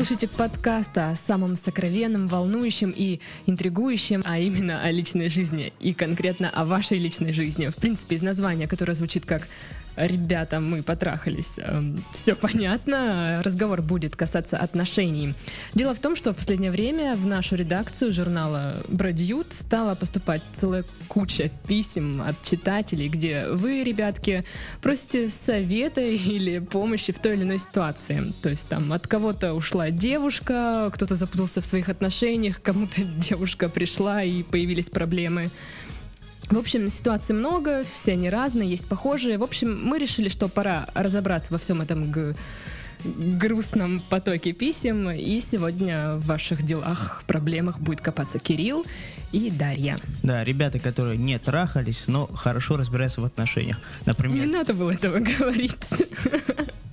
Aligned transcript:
слушаете 0.00 0.28
подкаст 0.28 0.96
о 0.96 1.14
самом 1.14 1.56
сокровенном, 1.56 2.26
волнующем 2.26 2.90
и 2.96 3.20
интригующем, 3.44 4.22
а 4.24 4.38
именно 4.38 4.82
о 4.82 4.90
личной 4.90 5.28
жизни 5.28 5.74
и 5.78 5.92
конкретно 5.92 6.48
о 6.48 6.64
вашей 6.64 6.96
личной 6.96 7.34
жизни. 7.34 7.66
В 7.66 7.76
принципе, 7.76 8.16
из 8.16 8.22
названия, 8.22 8.66
которое 8.66 8.94
звучит 8.94 9.26
как 9.26 9.46
ребята, 10.06 10.60
мы 10.60 10.82
потрахались. 10.82 11.58
Эм, 11.58 12.02
Все 12.12 12.34
понятно, 12.34 13.40
разговор 13.44 13.82
будет 13.82 14.16
касаться 14.16 14.56
отношений. 14.56 15.34
Дело 15.74 15.94
в 15.94 16.00
том, 16.00 16.16
что 16.16 16.32
в 16.32 16.36
последнее 16.36 16.70
время 16.70 17.14
в 17.14 17.26
нашу 17.26 17.56
редакцию 17.56 18.12
журнала 18.12 18.76
Бродьют 18.88 19.52
стала 19.52 19.94
поступать 19.94 20.42
целая 20.52 20.84
куча 21.08 21.50
писем 21.66 22.22
от 22.22 22.42
читателей, 22.42 23.08
где 23.08 23.46
вы, 23.48 23.82
ребятки, 23.82 24.44
просите 24.82 25.30
совета 25.30 26.00
или 26.00 26.58
помощи 26.58 27.12
в 27.12 27.18
той 27.18 27.34
или 27.34 27.42
иной 27.42 27.58
ситуации. 27.58 28.32
То 28.42 28.48
есть 28.48 28.68
там 28.68 28.92
от 28.92 29.06
кого-то 29.06 29.54
ушла 29.54 29.90
девушка, 29.90 30.90
кто-то 30.92 31.16
запутался 31.16 31.60
в 31.60 31.66
своих 31.66 31.88
отношениях, 31.88 32.60
кому-то 32.62 33.02
девушка 33.28 33.68
пришла 33.68 34.22
и 34.22 34.42
появились 34.42 34.90
проблемы. 34.90 35.50
В 36.50 36.58
общем, 36.58 36.88
ситуаций 36.88 37.32
много, 37.34 37.84
все 37.84 38.12
они 38.12 38.28
разные, 38.28 38.68
есть 38.68 38.88
похожие. 38.88 39.38
В 39.38 39.44
общем, 39.44 39.80
мы 39.84 39.98
решили, 39.98 40.28
что 40.28 40.48
пора 40.48 40.86
разобраться 40.94 41.52
во 41.52 41.58
всем 41.58 41.80
этом 41.80 42.10
г- 42.10 42.34
грустном 43.04 44.00
потоке 44.10 44.52
писем. 44.52 45.08
И 45.10 45.40
сегодня 45.40 46.16
в 46.16 46.26
ваших 46.26 46.62
делах, 46.64 47.22
проблемах 47.28 47.78
будет 47.78 48.00
копаться 48.00 48.40
Кирилл 48.40 48.84
и 49.32 49.50
Дарья. 49.50 49.96
Да, 50.22 50.44
ребята, 50.44 50.78
которые 50.78 51.16
не 51.18 51.38
трахались, 51.38 52.04
но 52.08 52.26
хорошо 52.26 52.76
разбираются 52.76 53.20
в 53.20 53.24
отношениях. 53.24 53.76
Не 53.78 54.06
Например, 54.06 54.46
надо 54.46 54.74
было 54.74 54.90
этого 54.92 55.18
говорить. 55.20 55.76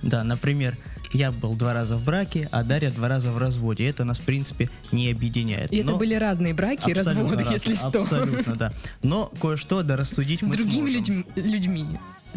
да, 0.02 0.24
например, 0.24 0.76
я 1.12 1.32
был 1.32 1.54
два 1.54 1.72
раза 1.74 1.96
в 1.96 2.04
браке, 2.04 2.48
а 2.52 2.62
Дарья 2.62 2.90
два 2.90 3.08
раза 3.08 3.32
в 3.32 3.38
разводе. 3.38 3.86
Это 3.88 4.04
нас, 4.04 4.18
в 4.18 4.22
принципе, 4.22 4.70
не 4.92 5.10
объединяет. 5.10 5.72
И 5.72 5.78
это 5.78 5.92
Но 5.92 5.96
были 5.98 6.14
разные 6.14 6.54
браки 6.54 6.88
и 6.88 6.92
абсолютно 6.92 7.14
разводы, 7.22 7.36
разные, 7.44 7.52
если 7.54 7.74
что. 7.74 8.00
Абсолютно, 8.00 8.56
да. 8.56 8.72
Но 9.02 9.32
кое-что 9.40 9.82
да 9.82 9.96
рассудить 9.96 10.40
С 10.40 10.42
мы 10.42 10.56
другими 10.56 10.90
сможем. 10.90 11.24
людьми. 11.24 11.24
людьми. 11.36 11.86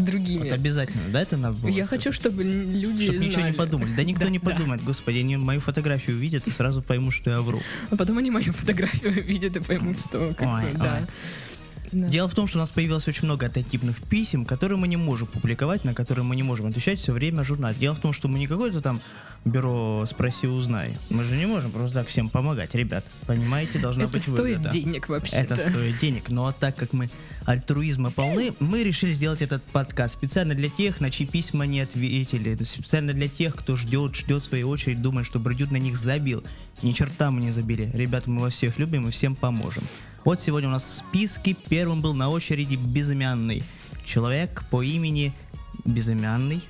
Другими. 0.06 0.44
Вот 0.44 0.52
обязательно, 0.52 1.04
да, 1.12 1.22
это 1.22 1.38
надо 1.38 1.58
было 1.58 1.70
Я 1.70 1.86
сказать? 1.86 2.04
хочу, 2.04 2.14
чтобы 2.14 2.44
люди 2.44 3.04
Чтоб 3.06 3.16
ничего 3.16 3.26
не 3.26 3.32
знали. 3.32 3.54
подумали. 3.54 3.90
Да 3.96 4.04
никто 4.04 4.28
не 4.28 4.40
подумает, 4.40 4.84
господи, 4.84 5.20
они 5.20 5.38
мою 5.38 5.60
фотографию 5.62 6.16
увидят 6.18 6.48
и 6.48 6.52
сразу 6.52 6.82
поймут, 6.82 7.14
что 7.14 7.30
я 7.32 7.42
вру. 7.42 7.62
А 7.90 7.96
потом 7.96 8.18
они 8.18 8.32
мою 8.32 8.54
фотографию 8.54 9.12
видят 9.26 9.56
и 9.56 9.60
поймут, 9.60 10.00
что 10.00 10.36
Ой, 10.40 10.64
да. 10.78 11.04
Да. 11.92 12.08
Дело 12.08 12.28
в 12.28 12.34
том, 12.34 12.48
что 12.48 12.58
у 12.58 12.62
нас 12.62 12.72
появилось 12.72 13.08
очень 13.08 13.26
много 13.26 13.46
однотипных 13.46 14.02
писем, 14.04 14.46
которые 14.46 14.78
мы 14.78 14.88
не 14.88 14.98
можем 14.98 15.28
публиковать, 15.28 15.84
на 15.84 15.94
которые 15.94 16.24
мы 16.24 16.36
не 16.36 16.44
можем 16.44 16.68
отвечать 16.68 17.00
все 17.00 17.12
время 17.12 17.44
в 17.44 17.48
журнале. 17.48 17.76
Дело 17.80 17.96
в 17.96 18.00
том, 18.00 18.14
что 18.14 18.28
мы 18.28 18.40
не 18.40 18.48
какое-то 18.48 18.82
там 18.82 19.02
бюро 19.44 20.06
«Спроси, 20.06 20.48
узнай». 20.48 20.92
Мы 21.10 21.24
же 21.24 21.36
не 21.36 21.46
можем 21.46 21.72
просто 21.72 21.96
так 21.96 22.08
всем 22.08 22.30
помогать, 22.30 22.76
ребят. 22.76 23.06
Понимаете, 23.26 23.80
должна 23.80 24.04
Это 24.04 24.14
быть 24.14 24.24
стоит 24.24 24.58
выгода. 24.58 24.70
денег 24.70 25.10
вообще. 25.10 25.36
Это 25.36 25.58
стоит 25.58 25.98
денег. 25.98 26.30
Но 26.30 26.48
а 26.48 26.54
так 26.54 26.76
как 26.76 26.94
мы 26.94 27.10
альтруизма 27.46 28.12
полны, 28.12 28.54
мы 28.60 28.84
решили 28.84 29.12
сделать 29.12 29.42
этот 29.42 29.64
подкаст 29.64 30.14
специально 30.14 30.54
для 30.54 30.70
тех, 30.70 31.02
на 31.02 31.10
чьи 31.10 31.26
письма 31.26 31.66
не 31.66 31.82
ответили. 31.82 32.58
Специально 32.64 33.14
для 33.14 33.28
тех, 33.28 33.56
кто 33.56 33.76
ждет, 33.76 34.16
ждет 34.16 34.44
своей 34.44 34.64
очередь, 34.64 35.02
думает, 35.02 35.26
что 35.26 35.40
Бродют 35.40 35.72
на 35.72 35.78
них 35.78 35.98
забил. 35.98 36.44
Ни 36.84 36.92
черта 36.92 37.32
мы 37.32 37.42
не 37.42 37.52
забили. 37.52 37.90
Ребята, 37.94 38.30
мы 38.30 38.42
вас 38.42 38.54
всех 38.54 38.78
любим 38.78 39.08
и 39.08 39.12
всем 39.12 39.36
поможем. 39.36 39.84
Вот 40.24 40.42
сегодня 40.42 40.70
у 40.70 40.72
нас 40.72 40.84
в 40.84 40.98
списке 40.98 41.56
первым 41.70 42.02
был 42.02 42.14
на 42.14 42.30
очереди 42.30 42.76
безымянный 42.76 43.64
человек 44.06 44.64
по 44.70 44.82
имени 44.84 45.34
Безымянный. 45.84 46.62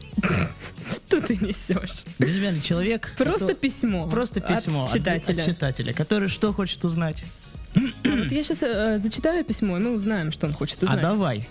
Что 0.90 1.22
ты 1.22 1.36
несешь? 1.36 2.06
Безымянный 2.18 2.62
человек. 2.62 3.14
Просто 3.18 3.54
письмо. 3.56 4.08
Просто 4.08 4.40
письмо 4.40 4.86
от 4.86 4.94
читателя. 4.94 5.42
от 5.42 5.46
читателя, 5.46 5.94
который 5.94 6.30
что 6.30 6.54
хочет 6.54 6.86
узнать. 6.86 7.22
Вот 7.76 8.32
я 8.32 8.44
сейчас 8.44 9.02
зачитаю 9.02 9.44
письмо, 9.44 9.78
и 9.78 9.82
мы 9.82 9.96
узнаем, 9.96 10.32
что 10.32 10.48
он 10.48 10.54
хочет 10.54 10.82
А 10.84 10.86
узнать. 10.86 11.02
давай. 11.02 11.48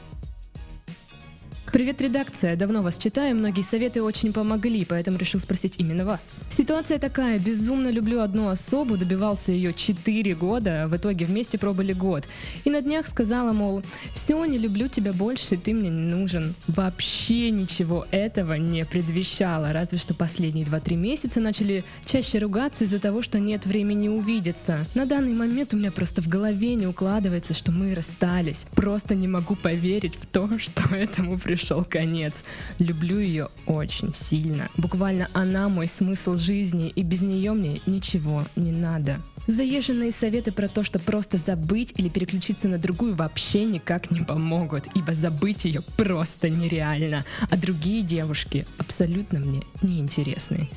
Привет, 1.72 2.00
редакция. 2.00 2.56
Давно 2.56 2.82
вас 2.82 2.98
читаю, 2.98 3.36
многие 3.36 3.62
советы 3.62 4.02
очень 4.02 4.32
помогли, 4.32 4.84
поэтому 4.84 5.18
решил 5.18 5.38
спросить 5.38 5.76
именно 5.78 6.04
вас. 6.04 6.32
Ситуация 6.48 6.98
такая. 6.98 7.38
Безумно 7.38 7.90
люблю 7.90 8.22
одну 8.22 8.48
особу, 8.48 8.96
добивался 8.96 9.52
ее 9.52 9.72
4 9.72 10.34
года, 10.34 10.88
в 10.88 10.96
итоге 10.96 11.26
вместе 11.26 11.58
пробыли 11.58 11.92
год. 11.92 12.24
И 12.64 12.70
на 12.70 12.80
днях 12.80 13.06
сказала, 13.06 13.52
мол, 13.52 13.84
все, 14.16 14.44
не 14.46 14.58
люблю 14.58 14.88
тебя 14.88 15.12
больше, 15.12 15.56
ты 15.56 15.72
мне 15.72 15.90
не 15.90 16.12
нужен. 16.12 16.56
Вообще 16.66 17.52
ничего 17.52 18.04
этого 18.10 18.54
не 18.54 18.84
предвещало, 18.84 19.72
разве 19.72 19.98
что 19.98 20.12
последние 20.12 20.66
2-3 20.66 20.96
месяца 20.96 21.38
начали 21.38 21.84
чаще 22.04 22.38
ругаться 22.38 22.82
из-за 22.82 22.98
того, 22.98 23.22
что 23.22 23.38
нет 23.38 23.64
времени 23.64 24.08
увидеться. 24.08 24.84
На 24.96 25.06
данный 25.06 25.34
момент 25.34 25.72
у 25.72 25.76
меня 25.76 25.92
просто 25.92 26.20
в 26.20 26.26
голове 26.26 26.74
не 26.74 26.88
укладывается, 26.88 27.54
что 27.54 27.70
мы 27.70 27.94
расстались. 27.94 28.66
Просто 28.74 29.14
не 29.14 29.28
могу 29.28 29.54
поверить 29.54 30.16
в 30.16 30.26
то, 30.26 30.48
что 30.58 30.96
этому 30.96 31.38
пришел 31.60 31.84
конец. 31.84 32.42
Люблю 32.78 33.18
ее 33.18 33.48
очень 33.66 34.14
сильно. 34.14 34.68
Буквально 34.78 35.28
она 35.34 35.68
мой 35.68 35.88
смысл 35.88 36.36
жизни, 36.36 36.88
и 36.88 37.02
без 37.02 37.20
нее 37.20 37.52
мне 37.52 37.80
ничего 37.84 38.44
не 38.56 38.72
надо. 38.72 39.20
Заезженные 39.46 40.10
советы 40.10 40.52
про 40.52 40.68
то, 40.68 40.84
что 40.84 40.98
просто 40.98 41.36
забыть 41.36 41.92
или 41.96 42.08
переключиться 42.08 42.66
на 42.68 42.78
другую 42.78 43.14
вообще 43.14 43.64
никак 43.64 44.10
не 44.10 44.20
помогут, 44.20 44.84
ибо 44.94 45.12
забыть 45.12 45.66
ее 45.66 45.82
просто 45.96 46.48
нереально, 46.48 47.24
а 47.50 47.56
другие 47.56 48.02
девушки 48.02 48.64
абсолютно 48.78 49.38
мне 49.40 49.62
неинтересны. 49.82 50.68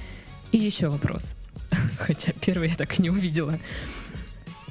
И 0.52 0.58
еще 0.58 0.90
вопрос. 0.90 1.36
Хотя 1.98 2.34
первый 2.42 2.70
я 2.70 2.76
так 2.76 3.00
не 3.00 3.10
увидела. 3.10 3.58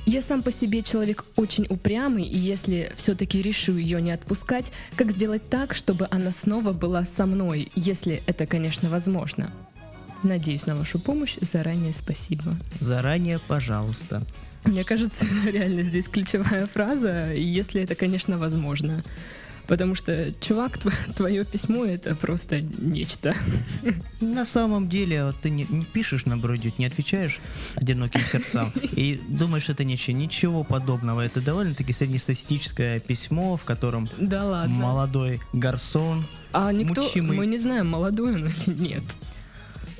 Я 0.04 0.20
сам 0.20 0.42
по 0.42 0.50
себе 0.50 0.82
человек 0.82 1.24
очень 1.36 1.66
упрямый, 1.68 2.24
и 2.24 2.36
если 2.36 2.92
все-таки 2.96 3.40
решу 3.40 3.76
ее 3.76 4.02
не 4.02 4.10
отпускать, 4.10 4.72
как 4.96 5.12
сделать 5.12 5.48
так, 5.48 5.74
чтобы 5.74 6.08
она 6.10 6.32
снова 6.32 6.72
была 6.72 7.04
со 7.04 7.24
мной, 7.24 7.70
если 7.76 8.22
это, 8.26 8.46
конечно, 8.46 8.90
возможно? 8.90 9.52
Надеюсь 10.24 10.66
на 10.66 10.76
вашу 10.76 10.98
помощь. 10.98 11.36
Заранее 11.40 11.92
спасибо. 11.92 12.56
Заранее, 12.80 13.38
пожалуйста. 13.38 14.22
Мне 14.64 14.84
кажется, 14.84 15.24
реально 15.46 15.82
здесь 15.82 16.08
ключевая 16.08 16.66
фраза, 16.66 17.32
если 17.32 17.82
это, 17.82 17.94
конечно, 17.94 18.38
возможно. 18.38 19.02
Потому 19.72 19.94
что, 19.94 20.30
чувак, 20.38 20.76
тв- 20.76 21.14
твое 21.14 21.46
письмо 21.46 21.86
это 21.86 22.14
просто 22.14 22.60
нечто. 22.60 23.34
На 24.20 24.44
самом 24.44 24.86
деле, 24.90 25.24
вот 25.24 25.36
ты 25.40 25.48
не, 25.48 25.66
не 25.70 25.86
пишешь 25.86 26.26
на 26.26 26.36
бродют, 26.36 26.78
не 26.78 26.84
отвечаешь 26.84 27.40
одиноким 27.76 28.20
сердцам 28.30 28.70
и 28.92 29.18
думаешь, 29.28 29.70
это 29.70 29.82
ничего, 29.84 30.14
ничего 30.18 30.62
подобного. 30.62 31.22
Это 31.22 31.40
довольно-таки 31.40 31.90
среднестатистическое 31.94 33.00
письмо, 33.00 33.56
в 33.56 33.62
котором 33.64 34.10
Да 34.18 34.44
ладно. 34.44 34.74
молодой 34.74 35.40
гарсон. 35.54 36.22
А 36.52 36.70
никто, 36.70 37.00
мучимый. 37.04 37.38
мы 37.38 37.46
не 37.46 37.56
знаем, 37.56 37.88
молодой 37.88 38.34
он 38.34 38.48
или 38.48 38.74
нет. 38.74 39.02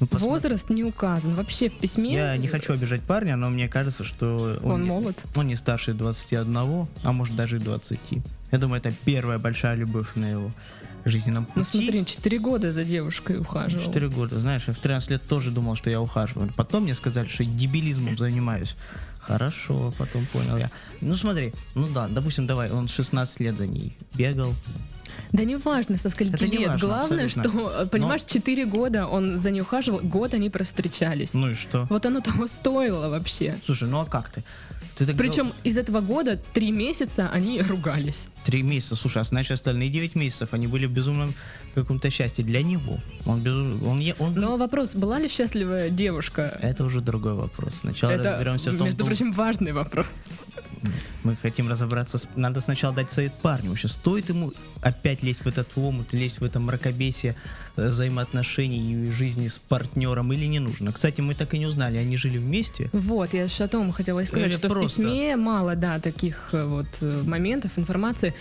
Ну, 0.01 0.07
посмотри. 0.07 0.29
Возраст 0.29 0.69
не 0.69 0.85
указан. 0.85 1.33
Вообще 1.35 1.71
в 1.71 1.79
письме 1.79 2.13
Я 2.13 2.37
не 2.37 2.47
хочу 2.47 2.75
обижать 2.75 3.01
парня, 3.01 3.37
но 3.37 3.49
мне 3.49 3.69
кажется, 3.69 4.05
что 4.05 4.59
он 4.63 4.83
не- 4.83 4.89
молод. 4.89 5.19
он 5.35 5.47
не 5.47 5.57
старше 5.57 5.95
21, 5.95 6.87
а 7.05 7.13
может 7.13 7.35
даже 7.37 7.57
и 7.57 7.59
20. 7.59 7.99
Я 8.53 8.59
думаю, 8.59 8.81
это 8.81 8.93
первая 9.05 9.39
большая 9.39 9.75
любовь 9.75 10.15
на 10.15 10.27
его 10.31 10.53
жизненном 11.05 11.47
пути. 11.47 11.59
Ну 11.59 11.65
смотри, 11.65 12.05
4 12.07 12.39
года 12.39 12.73
за 12.73 12.85
девушкой 12.85 13.41
ухаживал. 13.41 13.85
4 13.85 14.09
года, 14.11 14.39
знаешь, 14.39 14.63
я 14.69 14.75
в 14.75 14.79
13 14.79 15.11
лет 15.11 15.23
тоже 15.27 15.51
думал, 15.51 15.75
что 15.75 15.91
я 15.91 16.01
ухаживаю. 16.01 16.51
Потом 16.55 16.85
мне 16.85 16.95
сказали, 16.95 17.27
что 17.27 17.43
я 17.43 17.51
дебилизмом 17.51 18.17
занимаюсь. 18.17 18.77
Хорошо, 19.19 19.93
потом 19.99 20.27
понял 20.27 20.57
я. 20.59 20.71
Ну 21.01 21.17
смотри, 21.17 21.53
ну 21.75 21.89
да, 21.89 22.09
допустим, 22.09 22.47
давай, 22.47 22.71
он 22.71 22.89
16 22.89 23.41
лет 23.41 23.57
за 23.57 23.67
ней 23.67 23.97
бегал. 24.15 24.55
Да 25.31 25.45
не 25.45 25.57
важно, 25.57 25.97
со 25.97 26.11
скольки 26.11 26.35
Это 26.35 26.47
не 26.47 26.59
лет. 26.59 26.69
важно, 26.69 26.89
Главное, 26.89 27.25
абсолютно. 27.27 27.51
что, 27.51 27.83
э, 27.83 27.87
понимаешь, 27.87 28.23
4 28.27 28.67
года 28.67 29.07
он 29.07 29.39
за 29.39 29.51
ней 29.51 29.61
ухаживал, 29.63 30.01
год 30.01 30.35
они 30.35 30.51
просто 30.51 30.75
встречались. 30.75 31.33
Ну 31.35 31.51
и 31.51 31.55
что? 31.55 31.87
Вот 31.89 32.05
оно 32.05 32.21
того 32.21 32.47
стоило 32.47 33.09
вообще. 33.09 33.57
Слушай, 33.65 33.89
ну 33.89 34.01
а 34.01 34.05
как 34.07 34.31
ты? 34.31 34.45
Ты 34.97 35.07
так 35.07 35.17
Причем 35.17 35.53
из 35.65 35.79
этого 35.79 36.01
года 36.01 36.39
3 36.53 36.71
месяца 36.71 37.31
они 37.31 37.63
ругались. 37.63 38.29
Три 38.45 38.63
месяца, 38.63 38.97
слушай, 38.97 39.19
а 39.19 39.25
значит 39.25 39.53
остальные 39.53 39.89
9 39.91 40.15
месяцев 40.17 40.49
они 40.53 40.67
были 40.67 40.87
в 40.87 40.91
безумном 40.91 41.35
каком-то 41.75 42.11
счастье 42.11 42.45
для 42.45 42.63
него. 42.63 42.99
Он 43.25 43.41
безум... 43.41 43.87
он, 43.87 44.03
он... 44.19 44.35
Но 44.35 44.57
вопрос, 44.57 44.95
была 44.95 45.19
ли 45.19 45.29
счастливая 45.29 45.91
девушка? 45.91 46.59
Это 46.61 46.85
уже 46.85 47.01
другой 47.01 47.35
вопрос. 47.35 47.77
Сначала 47.77 48.11
Это, 48.11 48.33
разберемся 48.33 48.71
в 48.71 48.79
том, 48.79 48.87
между 48.87 49.05
прочим, 49.05 49.33
важный 49.33 49.73
вопрос. 49.73 50.07
Нет, 50.83 50.93
мы 51.23 51.37
хотим 51.37 51.69
разобраться. 51.69 52.19
С... 52.19 52.29
Надо 52.35 52.61
сначала 52.61 52.95
дать 52.95 53.11
совет 53.11 53.33
парню. 53.41 53.71
Вообще, 53.71 53.89
стоит 53.89 54.29
ему 54.29 54.53
опять 54.83 55.23
лезть 55.23 55.45
в 55.45 55.47
этот 55.47 55.69
омут, 55.77 56.13
лезть 56.13 56.41
в 56.41 56.45
это 56.45 56.59
мракобесие 56.59 57.37
э, 57.77 57.89
взаимоотношений 57.89 58.93
и 58.93 59.07
жизни 59.07 59.47
с 59.47 59.59
партнером 59.59 60.33
или 60.33 60.47
не 60.47 60.59
нужно? 60.59 60.93
Кстати, 60.93 61.21
мы 61.21 61.35
так 61.35 61.55
и 61.55 61.59
не 61.59 61.67
узнали, 61.67 61.99
они 61.99 62.17
жили 62.17 62.39
вместе. 62.39 62.91
Вот, 62.93 63.33
я 63.33 63.47
же 63.47 63.63
о 63.63 63.69
том 63.69 63.93
хотела 63.93 64.25
сказать, 64.25 64.49
Или 64.49 64.57
что 64.57 64.69
просто- 64.69 65.03
в 65.03 65.05
письме 65.05 65.37
мало, 65.37 65.77
да, 65.77 66.01
таких 66.01 66.49
э, 66.53 66.65
вот 66.65 66.89
э, 67.01 67.23
моментов, 67.25 67.73
информации. 67.77 68.32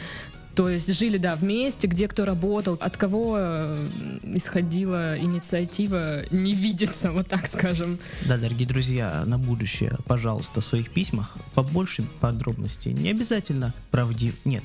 То 0.55 0.67
есть 0.67 0.93
жили, 0.93 1.17
да, 1.17 1.35
вместе, 1.35 1.87
где 1.87 2.07
кто 2.07 2.25
работал, 2.25 2.77
от 2.81 2.97
кого 2.97 3.37
э, 3.39 3.87
исходила 4.35 5.17
инициатива 5.17 6.23
не 6.29 6.53
видеться, 6.53 7.11
вот 7.11 7.27
так 7.27 7.47
скажем. 7.47 7.97
Да, 8.27 8.37
дорогие 8.37 8.67
друзья, 8.67 9.23
на 9.25 9.37
будущее, 9.37 9.93
пожалуйста, 10.05 10.59
в 10.59 10.65
своих 10.65 10.91
письмах 10.91 11.35
побольше 11.55 12.03
подробностей. 12.19 12.91
Не 12.91 13.11
обязательно 13.11 13.73
правдив... 13.91 14.35
Нет. 14.43 14.63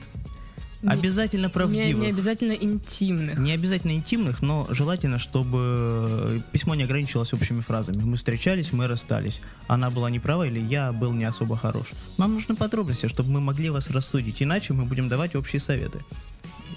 Не- 0.87 0.93
Обязательно 0.93 1.47
Не, 1.47 1.53
правдивых. 1.53 1.97
не 2.05 2.07
обязательно 2.09 2.53
интимных. 2.53 3.39
Не 3.39 3.53
обязательно 3.53 3.93
интимных, 3.93 4.43
но 4.43 4.67
желательно, 4.71 5.19
чтобы 5.19 6.43
письмо 6.53 6.75
не 6.75 6.85
ограничивалось 6.85 7.33
общими 7.35 7.61
фразами. 7.61 8.03
Мы 8.03 8.17
встречались, 8.17 8.73
мы 8.73 8.87
расстались. 8.87 9.41
Она 9.69 9.91
была 9.91 10.11
не 10.11 10.19
права 10.21 10.47
или 10.47 10.61
я 10.61 10.93
был 10.93 11.13
не 11.13 11.25
особо 11.25 11.57
хорош. 11.57 11.87
Нам 12.19 12.35
нужны 12.35 12.55
подробности, 12.57 13.09
чтобы 13.09 13.31
мы 13.31 13.41
могли 13.41 13.71
вас 13.71 13.91
рассудить. 13.91 14.43
Иначе 14.43 14.73
мы 14.73 14.85
будем 14.85 15.09
давать 15.09 15.35
общие 15.37 15.61
советы. 15.61 16.01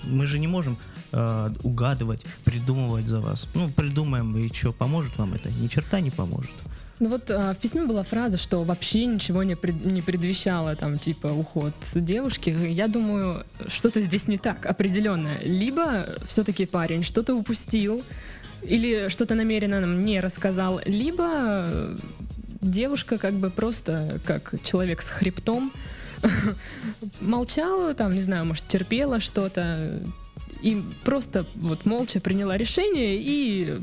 Мы 0.03 0.27
же 0.27 0.39
не 0.39 0.47
можем 0.47 0.77
э, 1.11 1.49
угадывать, 1.63 2.21
придумывать 2.45 3.07
за 3.07 3.19
вас. 3.19 3.47
Ну, 3.53 3.69
придумаем, 3.71 4.35
и 4.37 4.51
что, 4.53 4.71
поможет 4.71 5.17
вам 5.17 5.33
это? 5.33 5.51
Ни 5.51 5.67
черта 5.67 5.99
не 6.01 6.09
поможет. 6.11 6.51
Ну 6.99 7.09
вот 7.09 7.31
а, 7.31 7.53
в 7.53 7.57
письме 7.57 7.85
была 7.85 8.03
фраза, 8.03 8.37
что 8.37 8.63
вообще 8.63 9.05
ничего 9.05 9.43
не, 9.43 9.55
пред- 9.55 9.85
не 9.85 10.01
предвещало 10.01 10.75
там 10.75 10.97
типа 10.97 11.27
уход 11.27 11.73
девушки. 11.95 12.49
Я 12.49 12.87
думаю, 12.87 13.45
что-то 13.67 14.01
здесь 14.01 14.27
не 14.27 14.37
так 14.37 14.65
определенно. 14.65 15.29
Либо 15.43 16.05
все-таки 16.25 16.65
парень 16.65 17.03
что-то 17.03 17.35
упустил, 17.35 18.03
или 18.63 19.07
что-то 19.07 19.35
намеренно 19.35 19.79
нам 19.79 20.03
не 20.03 20.19
рассказал, 20.19 20.81
либо 20.85 21.29
э, 21.33 21.97
девушка 22.61 23.17
как 23.17 23.33
бы 23.33 23.49
просто 23.49 24.19
как 24.25 24.55
человек 24.63 25.01
с 25.01 25.09
хребтом 25.09 25.71
молчала, 27.21 27.93
там, 27.93 28.13
не 28.13 28.21
знаю, 28.21 28.45
может, 28.45 28.67
терпела 28.67 29.21
что-то 29.21 30.01
и 30.61 30.81
просто 31.03 31.45
вот 31.55 31.85
молча 31.85 32.19
приняла 32.19 32.57
решение 32.57 33.17
и 33.21 33.79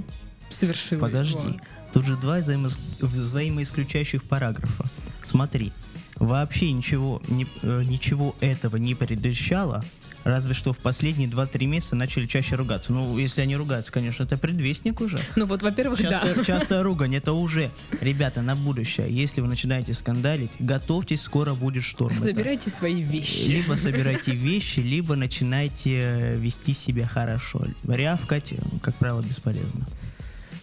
совершила 0.51 1.01
Подожди. 1.01 1.39
его. 1.39 1.57
Тут 1.97 2.05
же 2.05 2.17
два 2.17 2.41
взаимос- 2.41 2.79
взаимоисключающих 3.01 4.23
параграфа. 4.25 4.85
Смотри, 5.23 5.73
вообще 6.17 6.71
ничего, 6.73 7.23
не- 7.27 7.47
э, 7.63 7.85
ничего 7.85 8.37
этого 8.41 8.77
не 8.77 8.95
предвещало, 8.95 9.83
разве 10.23 10.53
что 10.53 10.75
в 10.75 10.79
последние 10.79 11.27
2-3 11.27 11.67
месяца 11.67 11.97
начали 11.97 12.27
чаще 12.27 12.55
ругаться. 12.57 12.93
Ну, 12.93 13.17
если 13.17 13.41
они 13.41 13.57
ругаются, 13.57 13.91
конечно, 13.93 14.25
это 14.25 14.37
предвестник 14.37 15.01
уже. 15.01 15.19
Ну 15.37 15.47
вот, 15.47 15.63
во-первых, 15.63 16.03
да. 16.03 16.11
Частая, 16.23 16.45
частая 16.45 16.83
ругань, 16.83 17.15
это 17.17 17.33
уже, 17.33 17.71
ребята, 18.03 18.43
на 18.43 18.55
будущее. 18.55 19.07
Если 19.09 19.41
вы 19.41 19.49
начинаете 19.49 19.95
скандалить, 19.95 20.51
готовьтесь, 20.59 21.23
скоро 21.23 21.55
будет 21.55 21.83
шторм. 21.83 22.13
Это 22.15 22.25
Собирайте 22.25 22.69
свои 22.69 23.01
вещи. 23.03 23.49
Либо 23.49 23.75
собирайте 23.79 24.33
вещи, 24.33 24.81
либо 24.81 25.17
начинайте 25.17 25.93
э, 26.03 26.37
вести 26.37 26.75
себя 26.75 27.07
хорошо. 27.07 27.65
Рявкать, 27.89 28.53
э, 28.53 28.57
как 28.83 28.95
правило, 28.97 29.23
бесполезно. 29.23 29.87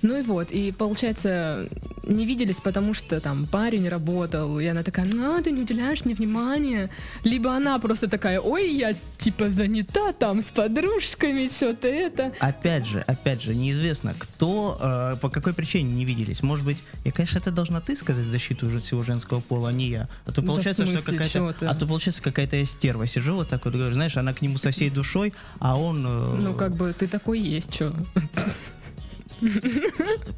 Ну 0.04 0.20
и 0.20 0.22
вот, 0.22 0.52
и 0.52 0.72
получается, 0.72 1.68
не 2.04 2.26
виделись, 2.26 2.60
потому 2.60 2.94
что 2.94 3.20
там 3.22 3.48
парень 3.48 3.88
работал, 3.88 4.60
и 4.60 4.66
она 4.66 4.84
такая, 4.84 5.06
ну, 5.12 5.42
ты 5.42 5.52
не 5.52 5.62
уделяешь 5.62 6.04
мне 6.04 6.14
внимания. 6.14 6.90
Либо 7.24 7.56
она 7.56 7.80
просто 7.80 8.10
такая, 8.10 8.40
ой, 8.42 8.70
я 8.70 8.94
типа 9.18 9.50
занята 9.50 10.12
там 10.12 10.42
с 10.42 10.46
подружками, 10.52 11.48
что-то 11.48 11.88
это. 11.88 12.34
Опять 12.40 12.86
же, 12.86 13.00
опять 13.08 13.42
же, 13.42 13.56
неизвестно, 13.56 14.14
кто, 14.20 14.78
э, 14.80 15.16
по 15.22 15.30
какой 15.30 15.54
причине 15.54 15.94
не 15.94 16.04
виделись. 16.04 16.44
Может 16.44 16.66
быть, 16.66 16.78
и, 17.06 17.12
конечно, 17.12 17.38
это 17.40 17.52
должна 17.52 17.80
ты 17.80 17.96
сказать 17.96 18.26
защиту 18.26 18.68
уже 18.68 18.80
всего 18.82 19.04
женского 19.04 19.40
пола, 19.40 19.70
а 19.70 19.72
не 19.72 19.90
я. 19.90 20.10
А 20.26 20.32
то 20.34 20.42
Да 20.42 20.48
получается, 20.48 20.86
что 20.86 21.00
смысле, 21.00 21.18
чё 21.30 21.48
какая-то, 21.48 21.70
а 21.70 21.76
то 21.76 21.88
получается 21.88 22.22
какая-то 22.22 22.58
я 22.58 22.66
стерва. 22.66 23.08
Сижу 23.08 23.36
вот 23.36 23.48
так 23.48 23.64
вот, 23.64 23.74
говорю, 23.74 23.94
знаешь, 23.94 24.18
она 24.18 24.34
к 24.34 24.42
нему 24.42 24.58
со 24.58 24.72
всей 24.72 24.90
душой, 24.90 25.34
а 25.60 25.80
он... 25.80 26.06
э, 26.06 26.36
Ну, 26.42 26.54
как 26.54 26.76
бы 26.76 26.94
ты 26.94 27.08
такой 27.08 27.40
есть, 27.40 27.74
что 27.74 27.94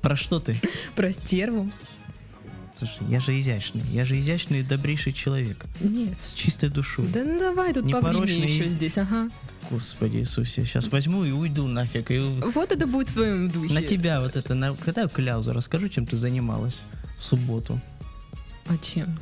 Про 0.02 0.16
что 0.16 0.40
ты? 0.40 0.60
про 0.96 1.12
стерву. 1.12 1.70
Слушай, 2.78 3.08
я 3.08 3.22
же 3.22 3.40
изящный, 3.40 3.84
я 3.94 4.04
же 4.04 4.20
изящный 4.20 4.60
и 4.60 4.64
добрейший 4.64 5.14
человек. 5.14 5.66
Нет. 5.80 6.18
С 6.22 6.34
чистой 6.34 6.70
душой. 6.70 7.08
Да 7.08 7.24
ну 7.24 7.40
давай 7.40 7.74
тут 7.74 7.86
Непорочный 7.86 8.52
еще 8.52 8.66
здесь, 8.66 8.98
ага. 8.98 9.30
Господи 9.72 10.18
Иисусе, 10.18 10.66
сейчас 10.66 10.90
возьму 10.90 11.24
и 11.24 11.32
уйду 11.32 11.68
нафиг. 11.68 12.12
И 12.12 12.20
Вот 12.20 12.72
это 12.74 12.86
будет 12.86 13.10
в 13.10 13.14
твоем 13.14 13.50
духе. 13.50 13.74
на 13.74 13.82
тебя 13.82 14.20
вот 14.22 14.36
это, 14.36 14.54
на, 14.56 14.74
когда 14.76 15.04
я 15.04 15.08
кляузу 15.08 15.54
расскажу, 15.54 15.88
чем 15.88 16.06
ты 16.06 16.18
занималась 16.18 16.82
в 17.18 17.24
субботу. 17.24 17.80
А 18.68 18.78
чем? 18.78 19.18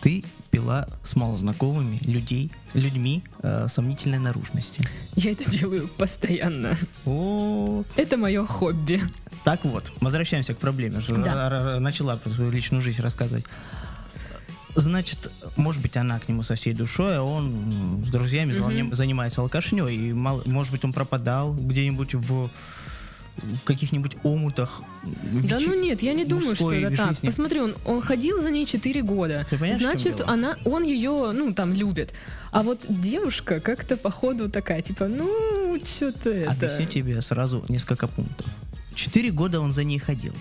Ты 0.00 0.24
пила 0.50 0.86
с 1.02 1.16
малознакомыми 1.16 1.98
людей, 2.04 2.50
людьми 2.74 3.22
э, 3.42 3.66
сомнительной 3.68 4.18
наружности. 4.18 4.82
Я 5.16 5.32
это 5.32 5.50
делаю 5.50 5.88
постоянно. 5.88 6.76
О, 7.04 7.84
Это 7.96 8.16
мое 8.16 8.46
хобби. 8.46 9.00
Так 9.44 9.64
вот, 9.64 9.92
возвращаемся 10.00 10.54
к 10.54 10.58
проблеме. 10.58 11.00
Да. 11.08 11.78
Начала 11.78 12.16
про 12.16 12.30
свою 12.30 12.50
личную 12.50 12.82
жизнь 12.82 13.02
рассказывать. 13.02 13.44
Значит, 14.76 15.30
может 15.56 15.80
быть, 15.82 15.96
она 15.96 16.18
к 16.18 16.28
нему 16.28 16.42
со 16.42 16.56
всей 16.56 16.74
душой, 16.74 17.18
а 17.18 17.22
он 17.22 18.02
с 18.04 18.08
друзьями 18.08 18.52
заним- 18.52 18.92
занимается 18.94 19.40
алкашней. 19.40 19.94
И 19.94 20.12
мало- 20.12 20.42
может 20.46 20.72
быть, 20.72 20.84
он 20.84 20.92
пропадал 20.92 21.54
где-нибудь 21.54 22.14
в, 22.14 22.48
в 23.36 23.60
каких-нибудь 23.64 24.16
омутах. 24.24 24.82
Да 25.04 25.58
вечи- 25.58 25.66
ну 25.68 25.80
нет, 25.80 26.02
я 26.02 26.12
не 26.12 26.24
думаю, 26.24 26.56
что 26.56 26.72
это 26.72 26.96
так. 26.96 27.08
жизни. 27.12 27.26
Посмотри, 27.26 27.60
он, 27.60 27.76
он 27.84 28.00
ходил 28.02 28.42
за 28.42 28.50
ней 28.50 28.66
4 28.66 29.02
года. 29.02 29.46
Ты 29.48 29.58
понимаешь, 29.58 29.76
Значит, 29.80 30.20
она, 30.26 30.56
он 30.64 30.82
ее, 30.82 31.30
ну, 31.32 31.54
там, 31.54 31.72
любит. 31.72 32.12
А 32.50 32.62
вот 32.64 32.80
девушка 32.88 33.60
как-то, 33.60 33.96
походу, 33.96 34.50
такая, 34.50 34.82
типа, 34.82 35.06
ну, 35.06 35.78
что-то 35.84 36.30
это... 36.30 36.50
Объясню 36.50 36.86
тебе 36.86 37.22
сразу 37.22 37.64
несколько 37.68 38.08
пунктов. 38.08 38.46
Четыре 38.94 39.30
года 39.30 39.60
он 39.60 39.72
за 39.72 39.84
ней 39.84 39.98
ходил. 39.98 40.32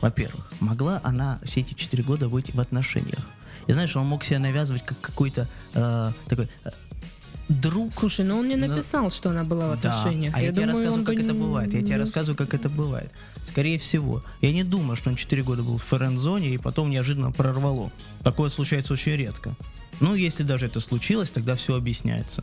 Во-первых, 0.00 0.50
могла 0.60 1.00
она 1.04 1.38
все 1.44 1.60
эти 1.60 1.74
четыре 1.74 2.02
года 2.02 2.28
быть 2.28 2.54
в 2.54 2.60
отношениях. 2.60 3.20
И 3.68 3.72
знаешь, 3.72 3.94
он 3.96 4.06
мог 4.06 4.24
себя 4.24 4.40
навязывать 4.40 4.84
как 4.84 5.00
какой-то 5.00 5.46
э, 5.74 6.12
такой 6.28 6.48
э, 6.64 6.70
друг. 7.48 7.94
Слушай, 7.94 8.24
ну 8.24 8.38
он 8.38 8.46
мне 8.46 8.56
Но- 8.56 8.66
написал, 8.66 9.10
что 9.10 9.30
она 9.30 9.44
была 9.44 9.76
в 9.76 9.80
Да, 9.80 9.92
отношениях. 10.00 10.34
а 10.34 10.40
я, 10.42 10.50
тебе 10.50 10.62
думаю, 10.66 10.70
рассказываю, 10.78 11.06
как 11.06 11.14
бы 11.16 11.22
это 11.22 11.34
бывает. 11.34 11.72
Я 11.74 11.82
тебе 11.82 11.96
рассказываю, 11.96 12.36
как 12.36 12.54
это 12.54 12.68
бывает. 12.68 13.12
Скорее 13.44 13.78
всего. 13.78 14.24
Я 14.40 14.52
не 14.52 14.64
думаю, 14.64 14.96
что 14.96 15.10
он 15.10 15.16
4 15.16 15.42
года 15.44 15.62
был 15.62 15.78
в 15.78 15.84
френд-зоне 15.84 16.54
и 16.54 16.58
потом 16.58 16.90
неожиданно 16.90 17.30
прорвало. 17.30 17.92
Такое 18.24 18.50
случается 18.50 18.92
очень 18.94 19.12
редко. 19.14 19.54
Ну, 20.00 20.14
если 20.16 20.42
даже 20.42 20.66
это 20.66 20.80
случилось, 20.80 21.30
тогда 21.30 21.54
все 21.54 21.76
объясняется. 21.76 22.42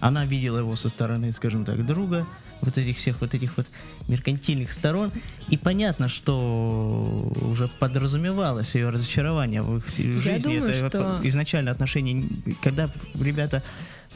Она 0.00 0.24
видела 0.26 0.58
его 0.58 0.76
со 0.76 0.88
стороны, 0.88 1.32
скажем 1.32 1.64
так, 1.64 1.84
друга, 1.86 2.26
вот 2.62 2.76
этих 2.78 2.96
всех 2.98 3.20
вот 3.20 3.34
этих 3.34 3.56
вот 3.56 3.66
меркантильных 4.08 4.70
сторон. 4.70 5.10
И 5.48 5.56
понятно, 5.56 6.08
что 6.08 7.30
уже 7.42 7.68
подразумевалось 7.78 8.74
ее 8.74 8.90
разочарование 8.90 9.62
в 9.62 9.78
их 9.78 9.88
с- 9.88 9.96
жизни. 9.96 10.38
думаю, 10.38 10.68
это 10.74 10.88
что- 10.90 11.20
изначально 11.24 11.70
отношения, 11.70 12.24
когда, 12.62 12.88
ребята, 13.20 13.62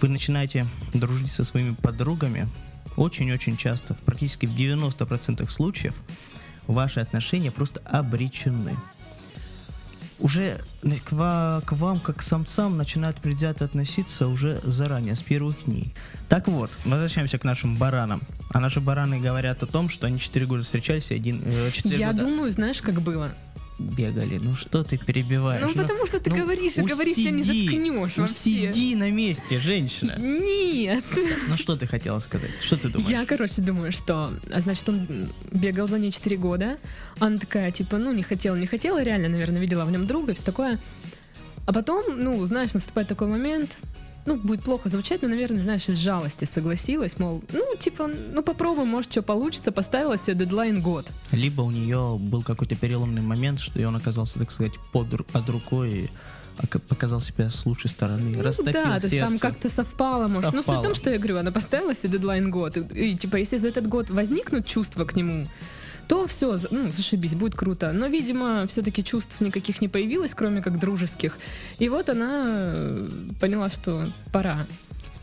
вы 0.00 0.08
начинаете 0.08 0.66
дружить 0.94 1.30
со 1.30 1.44
своими 1.44 1.74
подругами, 1.74 2.48
очень-очень 2.96 3.56
часто, 3.56 3.94
практически 4.04 4.46
в 4.46 4.54
90% 4.54 5.50
случаев, 5.50 5.94
ваши 6.66 7.00
отношения 7.00 7.50
просто 7.50 7.80
обречены. 7.84 8.76
Уже 10.20 10.60
к, 11.04 11.12
ва- 11.12 11.62
к 11.64 11.72
вам, 11.72 11.98
как 11.98 12.16
к 12.18 12.22
самцам, 12.22 12.76
начинают 12.76 13.16
предвзято 13.16 13.64
относиться 13.64 14.28
уже 14.28 14.60
заранее, 14.64 15.16
с 15.16 15.22
первых 15.22 15.64
дней. 15.64 15.94
Так 16.28 16.46
вот, 16.48 16.70
возвращаемся 16.84 17.38
к 17.38 17.44
нашим 17.44 17.76
баранам. 17.76 18.20
А 18.52 18.60
наши 18.60 18.80
бараны 18.80 19.18
говорят 19.18 19.62
о 19.62 19.66
том, 19.66 19.88
что 19.88 20.06
они 20.06 20.18
4 20.18 20.46
года 20.46 20.62
встречались, 20.62 21.10
и 21.10 21.14
один, 21.14 21.42
4 21.72 21.96
Я 21.96 22.12
года 22.12 22.26
думаю, 22.26 22.52
знаешь, 22.52 22.82
как 22.82 23.00
было? 23.00 23.30
Бегали. 23.80 24.38
Ну 24.38 24.54
что 24.54 24.84
ты 24.84 24.98
перебиваешь? 24.98 25.62
Ну, 25.62 25.72
потому 25.72 26.06
что 26.06 26.20
ты 26.20 26.30
ну, 26.30 26.36
говоришь 26.36 26.76
и 26.76 26.82
говоришь, 26.82 27.16
тебя 27.16 27.30
не 27.30 27.42
заткнешь 27.42 28.16
ну, 28.16 28.22
вообще. 28.22 28.28
Сиди 28.28 28.94
на 28.94 29.10
месте, 29.10 29.58
женщина. 29.58 30.14
Нет. 30.18 31.04
Ну 31.48 31.56
что 31.56 31.76
ты 31.76 31.86
хотела 31.86 32.20
сказать? 32.20 32.50
Что 32.60 32.76
ты 32.76 32.88
думаешь? 32.88 33.10
Я, 33.10 33.26
короче, 33.26 33.62
думаю, 33.62 33.92
что, 33.92 34.30
а, 34.50 34.60
значит, 34.60 34.88
он 34.88 35.06
бегал 35.52 35.88
за 35.88 35.98
ней 35.98 36.12
4 36.12 36.36
года. 36.36 36.78
Она 37.18 37.38
такая, 37.38 37.70
типа, 37.70 37.98
ну, 37.98 38.12
не 38.12 38.22
хотела, 38.22 38.56
не 38.56 38.66
хотела, 38.66 39.02
реально, 39.02 39.28
наверное, 39.28 39.60
видела 39.60 39.84
в 39.84 39.90
нем 39.90 40.06
друга 40.06 40.32
и 40.32 40.34
все 40.34 40.44
такое. 40.44 40.78
А 41.66 41.72
потом, 41.72 42.04
ну, 42.16 42.44
знаешь, 42.46 42.74
наступает 42.74 43.08
такой 43.08 43.28
момент, 43.28 43.76
ну, 44.26 44.36
будет 44.36 44.62
плохо 44.62 44.88
звучать, 44.88 45.22
но, 45.22 45.28
наверное, 45.28 45.62
знаешь, 45.62 45.88
из 45.88 45.96
жалости 45.96 46.44
согласилась, 46.44 47.18
мол, 47.18 47.42
ну, 47.52 47.76
типа, 47.78 48.06
ну, 48.06 48.42
попробуем, 48.42 48.88
может, 48.88 49.10
что 49.10 49.22
получится, 49.22 49.72
поставила 49.72 50.18
себе 50.18 50.34
дедлайн 50.36 50.80
год. 50.80 51.06
Либо 51.32 51.62
у 51.62 51.70
нее 51.70 52.16
был 52.18 52.42
какой-то 52.42 52.76
переломный 52.76 53.22
момент, 53.22 53.60
что 53.60 53.80
и 53.80 53.84
он 53.84 53.96
оказался, 53.96 54.38
так 54.38 54.50
сказать, 54.50 54.72
под, 54.92 55.26
под 55.26 55.48
рукой 55.48 56.10
показал 56.88 57.20
себя 57.20 57.48
с 57.48 57.64
лучшей 57.64 57.88
стороны. 57.90 58.32
Ну, 58.36 58.42
растопил 58.42 58.72
да, 58.72 58.98
то 59.00 59.06
есть 59.06 59.18
там 59.18 59.30
сердце. 59.30 59.48
как-то 59.48 59.68
совпало, 59.68 60.28
может. 60.28 60.52
Ну, 60.52 60.58
суть 60.58 60.62
в 60.62 60.66
Совпало. 60.66 60.84
том, 60.84 60.94
что 60.94 61.10
я 61.10 61.18
говорю, 61.18 61.38
она 61.38 61.52
поставила 61.52 61.94
себе 61.94 62.10
дедлайн 62.10 62.50
год. 62.50 62.76
И, 62.76 62.80
и, 63.10 63.16
типа, 63.16 63.36
если 63.36 63.56
за 63.56 63.68
этот 63.68 63.86
год 63.86 64.10
возникнут 64.10 64.66
чувства 64.66 65.04
к 65.04 65.16
нему, 65.16 65.46
то 66.10 66.26
все, 66.26 66.58
ну, 66.72 66.90
зашибись, 66.90 67.36
будет 67.36 67.54
круто. 67.54 67.92
Но, 67.92 68.08
видимо, 68.08 68.66
все-таки 68.66 69.04
чувств 69.04 69.40
никаких 69.40 69.80
не 69.80 69.86
появилось, 69.86 70.34
кроме 70.34 70.60
как 70.60 70.80
дружеских. 70.80 71.38
И 71.78 71.88
вот 71.88 72.08
она 72.08 72.42
э, 72.46 73.08
поняла, 73.40 73.70
что 73.70 74.08
пора. 74.32 74.66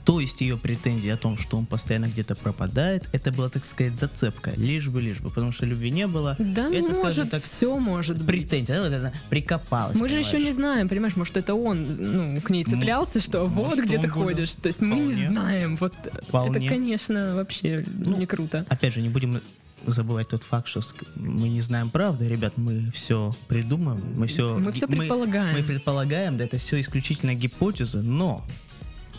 То 0.06 0.22
есть 0.22 0.40
ее 0.40 0.56
претензии 0.56 1.10
о 1.10 1.18
том, 1.18 1.38
что 1.38 1.58
он 1.58 1.66
постоянно 1.66 2.06
где-то 2.06 2.36
пропадает, 2.38 3.04
это 3.12 3.34
была, 3.34 3.50
так 3.50 3.66
сказать, 3.66 4.00
зацепка. 4.00 4.52
Лишь 4.56 4.88
бы, 4.88 5.02
лишь 5.02 5.20
бы, 5.20 5.30
потому 5.30 5.52
что 5.52 5.66
любви 5.66 5.92
не 5.92 6.08
было. 6.08 6.38
Да, 6.40 6.70
это, 6.70 6.94
скажем 6.94 7.04
может, 7.26 7.30
так, 7.32 7.44
все 7.44 7.78
может 7.78 8.18
быть. 8.20 8.28
претензия, 8.28 8.80
вот 8.82 8.94
это 8.94 9.12
прикопалась. 9.30 10.00
Мы 10.00 10.08
же 10.08 10.16
еще 10.16 10.40
не 10.40 10.54
знаем, 10.54 10.88
понимаешь, 10.88 11.18
может, 11.18 11.36
это 11.36 11.54
он 11.54 11.98
ну, 12.00 12.40
к 12.40 12.50
ней 12.50 12.64
цеплялся, 12.64 13.20
что 13.20 13.46
вот 13.48 13.68
может, 13.72 13.84
где 13.88 13.98
ты 14.00 14.08
он 14.08 14.14
был. 14.14 14.24
ходишь. 14.24 14.54
То 14.54 14.68
есть 14.68 14.80
мы 14.80 14.96
не 14.96 15.12
Вполне. 15.12 15.28
знаем. 15.28 15.76
Вот 15.76 15.94
Вполне. 16.30 16.66
это, 16.66 16.76
конечно, 16.76 17.36
вообще 17.36 17.84
Ну, 17.94 18.16
не 18.16 18.26
круто. 18.26 18.66
Опять 18.70 18.94
же, 18.94 19.02
не 19.02 19.10
будем 19.10 19.42
забывать 19.86 20.30
тот 20.30 20.44
факт, 20.44 20.68
что 20.68 20.82
мы 21.16 21.50
не 21.50 21.62
знаем 21.62 21.90
правды, 21.90 22.28
ребят, 22.28 22.54
мы 22.58 22.92
все 22.94 23.36
придумаем, 23.48 24.02
мы 24.16 24.28
все... 24.28 24.58
Мы 24.58 24.72
всё 24.72 24.88
предполагаем. 24.88 25.56
Мы, 25.56 25.64
предполагаем, 25.64 26.38
да, 26.38 26.46
это 26.46 26.58
все 26.58 26.80
исключительно 26.82 27.36
гипотеза, 27.36 28.02
но, 28.02 28.44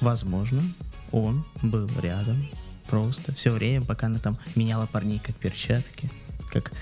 возможно, 0.00 0.62
он 1.12 1.44
был 1.62 1.88
рядом 2.02 2.36
просто 2.90 3.34
все 3.34 3.50
время, 3.50 3.84
пока 3.84 4.06
она 4.06 4.18
там 4.18 4.38
меняла 4.56 4.86
парней 4.86 5.20
как 5.24 5.36
перчатки, 5.36 6.10
как 6.48 6.72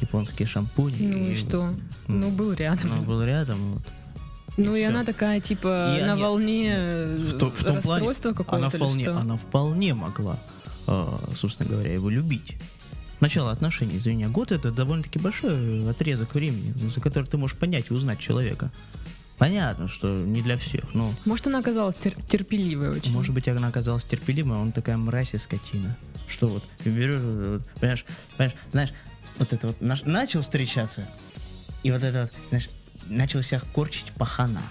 японские 0.00 0.46
шампуни. 0.46 1.06
Ну 1.06 1.26
и 1.26 1.36
что? 1.36 1.74
Ну, 2.06 2.30
был 2.30 2.52
рядом. 2.52 2.92
Он 2.92 3.04
был 3.04 3.22
рядом, 3.22 3.58
вот. 3.74 3.82
Ну 4.56 4.74
и 4.74 4.80
всё. 4.80 4.88
она 4.88 5.04
такая, 5.04 5.40
типа, 5.40 5.96
И 5.98 6.02
на 6.02 6.14
нет, 6.14 6.20
волне 6.20 6.86
В, 6.88 7.38
то- 7.38 7.50
в 7.50 7.62
том 7.62 7.76
расстройства 7.76 8.32
какого-то 8.32 8.56
она 8.56 8.70
вполне, 8.70 9.08
она 9.08 9.36
вполне 9.36 9.94
могла, 9.94 10.36
э, 10.88 11.06
собственно 11.36 11.68
говоря, 11.68 11.92
его 11.92 12.10
любить. 12.10 12.56
Начало 13.20 13.50
отношений, 13.50 13.96
извини, 13.96 14.26
год 14.26 14.52
это 14.52 14.70
довольно-таки 14.70 15.18
большой 15.18 15.88
отрезок 15.90 16.34
времени, 16.34 16.72
за 16.88 17.00
который 17.00 17.24
ты 17.24 17.36
можешь 17.36 17.56
понять 17.56 17.86
и 17.90 17.94
узнать 17.94 18.20
человека. 18.20 18.70
Понятно, 19.38 19.88
что 19.88 20.08
не 20.24 20.42
для 20.42 20.56
всех, 20.56 20.94
но, 20.94 21.12
Может, 21.24 21.46
она 21.46 21.58
оказалась 21.60 21.96
тер- 21.96 22.20
терпеливой 22.26 22.90
очень. 22.90 23.12
может 23.12 23.32
быть, 23.34 23.46
она 23.48 23.68
оказалась 23.68 24.04
терпеливой, 24.04 24.56
а 24.56 24.60
он 24.60 24.72
такая 24.72 24.96
мразь 24.96 25.34
и 25.34 25.38
скотина. 25.38 25.96
Что 26.28 26.48
вот, 26.48 26.64
берешь, 26.84 27.62
понимаешь, 27.80 28.04
понимаешь, 28.36 28.56
знаешь, 28.70 28.90
вот 29.38 29.52
это 29.52 29.66
вот, 29.68 29.80
наш- 29.80 30.02
начал 30.02 30.40
встречаться, 30.42 31.06
и 31.84 31.90
вот 31.92 32.02
это, 32.02 32.30
знаешь, 32.50 32.68
начал 33.06 33.42
себя 33.42 33.60
корчить 33.74 34.12
пахана. 34.16 34.62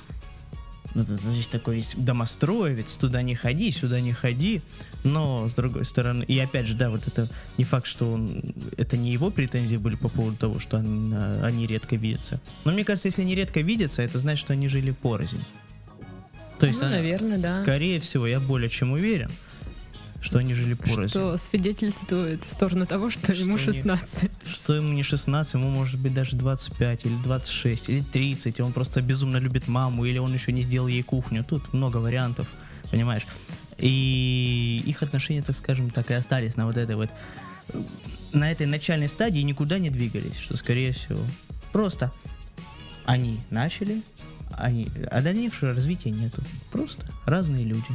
Ну, 0.95 1.03
это, 1.03 1.15
значит, 1.17 1.49
такой 1.49 1.77
есть 1.77 2.03
домостроевец, 2.03 2.97
туда 2.97 3.21
не 3.21 3.35
ходи, 3.35 3.71
сюда 3.71 3.99
не 4.01 4.13
ходи. 4.13 4.61
Но, 5.03 5.47
с 5.47 5.53
другой 5.53 5.85
стороны, 5.85 6.23
и 6.23 6.39
опять 6.39 6.65
же, 6.65 6.73
да, 6.75 6.89
вот 6.89 7.07
это 7.07 7.27
не 7.57 7.65
факт, 7.65 7.85
что 7.87 8.11
он, 8.13 8.41
это 8.77 8.97
не 8.97 9.11
его 9.11 9.29
претензии 9.29 9.75
были 9.77 9.95
по 9.95 10.09
поводу 10.09 10.37
того, 10.37 10.59
что 10.59 10.77
он, 10.77 11.13
а, 11.13 11.41
они 11.45 11.67
редко 11.67 11.95
видятся. 11.95 12.39
Но 12.65 12.71
мне 12.71 12.83
кажется, 12.83 13.09
если 13.09 13.21
они 13.21 13.35
редко 13.35 13.61
видятся, 13.61 14.01
это 14.01 14.17
значит, 14.17 14.39
что 14.41 14.53
они 14.53 14.67
жили 14.69 14.91
порознь. 14.91 15.43
То 16.59 16.65
есть, 16.65 16.79
Ну, 16.81 16.87
она- 16.87 16.95
наверное, 16.95 17.37
да. 17.37 17.61
скорее 17.61 17.99
всего, 17.99 18.25
я 18.25 18.39
более 18.39 18.69
чем 18.69 18.91
уверен, 18.91 19.29
что 20.21 20.39
они 20.39 20.53
жили 20.53 20.73
порознь. 20.73 21.09
Что 21.09 21.37
свидетельствует 21.37 22.43
в 22.43 22.51
сторону 22.51 22.85
того, 22.85 23.09
что, 23.09 23.33
Что 23.33 23.43
ему 23.43 23.57
не- 23.57 23.63
16. 23.63 24.31
Что 24.45 24.75
ему 24.75 24.93
не 24.93 25.03
16, 25.03 25.53
ему 25.53 25.69
может 25.69 25.99
быть 25.99 26.13
даже 26.13 26.35
25 26.35 27.05
или 27.05 27.15
26 27.23 27.89
или 27.89 28.01
30, 28.01 28.59
и 28.59 28.61
он 28.61 28.73
просто 28.73 29.01
безумно 29.01 29.37
любит 29.37 29.67
маму, 29.67 30.05
или 30.05 30.17
он 30.17 30.33
еще 30.33 30.51
не 30.51 30.61
сделал 30.61 30.87
ей 30.87 31.03
кухню. 31.03 31.43
Тут 31.43 31.73
много 31.73 31.97
вариантов, 31.97 32.47
понимаешь? 32.91 33.25
И 33.77 34.81
их 34.85 35.03
отношения, 35.03 35.43
так 35.43 35.55
скажем, 35.55 35.91
так 35.91 36.09
и 36.09 36.13
остались 36.13 36.55
на 36.55 36.65
вот 36.65 36.77
этой 36.77 36.95
вот 36.95 37.09
на 38.33 38.51
этой 38.51 38.65
начальной 38.65 39.07
стадии 39.07 39.41
никуда 39.41 39.77
не 39.77 39.89
двигались, 39.89 40.37
что 40.37 40.57
скорее 40.57 40.93
всего 40.93 41.19
просто 41.71 42.11
они 43.05 43.39
начали, 43.49 44.01
они, 44.51 44.89
а 45.11 45.21
дальнейшего 45.21 45.73
развития 45.73 46.09
нету. 46.11 46.41
Просто 46.71 47.05
разные 47.25 47.63
люди. 47.63 47.85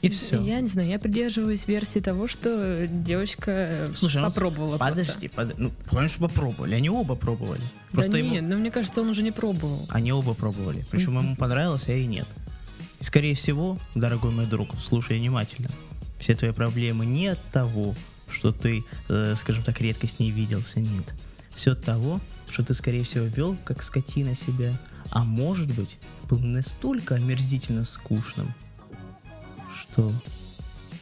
И 0.00 0.08
все. 0.10 0.40
Я 0.42 0.60
не 0.60 0.68
знаю, 0.68 0.88
я 0.88 0.98
придерживаюсь 0.98 1.66
версии 1.66 1.98
того, 1.98 2.28
что 2.28 2.86
девочка 2.86 3.90
Слушай, 3.94 4.22
ну, 4.22 4.28
попробовала 4.28 4.78
просто. 4.78 4.94
Подожди, 5.04 5.28
под- 5.28 5.58
ну, 5.58 5.72
конечно, 5.90 6.28
попробовали. 6.28 6.74
Они 6.74 6.88
оба 6.88 7.16
пробовали. 7.16 7.62
Просто 7.90 8.12
да 8.12 8.18
ему- 8.18 8.30
нет, 8.30 8.44
ну 8.44 8.56
мне 8.58 8.70
кажется, 8.70 9.00
он 9.00 9.08
уже 9.08 9.22
не 9.22 9.32
пробовал. 9.32 9.86
Они 9.90 10.12
оба 10.12 10.34
пробовали. 10.34 10.84
Причем 10.90 11.18
ему 11.18 11.34
понравилось, 11.36 11.88
а 11.88 11.92
ей 11.92 12.06
нет. 12.06 12.26
И 13.00 13.04
скорее 13.04 13.34
всего, 13.34 13.78
дорогой 13.94 14.30
мой 14.32 14.46
друг, 14.46 14.68
слушай 14.80 15.18
внимательно. 15.18 15.70
Все 16.18 16.34
твои 16.34 16.52
проблемы 16.52 17.04
не 17.06 17.28
от 17.28 17.42
того, 17.50 17.94
что 18.30 18.52
ты, 18.52 18.84
э, 19.08 19.34
скажем 19.36 19.62
так, 19.62 19.80
редко 19.80 20.06
с 20.06 20.18
ней 20.18 20.30
виделся, 20.30 20.80
нет. 20.80 21.14
Все 21.54 21.72
от 21.72 21.82
того, 21.82 22.20
что 22.50 22.64
ты, 22.64 22.74
скорее 22.74 23.04
всего, 23.04 23.24
вел 23.24 23.56
как 23.64 23.82
скотина 23.82 24.34
себя, 24.34 24.72
а 25.10 25.24
может 25.24 25.72
быть, 25.74 25.96
был 26.28 26.38
настолько 26.40 27.14
омерзительно 27.16 27.84
скучным, 27.84 28.54
что 29.98 30.12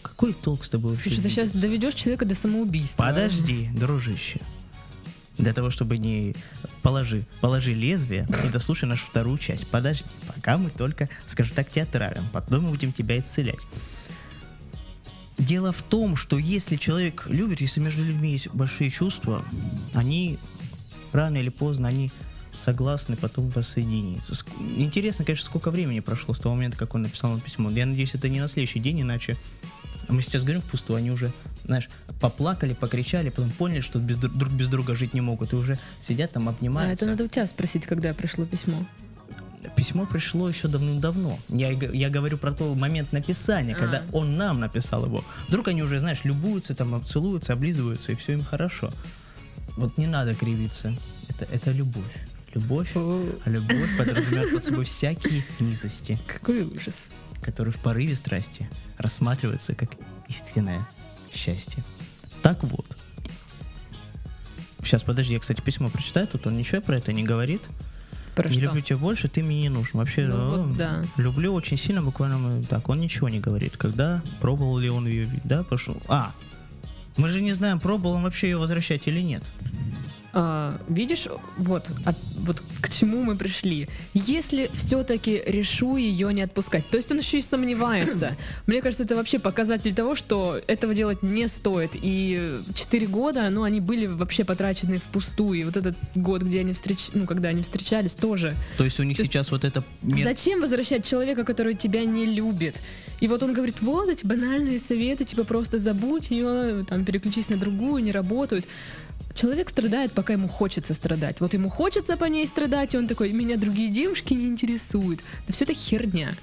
какой 0.03 0.33
толк 0.33 0.65
с 0.65 0.71
тобой 0.71 0.97
Слушай, 0.97 1.23
ты 1.23 1.29
сейчас 1.29 1.51
доведешь 1.53 1.95
человека 1.95 2.25
до 2.25 2.35
самоубийства. 2.35 3.05
Подожди, 3.05 3.69
дружище. 3.75 4.41
Для 5.37 5.53
того, 5.53 5.69
чтобы 5.69 5.99
не 5.99 6.35
положи, 6.81 7.27
положи 7.43 7.75
лезвие 7.75 8.27
и 8.45 8.49
дослушай 8.49 8.89
нашу 8.89 9.07
вторую 9.07 9.37
часть. 9.37 9.67
Подожди, 9.67 10.05
пока 10.35 10.57
мы 10.57 10.71
только, 10.71 11.11
скажем 11.27 11.55
так, 11.55 11.71
театрален. 11.71 12.25
Потом 12.33 12.65
мы 12.65 12.71
будем 12.71 12.93
тебя 12.93 13.19
исцелять. 13.19 13.61
Дело 15.37 15.73
в 15.73 15.83
том, 15.83 16.17
что 16.17 16.39
если 16.39 16.77
человек 16.77 17.27
любит, 17.27 17.61
если 17.61 17.81
между 17.81 18.03
людьми 18.03 18.33
есть 18.33 18.49
большие 18.49 18.89
чувства, 18.89 19.45
они 19.93 20.39
рано 21.13 21.37
или 21.37 21.51
поздно, 21.51 21.89
они 21.89 22.11
согласны 22.59 23.17
потом 23.17 23.49
воссоединиться. 23.51 24.35
Интересно, 24.77 25.25
конечно, 25.25 25.47
сколько 25.47 25.71
времени 25.71 26.01
прошло 26.01 26.35
с 26.35 26.39
того 26.39 26.55
момента, 26.55 26.77
как 26.79 26.95
он 26.95 27.03
написал 27.03 27.31
нам 27.31 27.41
письмо. 27.41 27.71
Я 27.71 27.87
надеюсь, 27.87 28.15
это 28.15 28.29
не 28.29 28.41
на 28.41 28.49
следующий 28.49 28.81
день, 28.81 29.03
иначе 29.03 29.37
мы 30.09 30.23
сейчас 30.23 30.43
говорим 30.43 30.63
впустую, 30.63 30.99
они 30.99 31.11
уже, 31.11 31.33
знаешь, 31.65 31.89
поплакали, 32.21 32.75
покричали, 32.75 33.31
потом 33.31 33.51
поняли, 33.51 33.81
что 33.81 33.99
без, 33.99 34.17
друг 34.17 34.53
без 34.53 34.69
друга 34.69 34.95
жить 34.95 35.15
не 35.15 35.21
могут, 35.21 35.53
и 35.53 35.57
уже 35.57 35.79
сидят 36.01 36.33
там, 36.33 36.49
А 36.49 36.53
обнимаются. 36.53 37.05
это 37.05 37.13
надо 37.13 37.25
у 37.25 37.29
тебя 37.29 37.47
спросить, 37.47 37.87
когда 37.87 38.15
пришло 38.15 38.45
письмо. 38.45 38.87
Письмо 39.75 40.07
пришло 40.07 40.49
еще 40.49 40.69
давным-давно. 40.69 41.41
Я, 41.49 41.71
я 41.71 42.09
говорю 42.09 42.39
про 42.39 42.53
тот 42.53 42.77
момент 42.77 43.13
написания, 43.13 43.75
А. 43.75 43.77
когда 43.77 44.03
он 44.13 44.37
нам 44.37 44.61
написал 44.61 45.07
его. 45.07 45.25
Вдруг 45.49 45.69
они 45.69 45.83
уже, 45.83 45.99
знаешь, 45.99 46.21
любуются, 46.25 46.75
там, 46.75 47.05
целуются, 47.05 47.53
облизываются, 47.53 48.13
и 48.13 48.15
все 48.15 48.35
им 48.35 48.45
хорошо. 48.45 48.93
Вот 49.77 49.99
не 49.99 50.07
надо 50.07 50.35
кривиться. 50.35 50.95
Это, 51.29 51.53
это 51.53 51.73
любовь. 51.73 52.05
Любовь, 52.55 52.91
а 52.95 53.51
любовь 53.51 53.99
подразумевает 53.99 54.53
под 54.55 54.65
собой 54.65 54.85
всякие 54.85 55.45
низости, 55.61 56.19
какой 56.27 56.63
ужас. 56.63 56.97
которые 57.43 57.73
в 57.73 57.79
порыве 57.79 58.17
страсти 58.17 58.69
рассматриваются 58.99 59.75
как 59.75 59.91
истинное 60.29 60.81
счастье. 61.35 61.83
Так 62.43 62.63
вот. 62.65 62.97
Сейчас, 64.83 65.03
подожди, 65.03 65.35
я, 65.35 65.41
кстати, 65.41 65.61
письмо 65.61 65.89
прочитаю, 65.89 66.27
тут 66.29 66.47
он 66.47 66.57
ничего 66.57 66.81
про 66.81 66.97
это 66.97 67.13
не 67.13 67.25
говорит. 67.25 67.61
Про 68.35 68.49
не 68.49 68.55
что? 68.55 68.63
люблю 68.67 68.81
тебя 68.81 68.97
больше, 68.99 69.29
ты 69.29 69.43
мне 69.43 69.63
не 69.63 69.69
нужен. 69.69 69.93
Вообще, 69.95 70.27
Ну 70.27 70.65
вот 70.67 70.77
да. 70.77 71.03
люблю 71.17 71.53
очень 71.55 71.77
сильно, 71.77 72.03
буквально 72.03 72.63
так, 72.65 72.89
он 72.89 73.01
ничего 73.01 73.29
не 73.29 73.41
говорит. 73.41 73.77
Когда, 73.77 74.23
пробовал 74.41 74.79
ли 74.79 74.89
он 74.89 75.07
ее, 75.07 75.29
да, 75.45 75.63
пошел. 75.65 75.97
А, 76.09 76.33
мы 77.17 77.29
же 77.31 77.41
не 77.41 77.53
знаем, 77.53 77.81
пробовал 77.81 78.17
он 78.17 78.23
вообще 78.23 78.49
ее 78.51 78.59
возвращать 78.59 79.09
или 79.09 79.21
нет. 79.21 79.43
А, 80.39 80.79
видишь, 80.87 81.29
вот, 81.57 81.87
от- 82.05 82.19
вот 82.41 82.63
к 82.83 82.91
чему 82.91 83.23
мы 83.23 83.37
пришли. 83.37 83.89
Если 84.13 84.71
все-таки 84.75 85.43
решу 85.47 85.97
ее 85.97 86.31
не 86.35 86.43
отпускать, 86.43 86.87
то 86.91 86.99
есть 86.99 87.11
он 87.11 87.21
еще 87.21 87.39
и 87.39 87.41
сомневается. 87.41 88.37
Мне 88.67 88.83
кажется, 88.83 89.05
это 89.05 89.17
вообще 89.17 89.39
показатель 89.39 89.95
того, 89.95 90.15
что 90.15 90.61
этого 90.67 90.95
делать 90.95 91.23
не 91.23 91.49
стоит. 91.49 91.93
И 91.95 92.61
4 92.75 93.07
года, 93.07 93.49
ну, 93.49 93.63
они 93.63 93.81
были 93.81 94.05
вообще 94.05 94.45
потрачены 94.45 94.99
впустую. 94.99 95.59
И 95.59 95.65
вот 95.65 95.79
этот 95.79 95.97
год, 96.15 96.43
где 96.43 96.61
они 96.61 96.75
встреч... 96.75 97.09
ну, 97.15 97.25
когда 97.25 97.49
они 97.49 97.63
встречались, 97.63 98.15
тоже. 98.15 98.55
То 98.77 98.85
есть 98.85 99.01
у 99.01 99.05
них 99.05 99.17
То 99.17 99.23
есть 99.23 99.33
сейчас 99.33 99.51
вот 99.51 99.65
это... 99.65 99.83
Зачем 100.03 100.61
возвращать 100.61 101.09
человека, 101.09 101.45
который 101.45 101.75
тебя 101.75 102.05
не 102.05 102.27
любит? 102.27 102.77
И 103.21 103.27
вот 103.29 103.43
он 103.43 103.55
говорит, 103.55 103.81
вот 103.81 104.11
эти 104.11 104.27
банальные 104.27 104.81
советы, 104.81 105.25
типа 105.25 105.45
просто 105.45 105.79
забудь 105.79 106.31
ее, 106.31 106.85
там, 106.87 107.07
переключись 107.07 107.49
на 107.49 107.57
другую, 107.57 108.05
не 108.05 108.13
работают. 108.13 108.67
Человек 109.37 109.69
страдает, 109.69 110.13
пока 110.13 110.33
ему 110.33 110.49
хочется 110.49 110.95
страдать. 110.95 111.41
Вот 111.41 111.53
ему 111.53 111.69
хочется 111.69 112.17
по 112.17 112.25
ней 112.25 112.47
страдать, 112.47 112.95
и 112.95 112.99
он 112.99 113.07
такой, 113.07 113.33
меня 113.33 113.59
другие 113.59 113.91
девушки 113.91 114.33
не 114.33 114.47
интересуют. 114.47 115.21
Да 115.47 115.53
все 115.53 115.65
это 115.65 115.75
херня. 115.75 116.35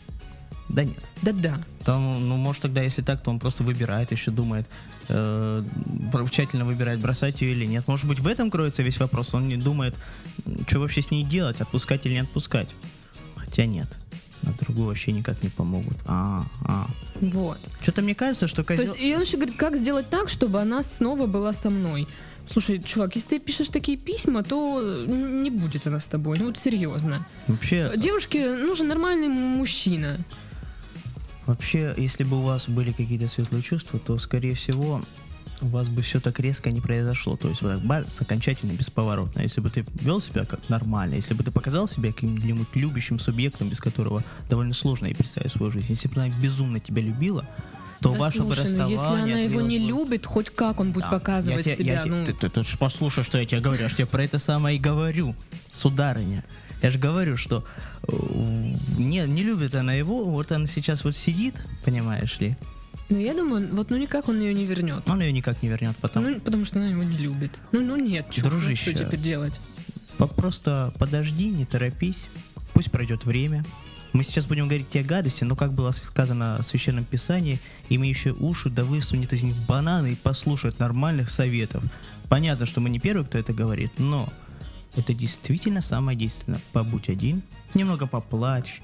Да 0.69 0.83
нет. 0.83 1.03
Да-да. 1.23 1.57
Там, 1.85 2.29
ну, 2.29 2.37
может, 2.37 2.61
тогда, 2.61 2.81
если 2.81 3.01
так, 3.01 3.23
то 3.23 3.31
он 3.31 3.39
просто 3.39 3.63
выбирает, 3.63 4.11
еще 4.11 4.29
думает, 4.29 4.67
э, 5.09 5.63
тщательно 6.31 6.65
выбирает, 6.65 6.99
бросать 6.99 7.41
ее 7.41 7.53
или 7.53 7.65
нет. 7.65 7.87
Может 7.87 8.05
быть, 8.05 8.19
в 8.19 8.27
этом 8.27 8.51
кроется 8.51 8.83
весь 8.83 8.99
вопрос. 8.99 9.33
Он 9.33 9.47
не 9.47 9.57
думает, 9.57 9.95
что 10.67 10.79
вообще 10.79 11.01
с 11.01 11.09
ней 11.09 11.23
делать, 11.23 11.61
отпускать 11.61 12.05
или 12.05 12.13
не 12.13 12.19
отпускать. 12.19 12.69
Хотя 13.35 13.65
нет. 13.65 13.87
На 14.43 14.51
другую 14.51 14.87
вообще 14.87 15.13
никак 15.13 15.41
не 15.41 15.49
помогут. 15.49 15.97
А, 16.05 16.43
а. 16.65 16.85
Вот. 17.21 17.57
Что-то 17.81 18.01
мне 18.01 18.13
кажется, 18.13 18.47
что 18.47 18.63
То 18.63 18.75
козел... 18.75 18.93
есть, 18.93 19.03
и 19.03 19.15
он 19.15 19.21
еще 19.21 19.37
говорит, 19.37 19.55
как 19.55 19.77
сделать 19.77 20.09
так, 20.09 20.29
чтобы 20.29 20.59
она 20.59 20.83
снова 20.83 21.25
была 21.27 21.53
со 21.53 21.69
мной. 21.69 22.07
Слушай, 22.47 22.81
чувак, 22.83 23.15
если 23.15 23.29
ты 23.29 23.39
пишешь 23.39 23.69
такие 23.69 23.97
письма, 23.97 24.43
то 24.43 25.05
не 25.07 25.49
будет 25.49 25.87
она 25.87 25.99
с 25.99 26.07
тобой. 26.07 26.37
Ну 26.39 26.47
вот 26.47 26.57
серьезно. 26.57 27.25
Вообще, 27.47 27.91
Девушке 27.95 28.55
нужен 28.55 28.87
нормальный 28.87 29.29
мужчина. 29.29 30.19
Вообще, 31.45 31.93
если 31.97 32.23
бы 32.23 32.39
у 32.39 32.41
вас 32.41 32.69
были 32.69 32.91
какие-то 32.91 33.27
светлые 33.27 33.63
чувства, 33.63 33.99
то, 33.99 34.17
скорее 34.17 34.53
всего, 34.53 35.01
у 35.61 35.67
вас 35.67 35.89
бы 35.89 36.01
все 36.01 36.19
так 36.19 36.39
резко 36.39 36.71
не 36.71 36.81
произошло. 36.81 37.35
То 37.37 37.49
есть 37.49 37.61
вот 37.61 37.73
так 37.73 37.81
бац, 37.81 38.21
окончательно, 38.21 38.73
бесповоротно. 38.73 39.41
Если 39.41 39.61
бы 39.61 39.69
ты 39.69 39.85
вел 40.01 40.21
себя 40.21 40.45
как 40.45 40.67
нормально, 40.69 41.15
если 41.15 41.33
бы 41.33 41.43
ты 41.43 41.51
показал 41.51 41.87
себя 41.87 42.11
каким-нибудь 42.11 42.67
любящим 42.75 43.19
субъектом, 43.19 43.69
без 43.69 43.79
которого 43.79 44.23
довольно 44.49 44.73
сложно 44.73 45.07
и 45.07 45.13
представить 45.13 45.51
свою 45.51 45.71
жизнь, 45.71 45.87
если 45.89 46.07
бы 46.07 46.21
она 46.21 46.33
безумно 46.41 46.79
тебя 46.79 47.01
любила, 47.01 47.45
то 48.03 48.11
Да 48.11 48.19
ваше 48.19 48.37
слушай, 48.37 48.57
ну, 48.57 48.63
расставание 48.63 48.91
если 48.91 49.05
она 49.15 49.39
его 49.39 49.61
не 49.61 49.79
бы- 49.79 49.85
любит, 49.87 50.25
хоть 50.25 50.49
как 50.51 50.79
он 50.79 50.91
будет 50.91 51.05
Да, 51.05 51.09
показывать 51.11 51.65
я 51.65 51.71
я 51.71 51.77
себя. 51.77 52.01
те- 52.03 52.09
ну, 52.09 52.25
Ты, 52.25 52.33
ты 52.33 52.49
тут 52.49 52.67
ж 52.67 52.77
послушай, 52.77 53.23
что 53.23 53.37
я 53.39 53.45
тебе 53.45 53.61
говорю. 53.61 53.81
Я 53.83 53.89
ж 53.89 53.93
тебе 53.95 54.05
про 54.05 54.23
это 54.23 54.37
самое 54.39 54.77
и 54.77 54.79
говорю, 54.79 55.35
сударыня. 55.71 56.43
Я 56.81 56.91
же 56.91 56.99
говорю, 56.99 57.37
что 57.37 57.63
э, 58.07 58.13
не, 58.97 59.25
не 59.27 59.43
любит 59.43 59.73
она 59.75 59.93
его, 59.93 60.25
вот 60.25 60.51
она 60.51 60.67
сейчас 60.67 61.03
вот 61.05 61.15
сидит, 61.15 61.65
понимаешь 61.85 62.39
ли, 62.39 62.55
ну, 63.09 63.17
я 63.19 63.33
думаю, 63.33 63.69
вот 63.75 63.89
ну 63.89 63.97
никак 63.97 64.27
он 64.27 64.39
ее 64.39 64.53
не 64.53 64.65
вернет. 64.65 65.03
он 65.09 65.21
ее 65.21 65.31
никак 65.31 65.61
не 65.63 65.69
вернет 65.69 65.95
потом. 66.01 66.23
Ну, 66.23 66.39
потому 66.39 66.65
что 66.65 66.79
она 66.79 66.89
его 66.89 67.03
не 67.03 67.17
любит. 67.17 67.59
Ну, 67.71 67.81
ну 67.81 67.95
нет, 67.95 68.25
чё, 68.31 68.43
ну, 68.43 68.49
Дружище. 68.49 68.91
что 68.91 69.05
теперь 69.05 69.19
делать? 69.19 69.59
По- 70.17 70.27
Просто 70.27 70.93
подожди, 70.99 71.49
не 71.49 71.65
торопись, 71.65 72.25
пусть 72.73 72.91
пройдет 72.91 73.25
время. 73.25 73.63
Мы 74.13 74.23
сейчас 74.23 74.45
будем 74.45 74.67
говорить 74.67 74.89
те 74.89 75.01
гадости, 75.01 75.43
но 75.43 75.55
как 75.55 75.73
было 75.73 75.91
сказано 75.91 76.57
в 76.61 76.63
Священном 76.65 77.03
Писании, 77.03 77.59
имеющие 77.89 78.33
уши 78.35 78.69
да 78.69 78.83
высунет 78.83 79.33
из 79.33 79.43
них 79.43 79.55
бананы 79.67 80.11
и 80.13 80.15
послушает 80.15 80.77
нормальных 80.79 81.31
советов. 81.31 81.83
Понятно, 82.29 82.65
что 82.67 82.79
мы 82.79 82.89
не 82.89 82.99
первые, 82.99 83.25
кто 83.25 83.39
это 83.39 83.53
говорит, 83.53 83.91
но 83.97 84.29
это 84.95 85.15
действительно 85.15 85.81
самое 85.81 86.15
действенное. 86.17 86.61
Побудь 86.73 87.09
один, 87.09 87.41
немного 87.73 88.05
поплачь, 88.05 88.81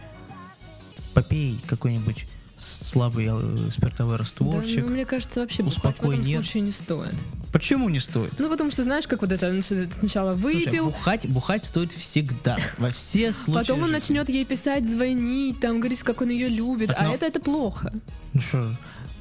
попей 1.13 1.59
какой-нибудь 1.67 2.25
слабый 2.57 3.27
э, 3.29 3.69
спиртовой 3.71 4.13
Да, 4.13 4.23
растворчик. 4.23 4.83
ну, 4.83 4.89
мне 4.89 5.05
кажется, 5.05 5.41
вообще 5.41 5.63
бухать 5.63 5.75
в 5.83 5.87
Успокой 5.87 6.15
этом 6.17 6.27
нерв. 6.27 6.43
случае 6.45 6.63
не 6.63 6.71
стоит. 6.71 7.15
Почему 7.51 7.89
не 7.89 7.99
стоит? 7.99 8.33
Ну, 8.39 8.49
потому 8.49 8.69
что, 8.71 8.83
знаешь, 8.83 9.07
как 9.07 9.21
вот 9.21 9.31
это, 9.31 9.51
сначала 9.63 10.35
Слушай, 10.35 10.65
выпил, 10.65 10.85
бухать, 10.85 11.27
бухать 11.27 11.65
стоит 11.65 11.91
всегда, 11.93 12.57
во 12.77 12.91
все 12.91 13.33
случаи. 13.33 13.59
потом 13.59 13.83
он 13.83 13.91
начнет 13.91 14.29
ей 14.29 14.45
писать, 14.45 14.87
звонить, 14.89 15.59
там, 15.59 15.79
говорить, 15.79 16.03
как 16.03 16.21
он 16.21 16.29
ее 16.29 16.47
любит. 16.47 16.91
А 16.95 17.05
ну- 17.05 17.13
это, 17.13 17.25
это 17.25 17.39
плохо. 17.39 17.93
Ну 18.33 18.41
что, 18.41 18.71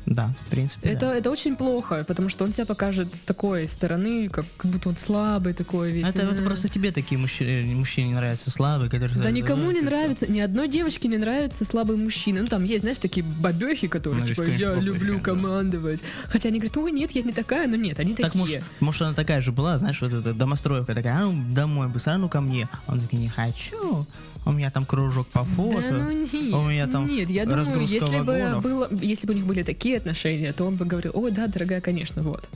да, 0.06 0.32
в 0.46 0.50
принципе, 0.50 0.90
Это, 0.90 1.00
да. 1.00 1.16
это 1.16 1.30
очень 1.30 1.56
плохо, 1.56 2.04
потому 2.06 2.28
что 2.28 2.44
он 2.44 2.52
себя 2.52 2.66
покажет 2.66 3.08
с 3.14 3.24
такой 3.24 3.68
стороны, 3.68 4.28
как, 4.28 4.44
как 4.56 4.70
будто 4.70 4.88
он 4.88 4.96
слабый 4.96 5.52
такой 5.52 5.92
весь. 5.92 6.08
Это, 6.08 6.22
это 6.22 6.42
просто 6.42 6.68
тебе 6.68 6.92
такие 6.92 7.18
мужчины, 7.18 7.74
мужчине 7.74 8.14
нравятся 8.14 8.50
слабые, 8.50 8.90
которые... 8.90 9.20
Да 9.20 9.30
никому 9.30 9.70
не 9.70 9.78
«Ой, 9.78 9.80
ты 9.80 9.84
нравится, 9.84 10.26
ни 10.26 10.40
одной 10.40 10.68
девочке 10.68 11.08
не 11.08 11.18
нравится 11.18 11.64
слабый 11.64 11.96
мужчина. 11.96 12.42
Ну 12.42 12.48
там 12.48 12.64
есть, 12.64 12.80
знаешь, 12.80 12.98
такие 12.98 13.24
бабехи, 13.24 13.88
которые 13.88 14.20
Ну, 14.20 14.26
типа 14.26 14.42
я 14.42 14.74
люблю 14.74 15.20
командовать. 15.20 16.00
Хотя 16.28 16.48
они 16.48 16.58
говорят, 16.58 16.76
ой, 16.76 16.92
нет, 16.92 17.10
я 17.12 17.22
не 17.22 17.32
такая, 17.32 17.68
но 17.68 17.76
нет, 17.76 17.98
они 18.00 18.14
что». 18.14 18.22
Так, 18.22 18.32
такие. 18.32 18.40
может, 18.40 18.62
может, 18.80 19.02
она 19.02 19.14
такая 19.14 19.40
же 19.40 19.52
была, 19.52 19.78
знаешь, 19.78 20.00
вот 20.00 20.12
эта 20.12 20.32
домостроевка 20.32 20.94
такая, 20.94 21.16
а 21.16 21.20
ну 21.20 21.54
домой 21.54 21.88
быстро, 21.88 22.12
а 22.12 22.18
ну 22.18 22.28
ко 22.28 22.40
мне. 22.40 22.68
Он 22.86 23.00
такой, 23.00 23.18
не 23.18 23.28
хочу, 23.28 24.06
у 24.48 24.52
меня 24.52 24.70
там 24.70 24.86
кружок 24.86 25.26
по 25.28 25.44
фото. 25.44 25.82
Да 25.82 25.90
ну 25.90 26.10
нет, 26.10 26.54
у 26.54 26.62
меня 26.64 26.86
там 26.86 27.06
нет, 27.06 27.28
я 27.28 27.44
думаю, 27.44 27.86
если 27.86 28.20
бы, 28.20 28.24
вагонов. 28.24 28.62
было, 28.62 28.88
если 29.02 29.26
бы 29.26 29.34
у 29.34 29.36
них 29.36 29.46
были 29.46 29.62
такие 29.62 29.97
отношения, 29.98 30.52
то 30.52 30.64
он 30.64 30.76
бы 30.76 30.84
говорил, 30.84 31.12
ой, 31.14 31.30
да, 31.30 31.46
дорогая, 31.46 31.80
конечно, 31.80 32.22
вот. 32.22 32.48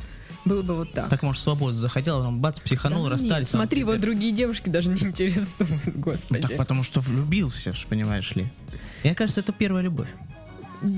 Было 0.44 0.62
бы 0.62 0.74
вот 0.74 0.92
так. 0.92 1.08
Так, 1.08 1.22
может, 1.22 1.40
свободу 1.42 1.76
захотел, 1.76 2.16
а 2.16 2.18
потом 2.18 2.40
бац, 2.40 2.58
психанул, 2.58 2.98
Да 3.04 3.04
ну 3.04 3.08
расстались. 3.10 3.46
нет, 3.46 3.48
смотри, 3.48 3.84
вот 3.84 4.00
другие 4.00 4.32
девушки 4.32 4.68
даже 4.70 4.88
не 4.88 5.00
интересуют, 5.00 5.70
Ну, 5.86 5.92
господи. 5.94 6.42
так 6.42 6.56
потому 6.56 6.82
что 6.82 7.00
влюбился, 7.00 7.72
понимаешь 7.88 8.34
ли. 8.34 8.46
Мне 9.04 9.14
кажется, 9.14 9.40
это 9.40 9.52
первая 9.52 9.84
любовь. 9.84 10.08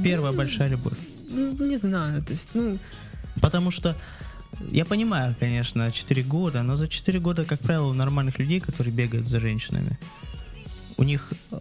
Первая 0.02 0.32
большая 0.32 0.68
любовь. 0.70 0.94
Ну, 1.28 1.52
не 1.66 1.76
знаю, 1.76 2.22
то 2.22 2.32
есть, 2.32 2.48
ну, 2.54 2.78
Потому 3.42 3.70
что 3.70 3.94
я 4.70 4.84
понимаю, 4.84 5.34
конечно, 5.38 5.90
4 5.90 6.22
года, 6.22 6.62
но 6.62 6.76
за 6.76 6.88
4 6.88 7.18
года, 7.20 7.44
как 7.44 7.60
правило, 7.60 7.86
у 7.88 7.92
нормальных 7.92 8.38
людей, 8.38 8.60
которые 8.60 8.94
бегают 8.94 9.26
за 9.28 9.40
женщинами, 9.40 9.98
у 10.96 11.02
них 11.02 11.32
э, 11.50 11.58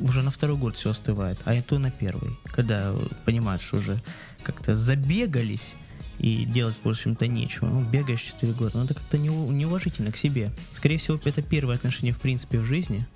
уже 0.00 0.22
на 0.22 0.30
второй 0.30 0.56
год 0.56 0.76
все 0.76 0.90
остывает, 0.90 1.38
а 1.44 1.54
и 1.54 1.62
то 1.62 1.78
на 1.78 1.90
первый, 1.90 2.30
когда 2.44 2.92
понимают, 3.24 3.62
что 3.62 3.78
уже 3.78 4.00
как-то 4.42 4.76
забегались 4.76 5.74
и 6.18 6.44
делать, 6.44 6.76
в 6.82 6.88
общем-то, 6.88 7.26
нечего. 7.26 7.66
Ну, 7.66 7.82
бегаешь 7.82 8.20
4 8.22 8.52
года, 8.52 8.78
ну 8.78 8.84
это 8.84 8.94
как-то 8.94 9.16
неу- 9.16 9.50
неуважительно 9.52 10.12
к 10.12 10.16
себе. 10.16 10.50
Скорее 10.70 10.98
всего, 10.98 11.18
это 11.24 11.42
первое 11.42 11.74
отношение, 11.76 12.14
в 12.14 12.20
принципе, 12.20 12.58
в 12.58 12.64
жизни. 12.64 13.06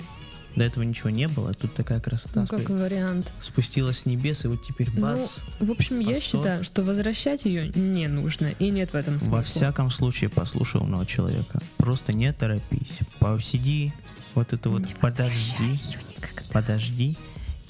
До 0.59 0.65
этого 0.65 0.83
ничего 0.83 1.11
не 1.11 1.29
было, 1.29 1.55
тут 1.55 1.73
такая 1.75 2.01
красота 2.01 2.41
ну 2.41 2.47
как 2.47 2.61
спу- 2.61 2.81
вариант. 2.81 3.33
спустилась 3.41 3.99
с 4.01 4.07
небес, 4.07 4.45
и 4.45 4.49
вот 4.49 4.63
теперь 4.65 4.89
Ну, 4.95 5.03
бац. 5.03 5.39
в 5.61 5.71
общем, 5.71 6.01
я 6.01 6.17
Посол. 6.17 6.21
считаю, 6.21 6.65
что 6.65 6.83
возвращать 6.83 7.45
ее 7.45 7.71
не 7.77 8.09
нужно, 8.09 8.47
и 8.59 8.71
нет 8.71 8.91
в 8.91 8.95
этом 8.97 9.21
смысла. 9.21 9.37
Во 9.37 9.43
всяком 9.43 9.91
случае, 9.91 10.31
послушай 10.31 10.81
умного 10.81 11.07
человека. 11.07 11.61
Просто 11.77 12.13
не 12.13 12.33
торопись. 12.33 12.99
Посиди, 13.21 13.93
вот 14.35 14.53
это 14.53 14.69
вот, 14.71 14.85
Не 14.85 14.95
подожди, 14.95 15.79
подожди. 16.53 17.17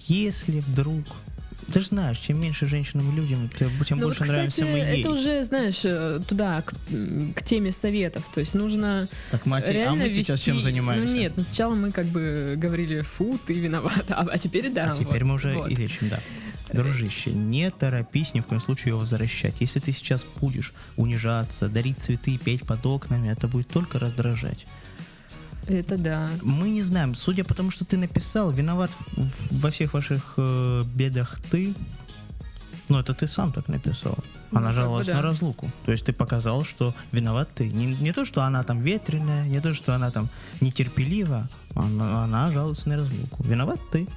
Если 0.07 0.61
вдруг... 0.61 1.05
Ты 1.73 1.81
же 1.81 1.87
знаешь, 1.87 2.19
чем 2.19 2.41
меньше 2.41 2.67
женщинам 2.67 3.13
и 3.13 3.17
людям, 3.17 3.51
тем 3.59 3.71
тем 3.85 3.99
Ну, 3.99 4.07
больше 4.07 4.21
вот, 4.21 4.29
нравимся 4.29 4.65
мы 4.65 4.79
ей. 4.79 5.01
это 5.01 5.11
уже, 5.11 5.45
знаешь, 5.45 5.81
э, 5.85 6.21
туда, 6.27 6.63
к, 6.63 6.73
к 7.35 7.43
теме 7.43 7.73
советов. 7.73 8.25
То 8.35 8.41
есть 8.41 8.55
нужно 8.55 9.07
Так, 9.31 9.45
мы, 9.45 9.59
а 9.59 9.73
реально 9.73 10.05
мы 10.05 10.11
сейчас 10.11 10.41
вести- 10.41 10.45
чем 10.47 10.61
занимаемся? 10.61 11.13
Ну 11.13 11.19
нет, 11.19 11.33
ну 11.37 11.43
сначала 11.43 11.75
мы 11.75 11.93
как 11.93 12.07
бы 12.07 12.55
говорили, 12.57 13.03
фу, 13.03 13.39
ты 13.47 13.55
виноват, 13.55 14.05
а, 14.11 14.27
а 14.31 14.39
теперь 14.39 14.71
да. 14.71 14.93
а 14.93 14.95
теперь 14.97 15.25
вот, 15.25 15.29
мы 15.29 15.35
уже 15.35 15.53
вот. 15.53 15.71
и 15.71 15.75
лечим, 15.75 16.09
да. 16.09 16.21
Дружище, 16.73 17.33
не 17.33 17.71
торопись 17.71 18.35
ни 18.35 18.41
в 18.41 18.45
коем 18.47 18.61
случае 18.61 18.89
его 18.89 18.99
возвращать. 19.01 19.55
Если 19.61 19.81
ты 19.81 19.93
сейчас 19.93 20.27
будешь 20.41 20.73
унижаться, 20.97 21.69
дарить 21.69 21.99
цветы 21.99 22.39
петь 22.39 22.67
под 22.67 22.85
окнами, 22.85 23.29
это 23.31 23.49
будет 23.49 23.69
только 23.69 23.99
раздражать. 23.99 24.67
Это 25.69 25.99
да. 25.99 26.31
Мы 26.43 26.71
не 26.71 26.83
знаем, 26.83 27.15
судя 27.15 27.45
по 27.45 27.55
тому, 27.55 27.71
что 27.71 27.85
ты 27.85 27.97
написал, 27.97 28.51
виноват 28.51 28.91
во 29.51 29.71
всех 29.71 29.95
ваших 29.95 30.35
э, 30.37 30.83
бедах 30.95 31.39
ты. 31.51 31.75
Ну, 32.89 32.99
это 32.99 33.13
ты 33.13 33.27
сам 33.27 33.53
так 33.53 33.69
написал. 33.69 34.17
Ну, 34.51 34.59
Она 34.59 34.69
бы 34.69 34.75
жаловалась 34.75 35.07
да. 35.07 35.17
на 35.17 35.23
разлуку. 35.23 35.71
То 35.85 35.93
есть 35.93 36.07
ты 36.07 36.15
показал, 36.15 36.65
что 36.65 36.95
виноват 37.13 37.51
ты. 37.55 37.69
Не, 37.69 37.87
не 37.87 38.13
то, 38.13 38.25
что 38.25 38.43
она 38.43 38.63
там 38.63 38.81
ветреная, 38.81 39.47
не 39.47 39.61
то, 39.61 39.75
что 39.75 39.95
она 39.95 40.11
там 40.11 40.29
нетерпелива. 40.63 41.51
Она, 41.75 42.25
она 42.25 42.51
жалуется 42.51 42.89
на 42.89 42.97
разлуку. 42.97 43.43
Виноват 43.43 43.79
ты. 43.93 44.09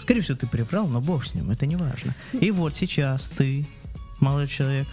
Скорее 0.00 0.22
всего, 0.22 0.38
ты 0.38 0.46
приврал, 0.46 0.88
но 0.88 1.02
бог 1.02 1.26
с 1.26 1.34
ним, 1.34 1.50
это 1.50 1.66
не 1.66 1.76
важно. 1.76 2.14
И 2.32 2.50
вот 2.50 2.74
сейчас 2.74 3.28
ты, 3.28 3.66
молодой 4.20 4.48
человек, 4.48 4.88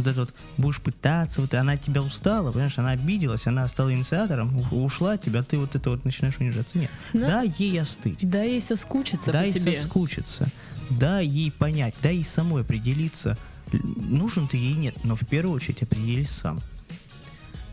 вот 0.00 0.08
это 0.10 0.20
вот 0.20 0.34
будешь 0.56 0.80
пытаться, 0.80 1.40
вот 1.40 1.54
она 1.54 1.72
от 1.72 1.82
тебя 1.82 2.02
устала, 2.02 2.52
понимаешь, 2.52 2.78
она 2.78 2.90
обиделась, 2.90 3.46
она 3.46 3.66
стала 3.68 3.92
инициатором, 3.92 4.66
ушла 4.72 5.12
от 5.12 5.22
тебя, 5.22 5.42
ты 5.42 5.58
вот 5.58 5.74
это 5.74 5.90
вот 5.90 6.04
начинаешь 6.04 6.36
унижаться. 6.38 6.78
Нет, 6.78 6.90
Ну, 7.12 7.26
дай 7.26 7.52
ей 7.58 7.80
остыть, 7.80 8.28
Да 8.28 8.42
ей 8.42 8.60
соскучиться 8.60 9.32
по 9.32 9.50
тебе. 9.50 9.76
соскучиться, 9.76 10.48
дай 10.90 11.26
ей 11.26 11.50
понять, 11.52 11.94
дай 12.02 12.16
ей 12.16 12.24
самой 12.24 12.62
определиться, 12.62 13.38
нужен 13.72 14.48
ты 14.48 14.56
ей 14.56 14.74
нет, 14.74 14.94
но 15.04 15.16
в 15.16 15.26
первую 15.26 15.54
очередь 15.54 15.82
определись 15.82 16.30
сам. 16.30 16.60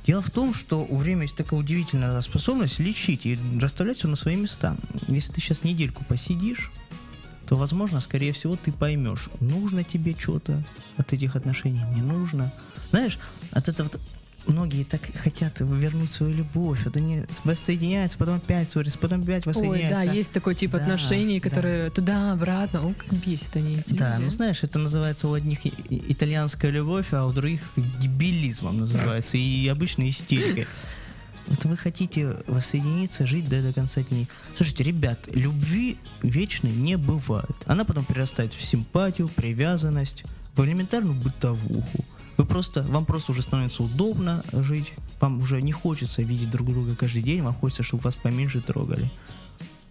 Дело 0.06 0.22
в 0.22 0.32
том, 0.32 0.54
что 0.54 0.86
у 0.90 0.96
времени 0.96 1.24
есть 1.24 1.36
такая 1.36 1.60
удивительная 1.60 2.22
способность 2.22 2.80
лечить 2.80 3.26
и 3.26 3.38
расставлять 3.60 3.98
все 3.98 4.08
на 4.08 4.16
свои 4.16 4.38
места. 4.38 4.78
Если 5.10 5.34
ты 5.34 5.42
сейчас 5.42 5.66
недельку 5.66 6.06
посидишь, 6.06 6.72
то, 7.48 7.56
возможно, 7.56 8.00
скорее 8.00 8.34
всего, 8.34 8.56
ты 8.56 8.72
поймешь, 8.72 9.30
нужно 9.40 9.84
тебе 9.84 10.16
что-то 10.18 10.62
от 10.98 11.14
этих 11.14 11.36
отношений, 11.36 11.82
не 11.96 12.02
нужно. 12.02 12.52
Знаешь, 12.92 13.18
от 13.52 13.70
этого 13.70 13.90
вот 13.92 14.02
многие 14.48 14.84
так 14.84 15.02
хотят 15.22 15.60
вернуть 15.60 16.12
свою 16.12 16.34
любовь, 16.34 16.84
вот 16.86 16.96
они 16.98 17.24
воссоединяются, 17.44 18.18
потом 18.18 18.36
опять 18.36 18.70
ссорятся, 18.70 18.98
потом 18.98 19.22
опять 19.22 19.46
Ой, 19.48 19.54
воссоединяются. 19.54 20.06
да, 20.06 20.14
есть 20.14 20.32
такой 20.32 20.56
тип 20.56 20.72
Да, 20.72 20.78
отношений, 20.78 21.40
да. 21.40 21.50
которые 21.50 21.90
туда-обратно, 21.90 22.82
о, 22.82 22.94
как 22.94 23.14
бесит 23.14 23.56
они 23.56 23.78
эти 23.78 23.94
Да, 23.94 24.14
люди. 24.16 24.26
ну 24.26 24.32
знаешь, 24.32 24.64
это 24.64 24.80
называется 24.80 25.28
у 25.28 25.34
одних 25.34 25.60
итальянская 25.90 26.72
любовь, 26.72 27.08
а 27.12 27.26
у 27.26 27.32
других 27.34 27.62
дебилизмом 27.76 28.80
называется, 28.80 29.38
и 29.38 29.68
обычно 29.68 30.08
истерикой. 30.08 30.68
Вот 31.48 31.64
вы 31.66 31.78
хотите 31.78 32.38
воссоединиться, 32.48 33.26
жить 33.26 33.48
до, 33.48 33.62
до 33.62 33.74
конца 33.74 34.02
дней. 34.04 34.28
Слушайте, 34.56 34.84
ребят, 34.84 35.20
любви 35.32 35.98
вечной 36.22 36.72
не 36.72 36.98
бывает. 36.98 37.56
Она 37.66 37.86
потом 37.86 38.06
перерастает 38.06 38.54
в 38.54 38.62
симпатию, 38.62 39.30
привязанность, 39.30 40.24
в 40.56 40.64
элементарную 40.64 41.16
бытовуху. 41.16 42.06
Вы 42.36 42.46
просто, 42.46 42.84
вам 42.84 43.06
просто 43.06 43.32
уже 43.32 43.42
становится 43.42 43.84
удобно 43.84 44.44
жить, 44.52 44.94
вам 45.20 45.40
уже 45.40 45.62
не 45.62 45.72
хочется 45.72 46.22
видеть 46.22 46.52
друг 46.52 46.70
друга 46.70 46.96
каждый 46.96 47.24
день, 47.24 47.42
вам 47.42 47.54
хочется, 47.54 47.84
чтобы 47.84 48.04
вас 48.04 48.16
поменьше 48.16 48.62
трогали. 48.62 49.10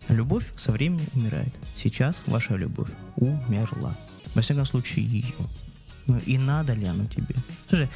Любовь 0.09 0.53
со 0.57 0.71
временем 0.71 1.07
умирает. 1.15 1.53
Сейчас 1.75 2.23
ваша 2.27 2.55
любовь 2.55 2.91
умерла. 3.17 3.97
Во 4.35 4.43
всяком 4.43 4.67
случае, 4.67 5.05
ее. 5.07 5.35
Ну 6.07 6.19
и 6.25 6.39
надо 6.39 6.75
ли 6.75 6.87
оно 6.87 7.07
тебе? 7.07 7.35
Слушай, 7.69 7.89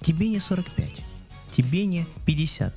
тебе 0.00 0.28
не 0.28 0.40
45, 0.40 1.02
тебе 1.52 1.86
не 1.86 2.06
50. 2.26 2.74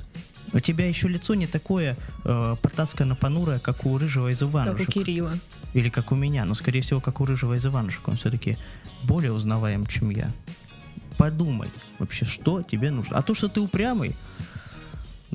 У 0.54 0.60
тебя 0.60 0.88
еще 0.88 1.08
лицо 1.08 1.34
не 1.34 1.48
такое 1.48 1.98
э, 2.24 2.56
потаскано 2.62 3.16
понурое, 3.16 3.60
как 3.60 3.86
у 3.86 3.98
рыжего 3.98 4.30
из 4.32 4.40
Как 4.40 4.48
у 4.48 4.52
Иванушек. 4.52 4.94
Кирилла. 4.94 5.34
Или 5.74 5.90
как 5.90 6.12
у 6.12 6.16
меня, 6.16 6.46
но 6.46 6.54
скорее 6.54 6.82
всего 6.82 7.02
как 7.02 7.20
у 7.20 7.26
Рыжего 7.26 7.56
из 7.56 7.66
Иванушек. 7.66 8.08
Он 8.08 8.16
все-таки 8.16 8.58
более 9.04 9.34
узнаваем, 9.34 9.86
чем 9.86 10.10
я. 10.10 10.32
Подумай 11.18 11.70
вообще, 12.00 12.26
что 12.26 12.62
тебе 12.62 12.92
нужно. 12.92 13.18
А 13.18 13.22
то, 13.22 13.36
что 13.36 13.50
ты 13.50 13.60
упрямый, 13.60 14.16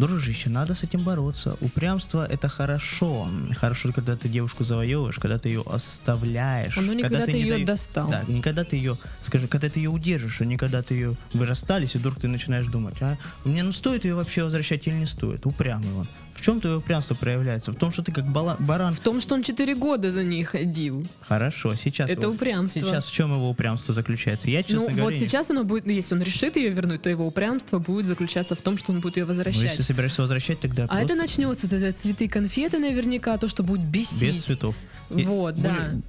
Дружище, 0.00 0.48
надо 0.48 0.74
с 0.74 0.82
этим 0.82 1.00
бороться. 1.00 1.58
Упрямство 1.60 2.26
это 2.26 2.48
хорошо. 2.48 3.28
Хорошо, 3.54 3.92
когда 3.92 4.16
ты 4.16 4.30
девушку 4.30 4.64
завоевываешь, 4.64 5.18
когда 5.18 5.38
ты 5.38 5.50
ее 5.50 5.62
оставляешь. 5.66 6.74
Не 6.78 7.02
когда 7.02 7.18
когда 7.18 7.26
ты 7.26 7.32
не 7.32 7.40
ее 7.42 7.50
даё- 7.52 7.66
достал. 7.66 8.08
Да, 8.08 8.24
не 8.26 8.40
когда 8.40 8.64
ты 8.64 8.76
ее, 8.76 8.96
скажи, 9.20 9.46
когда 9.46 9.68
ты 9.68 9.78
ее 9.80 9.90
удержишь, 9.90 10.40
а 10.40 10.46
не 10.46 10.56
когда 10.56 10.82
ты 10.82 10.94
ее 10.94 11.16
вы 11.34 11.44
расстались, 11.44 11.94
и 11.96 11.98
вдруг 11.98 12.18
ты 12.18 12.28
начинаешь 12.28 12.66
думать, 12.66 12.96
а 13.02 13.18
мне 13.44 13.62
ну 13.62 13.72
стоит 13.72 14.06
ее 14.06 14.14
вообще 14.14 14.42
возвращать 14.42 14.86
или 14.86 14.94
не 14.94 15.06
стоит? 15.06 15.44
Упрямый 15.44 15.92
он. 15.94 16.06
В 16.34 16.42
чем 16.42 16.60
твое 16.60 16.76
упрямство 16.78 17.14
проявляется? 17.14 17.70
В 17.72 17.76
том, 17.76 17.92
что 17.92 18.02
ты 18.02 18.12
как 18.12 18.24
бала- 18.24 18.56
баран. 18.60 18.94
В 18.94 19.00
том, 19.00 19.20
что 19.20 19.34
он 19.34 19.42
4 19.42 19.74
года 19.74 20.10
за 20.10 20.22
ней 20.24 20.42
ходил. 20.42 21.06
Хорошо, 21.20 21.74
сейчас. 21.74 22.08
Это 22.08 22.22
его- 22.22 22.32
упрямство. 22.32 22.80
Сейчас 22.80 23.06
в 23.06 23.12
чем 23.12 23.32
его 23.34 23.50
упрямство 23.50 23.92
заключается? 23.92 24.48
Я, 24.50 24.62
честно 24.62 24.80
ну, 24.80 24.86
говоря, 24.86 25.02
вот 25.04 25.12
не- 25.12 25.18
сейчас 25.18 25.50
оно 25.50 25.64
будет, 25.64 25.84
ну, 25.86 25.92
если 25.92 26.14
он 26.14 26.22
решит 26.22 26.56
ее 26.56 26.70
вернуть, 26.70 27.02
то 27.02 27.10
его 27.10 27.26
упрямство 27.26 27.78
будет 27.78 28.06
заключаться 28.06 28.54
в 28.54 28.62
том, 28.62 28.78
что 28.78 28.92
он 28.92 29.00
будет 29.00 29.16
ее 29.18 29.24
Ну, 29.24 29.28
возвращать. 29.28 29.62
если 29.64 29.82
собираешься 29.82 30.22
возвращать, 30.22 30.60
тогда 30.60 30.84
А 30.84 30.88
просто 30.88 31.04
это 31.04 31.14
начнется, 31.14 31.66
вот 31.66 31.74
это 31.74 31.92
цветы, 31.98 32.26
конфеты 32.28 32.78
наверняка, 32.78 33.36
то, 33.36 33.46
что 33.48 33.62
будет 33.62 33.84
бесить. 33.84 34.22
без 34.22 34.44
цветов. 34.44 34.74
И 35.14 35.24
Вот, 35.24 35.56
да. 35.60 35.70
более- 35.74 36.02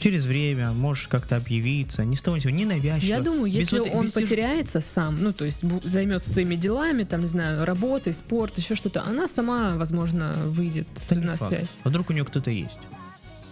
Через 0.00 0.26
время 0.26 0.72
можешь 0.72 1.08
как-то 1.08 1.36
объявиться, 1.36 2.04
ни 2.04 2.14
с 2.14 2.22
того 2.22 2.36
ни 2.36 2.40
с 2.40 2.42
сего, 2.44 2.52
ненавязчиво. 2.54 3.08
Я 3.08 3.20
думаю, 3.20 3.46
без 3.46 3.54
если 3.54 3.78
вот- 3.78 3.90
он 3.94 4.04
без 4.04 4.12
потеряется 4.12 4.80
сам, 4.80 5.16
ну, 5.22 5.32
то 5.32 5.44
есть 5.46 5.62
займется 5.84 6.30
своими 6.30 6.54
делами, 6.54 7.04
там, 7.04 7.22
не 7.22 7.26
знаю, 7.28 7.64
работой, 7.64 8.12
спорт, 8.12 8.56
еще 8.58 8.74
что-то, 8.74 9.02
она 9.06 9.26
сама, 9.26 9.65
возможно, 9.76 10.34
выйдет 10.46 10.86
не 11.10 11.18
на 11.18 11.36
факт. 11.36 11.50
связь. 11.52 11.76
А 11.82 11.88
вдруг 11.88 12.10
у 12.10 12.12
нее 12.12 12.24
кто-то 12.24 12.50
есть? 12.50 12.78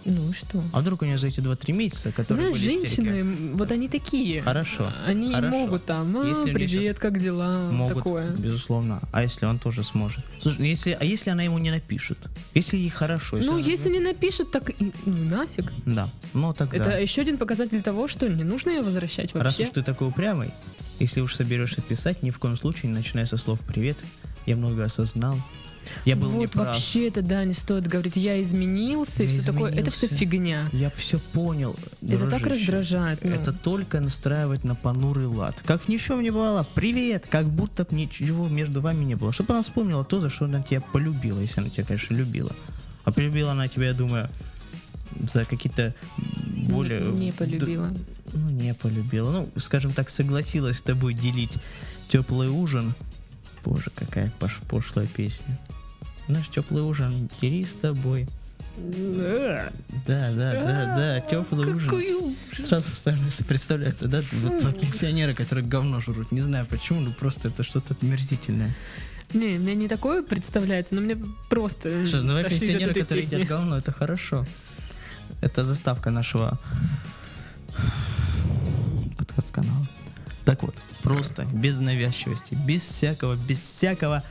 Ну 0.07 0.31
что? 0.33 0.61
А 0.71 0.81
вдруг 0.81 1.01
у 1.01 1.05
нее 1.05 1.17
за 1.17 1.27
эти 1.29 1.39
2-3 1.39 1.73
месяца, 1.73 2.11
которые 2.11 2.49
Знаешь, 2.49 2.61
были 2.63 2.75
истерики, 2.85 2.95
женщины, 3.09 3.19
м, 3.21 3.57
вот 3.57 3.71
они 3.71 3.87
такие. 3.87 4.43
Хорошо. 4.43 4.87
Они 5.07 5.33
хорошо. 5.33 5.49
могут 5.57 5.85
там, 5.85 6.15
а, 6.19 6.27
Если 6.27 6.53
привет, 6.53 6.99
как 6.99 7.19
дела, 7.19 7.71
Могут, 7.71 7.97
такое. 7.97 8.29
безусловно. 8.37 9.01
А 9.11 9.23
если 9.23 9.47
он 9.47 9.57
тоже 9.57 9.83
сможет? 9.83 10.23
Слушай, 10.39 10.57
ну 10.59 10.65
если, 10.65 10.91
а 10.99 11.03
если 11.03 11.31
она 11.31 11.41
ему 11.41 11.57
не 11.57 11.71
напишет? 11.71 12.19
Если 12.53 12.77
ей 12.77 12.89
хорошо? 12.91 13.37
Ну, 13.37 13.53
она- 13.53 13.61
если 13.65 13.89
не 13.89 13.99
напишет, 13.99 14.51
так 14.51 14.69
и- 14.69 14.93
ну, 15.07 15.23
нафиг. 15.23 15.73
Да, 15.87 16.07
ну 16.35 16.53
тогда. 16.53 16.77
Это 16.77 16.99
еще 16.99 17.21
один 17.23 17.39
показатель 17.39 17.81
того, 17.81 18.07
что 18.07 18.29
не 18.29 18.43
нужно 18.43 18.69
ее 18.69 18.83
возвращать 18.83 19.33
Раз 19.33 19.43
вообще. 19.43 19.63
уж 19.63 19.69
ты 19.71 19.81
такой 19.81 20.09
упрямый, 20.09 20.51
если 20.99 21.21
уж 21.21 21.33
соберешься 21.33 21.81
писать, 21.81 22.21
ни 22.21 22.29
в 22.29 22.37
коем 22.37 22.57
случае 22.57 22.91
не 22.91 22.97
начинай 22.99 23.25
со 23.25 23.37
слов 23.37 23.59
«Привет, 23.61 23.97
я 24.45 24.55
много 24.55 24.83
осознал, 24.83 25.35
я 26.03 26.15
был 26.15 26.29
вот 26.29 26.41
неправ, 26.41 26.67
вообще 26.67 27.07
это, 27.07 27.21
да, 27.21 27.45
не 27.45 27.53
стоит 27.53 27.87
говорить, 27.87 28.15
я 28.17 28.41
изменился 28.41 29.23
и 29.23 29.27
Я 29.27 29.31
все 29.31 29.51
такое. 29.51 29.71
Это 29.73 29.91
все 29.91 30.07
фигня. 30.07 30.67
я 30.73 30.89
все 30.89 31.19
понял». 31.19 31.75
Это 32.01 32.29
так 32.29 32.41
дружище. 32.41 32.71
раздражает. 32.71 33.23
ну. 33.23 33.31
Это 33.31 33.53
только 33.53 33.99
настраивать 33.99 34.63
на 34.63 34.75
понурый 34.75 35.27
лад. 35.27 35.61
Как 35.65 35.83
в 35.83 35.87
ничем 35.87 36.21
не 36.21 36.31
бывало. 36.31 36.65
Привет! 36.75 37.25
Как 37.29 37.47
будто 37.47 37.83
б 37.83 37.95
ничего 37.95 38.47
между 38.47 38.81
вами 38.81 39.03
не 39.03 39.15
было. 39.15 39.31
Чтобы 39.31 39.53
она 39.53 39.61
вспомнила 39.63 40.03
то, 40.03 40.19
за 40.19 40.29
что 40.29 40.45
она 40.45 40.61
тебя 40.61 40.81
полюбила, 40.81 41.39
если 41.39 41.61
она 41.61 41.69
тебя, 41.69 41.85
конечно, 41.85 42.13
любила. 42.13 42.51
А 43.03 43.11
полюбила 43.11 43.51
она 43.51 43.67
тебя, 43.67 43.87
я 43.87 43.93
думаю, 43.93 44.29
за 45.21 45.45
какие-то 45.45 45.93
более... 46.67 47.01
не, 47.01 47.25
не 47.25 47.31
полюбила. 47.31 47.93
Ну, 48.33 48.49
не 48.49 48.73
полюбила. 48.73 49.31
Ну, 49.31 49.49
скажем 49.55 49.93
так, 49.93 50.09
согласилась 50.09 50.77
с 50.77 50.81
тобой 50.81 51.13
делить 51.13 51.53
теплый 52.09 52.49
ужин. 52.49 52.93
Боже, 53.63 53.91
какая 53.95 54.31
пош- 54.39 54.61
пошлая 54.67 55.07
песня. 55.07 55.57
Знаешь, 56.27 56.47
теплый 56.49 56.81
ужин, 56.81 57.29
дери 57.41 57.63
с 57.65 57.73
тобой. 57.73 58.27
Да, 58.77 59.71
да, 60.05 60.31
да, 60.33 60.95
да, 60.95 61.21
теплый 61.21 61.67
ужин. 61.67 61.89
Какой 61.89 62.13
ужас. 62.13 62.35
Сразу 62.67 63.43
представляется, 63.47 64.07
да, 64.07 64.21
вот 64.41 64.59
два 64.59 64.73
пенсионера, 64.73 65.33
которые 65.33 65.65
говно 65.65 66.01
жрут. 66.01 66.31
Не 66.31 66.41
знаю 66.41 66.65
почему, 66.65 66.99
но 66.99 67.11
просто 67.11 67.49
это 67.49 67.63
что-то 67.63 67.95
мерзительное. 68.01 68.75
Не, 69.33 69.57
мне 69.57 69.75
не 69.75 69.87
такое 69.87 70.23
представляется, 70.23 70.95
но 70.95 71.01
мне 71.01 71.17
просто 71.49 72.05
Что, 72.05 72.21
два 72.21 72.43
пенсионера, 72.43 72.93
которые 72.93 73.23
песни. 73.23 73.35
едят 73.35 73.47
говно, 73.47 73.77
это 73.77 73.91
хорошо. 73.91 74.45
Это 75.41 75.63
заставка 75.63 76.11
нашего 76.11 76.59
подкаст-канала. 79.17 79.87
Так 80.45 80.63
вот, 80.63 80.75
просто 81.01 81.45
без 81.45 81.79
навязчивости, 81.79 82.55
без 82.67 82.81
всякого, 82.83 83.35
без 83.35 83.59
всякого 83.59 84.23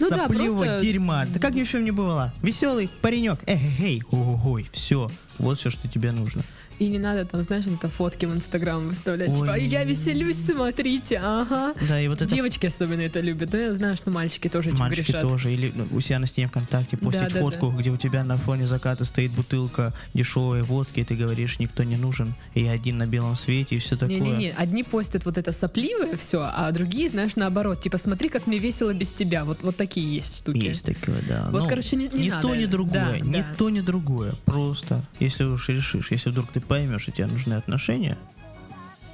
Ну 0.00 0.10
да, 0.10 0.16
сопливого 0.18 0.64
просто- 0.64 0.80
дерьма. 0.80 1.26
Да 1.26 1.40
как 1.40 1.54
ни 1.54 1.62
в 1.62 1.68
чем 1.70 1.84
не 1.84 1.90
бывало. 1.90 2.32
Веселый 2.42 2.88
паренек, 3.02 3.40
эй-эй-эй, 3.46 4.02
ой, 4.10 4.68
все. 4.72 5.10
Вот 5.38 5.58
все, 5.58 5.70
что 5.70 5.88
тебе 5.88 6.12
нужно. 6.12 6.42
И 6.78 6.88
не 6.88 6.98
надо 6.98 7.24
там, 7.24 7.42
знаешь, 7.42 7.64
это 7.66 7.88
фотки 7.88 8.26
в 8.26 8.34
Инстаграм 8.34 8.86
выставлять. 8.88 9.30
Ой. 9.30 9.36
Типа, 9.36 9.52
«Ай, 9.52 9.64
я 9.64 9.84
веселюсь, 9.84 10.38
смотрите, 10.44 11.20
ага. 11.22 11.72
Да, 11.88 12.00
и 12.00 12.08
вот 12.08 12.20
это 12.22 12.34
Девочки 12.34 12.66
особенно 12.66 13.00
это 13.02 13.20
любят. 13.20 13.52
Но 13.52 13.58
я 13.58 13.74
знаю, 13.74 13.96
что 13.96 14.10
мальчики 14.10 14.48
тоже 14.48 14.70
этим 14.70 14.78
Мальчики 14.80 15.12
грешат. 15.12 15.22
тоже. 15.22 15.52
Или 15.52 15.72
ну, 15.74 15.86
у 15.92 16.00
себя 16.00 16.18
на 16.18 16.26
стене 16.26 16.48
ВКонтакте 16.48 16.96
постить 16.96 17.28
Да, 17.28 17.34
да, 17.34 17.40
фотку, 17.40 17.70
где 17.70 17.90
у 17.90 17.96
тебя 17.96 18.24
на 18.24 18.36
фоне 18.36 18.66
заката 18.66 19.04
стоит 19.04 19.30
бутылка 19.32 19.92
дешевой 20.14 20.62
водки, 20.62 21.00
и 21.00 21.04
ты 21.04 21.14
говоришь, 21.14 21.58
никто 21.58 21.84
не 21.84 21.96
нужен, 21.96 22.34
и 22.54 22.62
я 22.64 22.72
один 22.72 22.98
на 22.98 23.06
белом 23.06 23.36
свете, 23.36 23.76
и 23.76 23.78
все 23.78 23.96
такое. 23.96 24.18
Не-не-не, 24.18 24.50
одни 24.52 24.82
постят 24.82 25.24
вот 25.24 25.38
это 25.38 25.52
сопливое 25.52 26.16
все, 26.16 26.42
а 26.52 26.70
другие, 26.72 27.08
знаешь, 27.08 27.36
наоборот, 27.36 27.80
типа, 27.80 27.98
смотри, 27.98 28.28
как 28.28 28.46
мне 28.46 28.58
весело 28.58 28.92
без 28.92 29.10
тебя. 29.12 29.44
Вот, 29.44 29.62
вот 29.62 29.76
такие 29.76 30.14
есть 30.16 30.38
штуки. 30.38 30.58
Есть 30.58 30.84
такое, 30.84 31.20
да. 31.28 31.48
Вот, 31.50 31.62
Ну, 31.62 31.68
короче, 31.68 31.96
не, 31.96 32.08
не 32.08 32.24
ни 32.26 32.30
надо. 32.30 32.48
то, 32.48 32.54
ни 32.54 32.64
другое. 32.66 33.18
Да, 33.20 33.20
ни 33.20 33.32
да. 33.32 33.46
то, 33.56 33.70
ни 33.70 33.80
другое. 33.80 34.34
Просто, 34.44 35.02
если 35.20 35.44
уж 35.44 35.68
решишь, 35.68 36.10
если 36.10 36.30
вдруг 36.30 36.48
ты 36.50 36.60
поймешь, 36.64 37.02
что 37.02 37.12
тебе 37.12 37.26
нужны 37.26 37.54
отношения, 37.54 38.16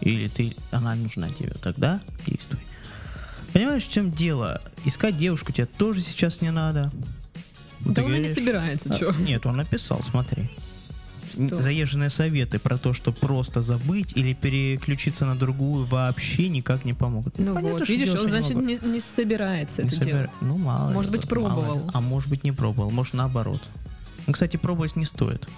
или 0.01 0.29
ты, 0.29 0.53
она 0.71 0.95
нужна 0.95 1.31
тебе, 1.31 1.53
тогда 1.63 2.01
действуй. 2.27 2.61
Понимаешь, 3.53 3.85
в 3.85 3.91
чем 3.91 4.11
дело? 4.13 4.61
Искать 4.85 5.19
девушку 5.19 5.53
тебе 5.53 5.67
тоже 5.67 6.01
сейчас 6.01 6.41
не 6.41 6.51
надо. 6.51 6.91
Да 7.81 7.95
ты 7.95 8.03
он 8.03 8.09
и 8.09 8.13
не 8.13 8.19
говоришь, 8.19 8.35
собирается, 8.35 8.91
а, 8.93 8.97
что? 8.97 9.13
Нет, 9.13 9.47
он 9.47 9.57
написал, 9.57 10.03
смотри. 10.03 10.49
Что? 11.33 11.63
Заезженные 11.63 12.11
советы 12.11 12.59
про 12.59 12.77
то, 12.77 12.93
что 12.93 13.13
просто 13.13 13.63
забыть 13.63 14.13
или 14.17 14.33
переключиться 14.35 15.27
на 15.27 15.37
другую 15.37 15.87
вообще 15.87 16.49
никак 16.49 16.85
не 16.85 16.93
помогут. 16.93 17.39
Ну 17.39 17.55
Понятно, 17.55 17.79
вот, 17.79 17.89
видишь, 17.89 18.15
он, 18.15 18.29
значит, 18.29 18.57
не, 18.57 18.79
не 18.83 19.01
собирается 19.01 19.83
Не 19.83 19.89
это 19.89 19.97
собира- 19.97 20.07
делать. 20.07 20.31
Ну, 20.41 20.59
мало. 20.59 20.91
Может 20.91 21.13
ли, 21.13 21.19
быть, 21.19 21.31
мало 21.31 21.49
ли. 21.49 21.55
пробовал. 21.55 21.91
А 21.95 22.01
может 22.01 22.29
быть, 22.31 22.43
не 22.45 22.53
пробовал. 22.53 22.91
Может, 22.91 23.15
наоборот. 23.15 23.63
Ну, 24.27 24.33
кстати, 24.33 24.57
пробовать 24.57 24.97
не 24.97 25.05
стоит. 25.05 25.49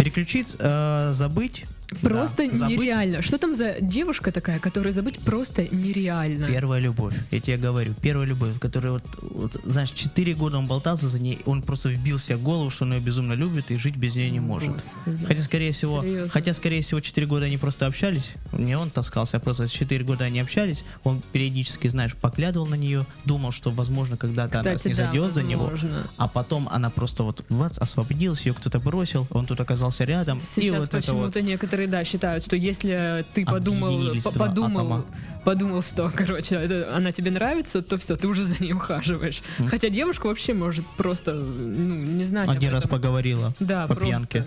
Переключиться, 0.00 0.56
э, 0.58 1.10
забыть. 1.12 1.64
Просто 2.02 2.48
да, 2.48 2.54
забыть. 2.54 2.78
нереально. 2.78 3.20
Что 3.20 3.36
там 3.36 3.54
за 3.54 3.80
девушка 3.80 4.30
такая, 4.30 4.60
которую 4.60 4.92
забыть 4.92 5.18
просто 5.18 5.66
нереально? 5.74 6.46
Первая 6.46 6.80
любовь, 6.80 7.14
я 7.32 7.40
тебе 7.40 7.56
говорю, 7.56 7.94
первая 8.00 8.28
любовь, 8.28 8.58
которая 8.60 8.92
вот, 8.92 9.02
вот, 9.20 9.56
знаешь, 9.64 9.90
4 9.90 10.34
года 10.34 10.58
он 10.58 10.68
болтался 10.68 11.08
за 11.08 11.18
ней, 11.18 11.40
он 11.46 11.62
просто 11.62 11.88
вбил 11.88 12.18
себе 12.18 12.36
в 12.36 12.42
голову, 12.42 12.70
что 12.70 12.84
он 12.84 12.92
ее 12.92 13.00
безумно 13.00 13.32
любит 13.32 13.72
и 13.72 13.76
жить 13.76 13.96
без 13.96 14.14
нее 14.14 14.30
не 14.30 14.38
может. 14.38 14.70
Господи. 14.70 15.26
Хотя, 15.26 15.42
скорее 15.42 15.72
всего, 15.72 16.02
Серьезно? 16.02 16.28
хотя, 16.28 16.52
скорее 16.54 16.80
всего, 16.82 17.00
4 17.00 17.26
года 17.26 17.46
они 17.46 17.56
просто 17.58 17.86
общались. 17.86 18.34
Не 18.52 18.76
он 18.76 18.90
таскался, 18.90 19.38
а 19.38 19.40
просто 19.40 19.66
4 19.66 20.04
года 20.04 20.24
они 20.24 20.38
общались. 20.38 20.84
Он 21.02 21.20
периодически, 21.32 21.88
знаешь, 21.88 22.14
поглядывал 22.14 22.66
на 22.66 22.76
нее, 22.76 23.04
думал, 23.24 23.50
что, 23.50 23.70
возможно, 23.70 24.16
когда-то 24.16 24.60
она 24.60 24.74
не 24.74 24.76
да, 24.76 24.92
зайдет 24.94 25.34
за 25.34 25.42
него. 25.42 25.64
возможно. 25.64 26.06
А 26.18 26.28
потом 26.28 26.68
она 26.70 26.90
просто 26.90 27.24
вот 27.24 27.44
освободилась, 27.78 28.42
ее 28.42 28.54
кто-то 28.54 28.78
бросил, 28.78 29.26
он 29.30 29.46
тут 29.46 29.60
оказался 29.60 29.89
рядом. 29.98 30.38
и 30.38 30.40
Сейчас 30.40 30.76
вот 30.76 30.84
это 30.84 30.96
вот. 30.98 31.02
почему-то 31.32 31.42
некоторые, 31.42 31.88
да, 31.88 32.04
считают, 32.04 32.44
что 32.44 32.54
если 32.54 33.24
ты 33.34 33.44
подумал, 33.44 34.14
подумал, 34.34 34.78
атома. 34.80 35.04
подумал, 35.44 35.82
что, 35.82 36.08
короче, 36.16 36.54
это- 36.54 36.94
она 36.96 37.10
тебе 37.10 37.32
нравится, 37.32 37.82
то 37.82 37.98
все, 37.98 38.14
ты 38.14 38.28
уже 38.28 38.44
за 38.44 38.62
ней 38.62 38.72
ухаживаешь. 38.72 39.42
Мгм. 39.58 39.68
Хотя 39.68 39.88
девушка 39.88 40.26
вообще 40.28 40.54
может 40.54 40.86
просто, 40.96 41.32
ну, 41.34 41.94
не 41.96 42.24
знать 42.24 42.48
об 42.48 42.54
Один 42.56 42.70
раз 42.70 42.84
этом. 42.84 42.98
поговорила. 42.98 43.52
Да, 43.58 43.88
по 43.88 43.94
просто. 43.96 44.06
пьянке. 44.28 44.44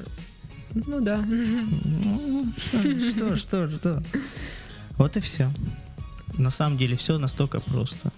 Ну 0.88 1.02
да. 1.02 1.18
Ну, 1.28 2.46
Что, 2.72 3.36
что, 3.36 3.70
что? 3.70 4.04
Вот 4.98 5.18
и 5.18 5.20
все. 5.20 5.50
На 6.38 6.50
самом 6.50 6.78
деле 6.78 6.96
все 6.96 7.18
настолько 7.20 7.60
просто. 7.60 8.12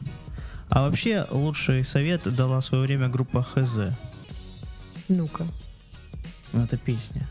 А 0.69 0.87
вообще 0.87 1.25
лучший 1.31 1.83
совет 1.83 2.23
дала 2.33 2.59
в 2.61 2.65
свое 2.65 2.83
время 2.85 3.07
группа 3.09 3.43
ХЗ. 3.43 3.93
Ну-ка, 5.09 5.45
Ну, 6.55 6.63
Это 6.63 6.77
песня. 6.77 7.27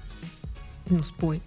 ну 0.90 1.02
спой. 1.02 1.40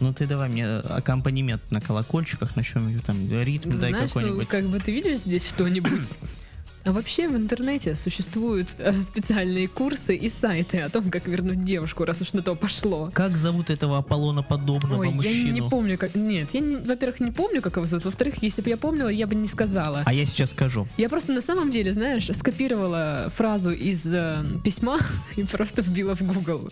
Ну 0.00 0.12
ты 0.12 0.26
давай 0.26 0.48
мне 0.48 0.66
аккомпанемент 0.66 1.62
на 1.70 1.80
колокольчиках, 1.80 2.56
на 2.56 2.64
чем 2.64 2.98
там 3.00 3.30
ритм 3.30 3.70
дай 3.70 3.90
Знаешь, 3.90 4.14
ну, 4.14 4.20
какой-нибудь. 4.20 4.48
как 4.48 4.64
бы 4.64 4.80
ты 4.80 4.92
видишь 4.92 5.18
здесь 5.18 5.46
что-нибудь? 5.46 6.18
А 6.86 6.92
вообще 6.92 7.28
в 7.28 7.34
интернете 7.34 7.96
существуют 7.96 8.68
э, 8.78 8.92
специальные 9.02 9.66
курсы 9.66 10.14
и 10.14 10.28
сайты 10.28 10.78
о 10.78 10.88
том, 10.88 11.10
как 11.10 11.26
вернуть 11.26 11.64
девушку, 11.64 12.04
раз 12.04 12.22
уж 12.22 12.32
на 12.32 12.42
то 12.42 12.54
пошло. 12.54 13.10
Как 13.12 13.36
зовут 13.36 13.70
этого 13.70 13.98
Аполлона 13.98 14.44
подобного 14.44 15.00
Ой, 15.00 15.10
мужчину? 15.10 15.46
я 15.46 15.52
не 15.52 15.62
помню, 15.62 15.98
как... 15.98 16.14
Нет, 16.14 16.50
я, 16.52 16.60
не- 16.60 16.76
во-первых, 16.76 17.18
не 17.18 17.32
помню, 17.32 17.60
как 17.60 17.74
его 17.74 17.86
зовут. 17.86 18.04
Во-вторых, 18.04 18.36
если 18.40 18.62
бы 18.62 18.70
я 18.70 18.76
помнила, 18.76 19.08
я 19.08 19.26
бы 19.26 19.34
не 19.34 19.48
сказала. 19.48 20.02
А 20.06 20.14
я 20.14 20.24
сейчас 20.26 20.50
скажу. 20.52 20.86
Я 20.96 21.08
просто 21.08 21.32
на 21.32 21.40
самом 21.40 21.72
деле, 21.72 21.92
знаешь, 21.92 22.28
скопировала 22.32 23.32
фразу 23.34 23.72
из 23.72 24.06
э, 24.06 24.44
письма 24.62 25.00
и 25.36 25.42
просто 25.42 25.82
вбила 25.82 26.14
в 26.14 26.22
Google. 26.22 26.70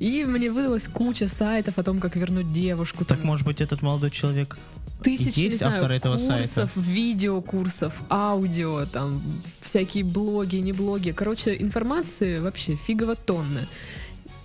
И 0.00 0.24
мне 0.24 0.50
выдалась 0.50 0.88
куча 0.88 1.28
сайтов 1.28 1.78
о 1.78 1.84
том, 1.84 2.00
как 2.00 2.16
вернуть 2.16 2.52
девушку. 2.52 3.04
Так 3.04 3.18
там 3.18 3.26
может 3.28 3.46
быть 3.46 3.60
этот 3.60 3.82
молодой 3.82 4.10
человек 4.10 4.58
тысячи, 5.04 5.40
есть 5.40 5.52
не 5.52 5.58
знаю, 5.58 5.74
автор 5.74 5.92
этого 5.92 6.16
курсов, 6.16 6.46
сайта? 6.46 6.70
видеокурсов, 6.76 7.92
аудио, 8.08 8.86
там 8.86 9.22
всякие 9.60 10.04
блоги, 10.04 10.56
не 10.56 10.72
блоги. 10.72 11.10
Короче, 11.10 11.56
информации 11.60 12.38
вообще 12.38 12.76
фигово 12.76 13.14
тонна. 13.16 13.66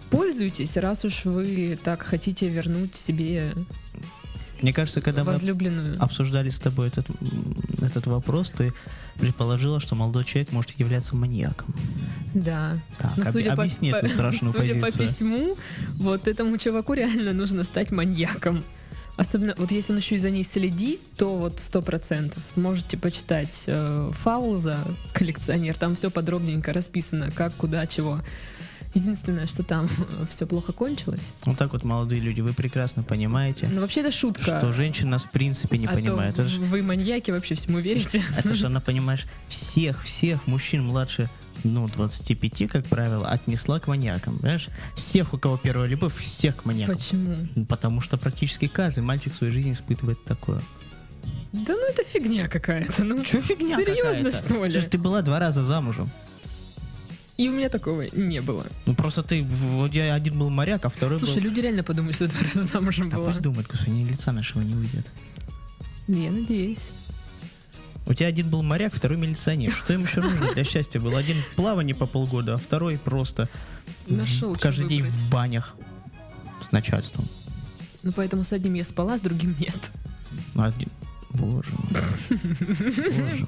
Пользуйтесь, 0.09 0.75
раз 0.77 1.05
уж 1.05 1.25
вы 1.25 1.77
так 1.83 2.01
хотите 2.01 2.49
вернуть 2.49 2.95
себе 2.95 3.53
Мне 4.61 4.73
кажется, 4.73 5.01
когда 5.01 5.23
мы 5.23 5.95
обсуждали 5.99 6.49
с 6.49 6.59
тобой 6.59 6.87
этот, 6.87 7.05
этот 7.81 8.07
вопрос, 8.07 8.49
ты 8.49 8.73
предположила, 9.19 9.79
что 9.79 9.95
молодой 9.95 10.23
человек 10.25 10.51
может 10.51 10.71
являться 10.79 11.15
маньяком. 11.15 11.75
Да. 12.33 12.77
Так, 12.97 13.17
Но 13.17 13.23
об- 13.23 13.31
судя 13.31 13.55
по, 13.55 13.61
объясни 13.63 13.91
по- 13.91 13.97
эту 13.97 14.09
страшную 14.09 14.53
судя 14.57 14.75
по 14.75 14.81
позицию. 14.87 15.07
письму, 15.07 15.57
вот 15.97 16.27
этому 16.27 16.57
чуваку 16.57 16.93
реально 16.93 17.33
нужно 17.33 17.63
стать 17.63 17.91
маньяком. 17.91 18.63
Особенно, 19.19 19.53
вот 19.57 19.69
если 19.69 19.91
он 19.91 19.99
еще 19.99 20.15
и 20.15 20.17
за 20.17 20.29
ней 20.29 20.45
следит, 20.45 21.01
то 21.17 21.35
вот 21.35 21.59
сто 21.59 21.81
процентов. 21.81 22.41
Можете 22.55 22.95
почитать 22.95 23.65
э, 23.67 24.09
Фауза, 24.13 24.79
коллекционер, 25.11 25.75
там 25.75 25.95
все 25.95 26.09
подробненько 26.09 26.71
расписано, 26.71 27.29
как, 27.29 27.53
куда, 27.55 27.85
чего. 27.85 28.21
Единственное, 28.93 29.45
что 29.45 29.63
там 29.63 29.89
все 30.29 30.47
плохо 30.47 30.71
кончилось. 30.71 31.31
Вот 31.43 31.57
так 31.57 31.73
вот, 31.73 31.83
молодые 31.83 32.21
люди, 32.21 32.39
вы 32.39 32.53
прекрасно 32.53 33.03
понимаете, 33.03 33.67
Но 33.73 33.81
вообще 33.81 33.99
это 33.99 34.11
шутка. 34.11 34.41
что 34.41 34.71
женщина 34.71 35.11
нас 35.11 35.25
в 35.25 35.31
принципе 35.31 35.77
не 35.77 35.87
а 35.87 35.89
то 35.89 35.95
понимает. 35.95 36.35
Это 36.35 36.45
же 36.45 36.61
вы 36.61 36.81
маньяки 36.81 37.31
вообще 37.31 37.55
всему 37.55 37.79
верите. 37.79 38.23
Это 38.37 38.53
же 38.53 38.65
она, 38.67 38.79
понимаешь, 38.79 39.25
всех, 39.49 40.01
всех 40.01 40.47
мужчин 40.47 40.85
младше, 40.85 41.29
ну, 41.63 41.87
25, 41.87 42.69
как 42.69 42.85
правило, 42.85 43.27
отнесла 43.29 43.79
к 43.79 43.87
маньякам, 43.87 44.37
понимаешь? 44.39 44.67
Всех, 44.95 45.33
у 45.33 45.37
кого 45.37 45.57
первая 45.57 45.87
любовь, 45.87 46.15
всех 46.17 46.57
к 46.57 46.65
маньякам. 46.65 46.95
Почему? 46.95 47.35
Потому 47.67 48.01
что 48.01 48.17
практически 48.17 48.67
каждый 48.67 49.01
мальчик 49.03 49.33
в 49.33 49.35
своей 49.35 49.53
жизни 49.53 49.71
испытывает 49.73 50.23
такое. 50.25 50.61
Да 51.51 51.73
ну 51.75 51.87
это 51.89 52.03
фигня 52.03 52.47
какая-то. 52.47 53.03
Ну, 53.03 53.23
Чё 53.23 53.41
фигня 53.41 53.77
Серьезно, 53.77 54.31
что 54.31 54.65
ли? 54.65 54.81
Ты 54.81 54.97
была 54.97 55.21
два 55.21 55.39
раза 55.39 55.63
замужем. 55.63 56.09
И 57.37 57.47
у 57.47 57.53
меня 57.53 57.69
такого 57.69 58.03
не 58.13 58.41
было. 58.41 58.65
Ну, 58.85 58.93
просто 58.93 59.23
ты, 59.23 59.41
в- 59.41 59.79
у 59.79 59.87
тебя 59.87 60.13
один 60.13 60.37
был 60.37 60.49
моряк, 60.49 60.83
а 60.85 60.89
второй 60.89 61.17
Слушай, 61.17 61.35
был... 61.35 61.43
люди 61.43 61.61
реально 61.61 61.83
подумают, 61.83 62.15
что 62.15 62.25
я 62.25 62.29
два 62.31 62.41
раза 62.41 62.63
замужем 62.65 63.07
А 63.13 63.15
была. 63.15 63.27
пусть 63.29 63.41
думают, 63.41 63.67
господи, 63.67 64.03
лица 64.03 64.31
нашего 64.33 64.61
не 64.61 64.73
выйдет. 64.75 65.07
Я 66.09 66.31
надеюсь. 66.31 66.79
У 68.09 68.13
тебя 68.13 68.27
один 68.27 68.49
был 68.49 68.63
моряк, 68.63 68.93
второй 68.93 69.17
милиционер. 69.19 69.71
Что 69.71 69.93
им 69.93 70.03
еще 70.03 70.21
нужно 70.21 70.51
для 70.51 70.63
счастья 70.63 70.99
было? 70.99 71.19
Один 71.19 71.37
в 71.37 71.55
плавании 71.55 71.93
по 71.93 72.07
полгода, 72.07 72.55
а 72.55 72.57
второй 72.57 72.97
просто 72.97 73.47
Нашел, 74.07 74.55
каждый 74.55 74.87
день 74.89 75.01
выбрать. 75.03 75.19
в 75.19 75.29
банях 75.29 75.75
с 76.67 76.71
начальством. 76.71 77.25
Ну 78.01 78.11
поэтому 78.11 78.43
с 78.43 78.51
одним 78.51 78.73
я 78.73 78.83
спала, 78.83 79.17
с 79.17 79.21
другим 79.21 79.55
нет. 79.59 79.77
Ну, 80.55 80.63
Один... 80.63 80.89
Боже 81.31 81.69
мой. 81.77 82.39
Боже 82.39 83.45
мой. 83.45 83.47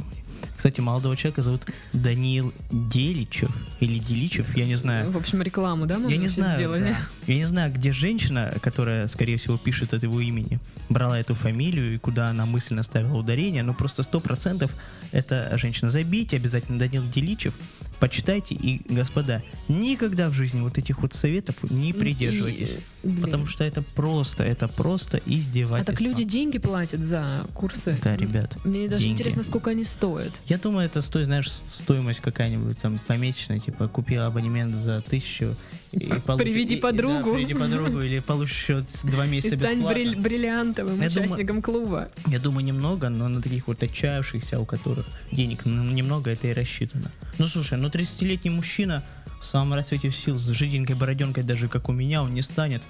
Кстати, 0.57 0.79
молодого 0.81 1.15
человека 1.17 1.41
зовут 1.41 1.65
Даниил 1.93 2.53
Деличев 2.71 3.49
или 3.79 3.99
Деличев, 3.99 4.55
я 4.55 4.65
не 4.65 4.75
знаю. 4.75 5.11
В 5.11 5.17
общем, 5.17 5.41
рекламу, 5.41 5.85
да, 5.85 5.97
мы 5.97 6.11
Я 6.11 6.17
не 6.17 6.27
знаю, 6.27 6.57
сделали? 6.57 6.83
да. 6.83 6.97
я 7.27 7.35
не 7.35 7.45
знаю, 7.45 7.73
где 7.73 7.93
женщина, 7.93 8.53
которая, 8.61 9.07
скорее 9.07 9.37
всего, 9.37 9.57
пишет 9.57 9.93
от 9.93 10.03
его 10.03 10.19
имени, 10.21 10.59
брала 10.89 11.19
эту 11.19 11.33
фамилию 11.33 11.95
и 11.95 11.97
куда 11.97 12.29
она 12.29 12.45
мысленно 12.45 12.83
ставила 12.83 13.17
ударение, 13.17 13.63
но 13.63 13.73
просто 13.73 14.03
сто 14.03 14.19
процентов 14.19 14.71
это 15.11 15.51
женщина. 15.57 15.89
Забейте 15.89 16.35
обязательно 16.37 16.79
Данил 16.79 17.03
Деличев, 17.09 17.53
почитайте 17.99 18.55
и, 18.55 18.81
господа, 18.93 19.41
никогда 19.67 20.29
в 20.29 20.33
жизни 20.33 20.61
вот 20.61 20.77
этих 20.77 20.99
вот 21.01 21.13
советов 21.13 21.55
не 21.69 21.93
придерживайтесь. 21.93 22.77
И, 23.03 23.07
блин. 23.07 23.21
Потому 23.23 23.47
что 23.47 23.63
это 23.63 23.81
просто, 23.81 24.43
это 24.43 24.67
просто 24.67 25.17
А 25.17 25.21
издевательство. 25.25 25.93
так 25.93 26.01
люди 26.01 26.23
деньги 26.23 26.57
платят 26.59 27.01
за 27.01 27.45
курсы. 27.53 27.97
Да, 28.03 28.15
ребят. 28.15 28.57
Мне 28.63 28.87
даже 28.87 29.03
деньги. 29.03 29.13
интересно, 29.13 29.43
сколько 29.43 29.71
они 29.71 29.83
стоят. 29.83 30.30
Я 30.47 30.57
думаю, 30.57 30.85
это 30.85 31.01
стоит, 31.01 31.25
знаешь, 31.25 31.49
стоимость 31.51 32.19
какая-нибудь 32.19 32.77
там 32.79 32.99
помесячная, 33.07 33.59
типа 33.59 33.87
купи 33.87 34.15
абонемент 34.15 34.75
за 34.75 35.01
тысячу 35.01 35.55
и 35.91 35.97
получи- 36.25 36.37
Приведи 36.43 36.75
и- 36.75 36.77
и- 36.77 36.81
подругу. 36.81 37.31
да, 37.31 37.35
приведи 37.35 37.53
подругу 37.53 38.01
или 38.01 38.19
получишь 38.19 38.61
еще 38.63 38.85
два 39.03 39.25
И 39.25 39.29
месяца 39.29 39.57
стань 39.57 39.77
бесплатно. 39.77 39.97
бриль- 39.99 40.19
бриллиантовым 40.21 41.01
Я 41.01 41.09
думаю- 41.09 41.25
участником 41.25 41.61
клуба. 41.61 42.09
Я 42.27 42.39
думаю, 42.39 42.65
немного, 42.65 43.09
но 43.09 43.27
на 43.27 43.41
таких 43.41 43.67
вот 43.67 43.81
отчаявшихся, 43.83 44.59
у 44.59 44.65
которых 44.65 45.05
денег 45.31 45.65
немного, 45.65 46.31
это 46.31 46.47
и 46.47 46.53
рассчитано. 46.53 47.11
Ну 47.37 47.47
слушай, 47.47 47.77
ну 47.77 47.89
30-летний 47.89 48.49
мужчина 48.51 49.03
в 49.41 49.45
самом 49.45 49.73
расцвете 49.73 50.11
сил 50.11 50.37
с 50.37 50.47
жиденькой 50.49 50.95
бороденкой, 50.95 51.43
даже 51.43 51.67
как 51.67 51.89
у 51.89 51.93
меня, 51.93 52.21
он 52.23 52.33
не 52.33 52.41
станет, 52.41 52.81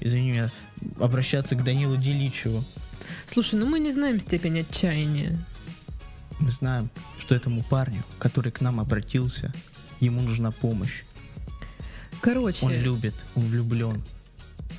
извини 0.00 0.30
меня, 0.30 0.50
обращаться 1.00 1.54
к 1.56 1.62
Данилу 1.64 1.96
Деличеву. 1.96 2.64
Слушай, 3.26 3.56
ну 3.58 3.66
мы 3.66 3.78
не 3.80 3.90
знаем 3.90 4.18
степень 4.20 4.60
отчаяния. 4.60 5.38
Мы 6.40 6.50
знаем, 6.50 6.90
что 7.18 7.34
этому 7.34 7.62
парню, 7.64 8.02
который 8.18 8.52
к 8.52 8.60
нам 8.60 8.80
обратился, 8.80 9.52
ему 10.00 10.20
нужна 10.22 10.50
помощь. 10.50 11.02
Короче, 12.20 12.64
Он 12.66 12.72
любит, 12.72 13.14
он 13.36 13.44
влюблен. 13.44 14.02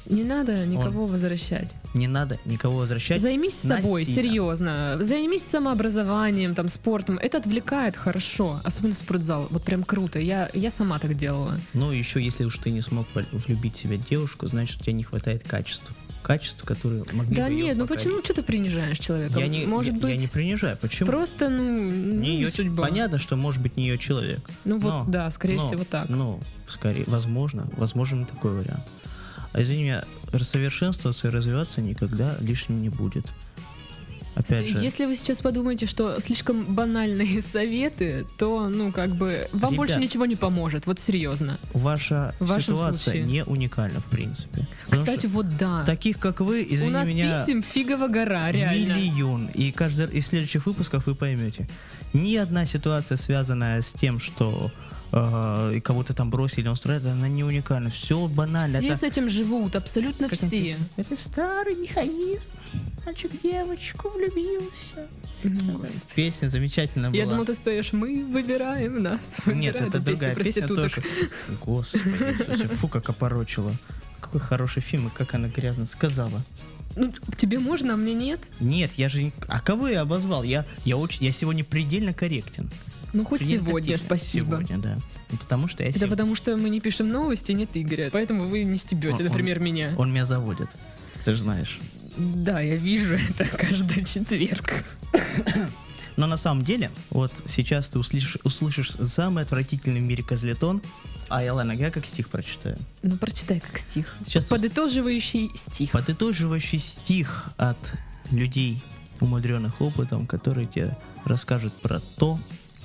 не 0.05 0.23
надо 0.23 0.65
никого 0.65 1.05
возвращать. 1.07 1.73
Не 1.93 2.07
надо 2.07 2.37
никого 2.45 2.77
возвращать. 2.79 3.21
Займись 3.21 3.55
собой, 3.55 4.01
насильно. 4.01 4.21
серьезно. 4.23 4.97
Займись 5.01 5.43
самообразованием, 5.45 6.53
там, 6.55 6.69
спортом. 6.69 7.17
Это 7.17 7.37
отвлекает 7.37 7.95
хорошо. 7.95 8.59
Особенно 8.63 8.93
спортзал. 8.93 9.47
Вот 9.49 9.63
прям 9.63 9.83
круто. 9.83 10.19
Я, 10.19 10.49
я 10.53 10.69
сама 10.69 10.99
так 10.99 11.15
делала. 11.15 11.57
Ну, 11.73 11.91
еще 11.91 12.21
если 12.21 12.43
уж 12.45 12.57
ты 12.57 12.71
не 12.71 12.81
смог 12.81 13.07
влюбить 13.31 13.75
в 13.75 13.79
себя 13.79 13.97
девушку, 13.97 14.47
значит, 14.47 14.81
у 14.81 14.83
тебя 14.83 14.93
не 14.93 15.03
хватает 15.03 15.47
качеств. 15.47 15.91
Качеств, 16.21 16.63
которые 16.63 17.03
могли 17.13 17.35
да 17.35 17.47
бы 17.47 17.53
нет, 17.53 17.77
ну 17.77 17.87
почему 17.87 18.23
что 18.23 18.33
ты 18.33 18.43
принижаешь 18.43 18.99
человека? 18.99 19.39
Я 19.39 19.47
не, 19.47 19.65
Может 19.65 19.93
я, 19.95 19.99
быть, 19.99 20.11
я 20.11 20.17
не 20.17 20.27
принижаю. 20.27 20.77
Почему? 20.77 21.07
просто, 21.09 21.49
ну, 21.49 21.63
ну, 21.63 22.19
не 22.19 22.29
не 22.29 22.35
ее 22.35 22.49
судьба. 22.49 22.83
Понятно, 22.87 23.17
что 23.17 23.35
может 23.35 23.61
быть 23.61 23.77
не 23.77 23.87
ее 23.87 23.97
человек. 23.97 24.39
Ну 24.65 24.77
вот, 24.79 24.89
Но- 24.89 25.05
да, 25.07 25.31
скорее 25.31 25.55
но- 25.57 25.65
всего 25.67 25.83
так. 25.85 26.09
Ну, 26.09 26.39
скорее, 26.67 27.05
возможно, 27.07 27.67
возможен 27.77 28.25
такой 28.25 28.51
вариант. 28.51 28.83
А 29.53 29.61
извини 29.61 29.83
меня, 29.85 30.03
совершенствоваться 30.43 31.27
и 31.27 31.31
развиваться 31.31 31.81
никогда 31.81 32.35
лишним 32.39 32.81
не 32.81 32.89
будет. 32.89 33.25
Опять 34.35 34.67
же, 34.67 34.79
Если 34.79 35.05
вы 35.05 35.15
сейчас 35.15 35.41
подумаете, 35.41 35.85
что 35.85 36.19
слишком 36.21 36.63
банальные 36.73 37.41
советы, 37.41 38.25
то, 38.37 38.69
ну, 38.69 38.91
как 38.91 39.15
бы, 39.15 39.47
вам 39.51 39.73
Ребят. 39.73 39.77
больше 39.77 39.99
ничего 39.99 40.25
не 40.25 40.35
поможет. 40.35 40.85
Вот 40.85 40.99
серьезно. 40.99 41.59
ваша 41.73 42.33
ситуация 42.61 42.95
случае. 42.97 43.23
не 43.23 43.43
уникальна, 43.43 43.99
в 43.99 44.05
принципе. 44.05 44.67
Потому 44.85 45.05
Кстати, 45.05 45.25
вот 45.27 45.57
да. 45.57 45.83
таких, 45.85 46.19
как 46.19 46.39
вы, 46.39 46.65
извини 46.69 46.89
У 46.89 46.93
нас 46.93 47.09
меня, 47.09 47.35
писем 47.37 47.63
фигово 47.63 48.07
гора, 48.07 48.51
реально. 48.51 48.93
миллион. 48.93 49.47
И 49.47 49.71
каждый 49.71 50.07
из 50.17 50.27
следующих 50.27 50.65
выпусков 50.65 51.05
вы 51.07 51.15
поймете. 51.15 51.67
Ни 52.13 52.35
одна 52.37 52.65
ситуация, 52.65 53.17
связанная 53.17 53.81
с 53.81 53.91
тем, 53.91 54.19
что 54.19 54.71
э, 55.11 55.73
и 55.75 55.79
кого-то 55.79 56.13
там 56.13 56.29
бросили, 56.29 56.67
он 56.67 56.75
страдает, 56.75 57.05
она 57.05 57.27
не 57.27 57.43
уникальна. 57.43 57.89
Все 57.89 58.27
банально. 58.27 58.79
Все 58.79 58.87
это, 58.87 58.95
с 58.95 59.03
этим 59.03 59.29
живут, 59.29 59.75
абсолютно 59.75 60.29
как 60.29 60.37
все. 60.37 60.75
Это 60.97 61.15
старый 61.15 61.75
механизм. 61.75 62.49
Мальчик 63.05 63.31
девочку 63.41 64.09
влюбился. 64.09 65.07
Господи. 65.43 66.15
Песня 66.15 66.47
замечательная 66.47 67.09
была. 67.09 67.21
Я 67.21 67.29
думал, 67.29 67.45
ты 67.45 67.53
споешь 67.53 67.93
«Мы 67.93 68.25
выбираем 68.25 69.01
нас». 69.01 69.37
Нет, 69.45 69.75
Выбираем 69.75 69.87
это 69.87 69.97
эту 69.97 70.05
песню 70.05 70.27
другая 70.27 70.35
песня 70.35 70.67
тоже. 70.67 71.03
Господи, 71.65 72.67
фу, 72.67 72.87
как 72.87 73.09
опорочила. 73.09 73.73
Какой 74.19 74.41
хороший 74.41 74.81
фильм, 74.81 75.07
и 75.07 75.11
как 75.11 75.33
она 75.33 75.47
грязно 75.47 75.85
сказала. 75.85 76.43
Ну, 76.95 77.13
тебе 77.37 77.59
можно, 77.59 77.93
а 77.93 77.97
мне 77.97 78.13
нет? 78.13 78.41
Нет, 78.59 78.91
я 78.97 79.09
же... 79.09 79.31
А 79.47 79.61
кого 79.61 79.87
я 79.87 80.01
обозвал? 80.01 80.43
Я, 80.43 80.65
я, 80.85 80.97
очень, 80.97 81.25
я 81.25 81.31
сегодня 81.31 81.63
предельно 81.63 82.13
корректен. 82.13 82.69
Ну, 83.13 83.23
хоть 83.25 83.39
Предельно 83.39 83.65
сегодня, 83.67 83.97
спасибо. 83.97 84.57
Сегодня, 84.57 84.77
да. 84.77 84.97
Ну, 85.31 85.37
потому 85.37 85.67
что 85.67 85.83
я 85.83 85.89
Это 85.89 85.99
сегодня... 85.99 86.15
потому, 86.15 86.35
что 86.35 86.55
мы 86.57 86.69
не 86.69 86.79
пишем 86.79 87.09
новости, 87.09 87.51
нет 87.51 87.69
Игоря. 87.73 88.09
Поэтому 88.11 88.47
вы 88.47 88.63
не 88.63 88.77
стебете, 88.77 89.17
Он- 89.17 89.23
например, 89.25 89.59
меня. 89.59 89.93
Он 89.97 90.11
меня 90.11 90.25
заводит. 90.25 90.67
Ты 91.25 91.31
же 91.33 91.39
знаешь. 91.39 91.79
Да, 92.17 92.59
я 92.59 92.75
вижу 92.75 93.15
это 93.29 93.45
каждый 93.45 94.05
четверг. 94.05 94.83
Но 96.17 96.27
на 96.27 96.35
самом 96.37 96.63
деле, 96.65 96.91
вот 97.11 97.31
сейчас 97.47 97.89
ты 97.89 97.97
услышишь, 97.99 98.37
услышишь 98.43 98.91
самый 98.91 99.43
отвратительный 99.43 100.01
в 100.01 100.03
мире 100.03 100.21
козлетон, 100.21 100.81
а 101.29 101.41
я 101.43 101.53
ладно, 101.53 101.71
я 101.71 101.91
как 101.91 102.05
стих 102.05 102.27
прочитаю. 102.29 102.77
Ну, 103.03 103.15
прочитай 103.17 103.59
как 103.61 103.77
стих. 103.77 104.13
Сейчас 104.25 104.45
Подытоживающий 104.45 105.49
стих. 105.55 105.91
подытоживающий 105.91 106.79
стих 106.79 107.45
от 107.55 107.77
людей, 108.31 108.81
умудренных 109.21 109.81
опытом, 109.81 110.27
которые 110.27 110.65
тебе 110.67 110.97
расскажут 111.23 111.73
про 111.81 111.99
то, 112.17 112.37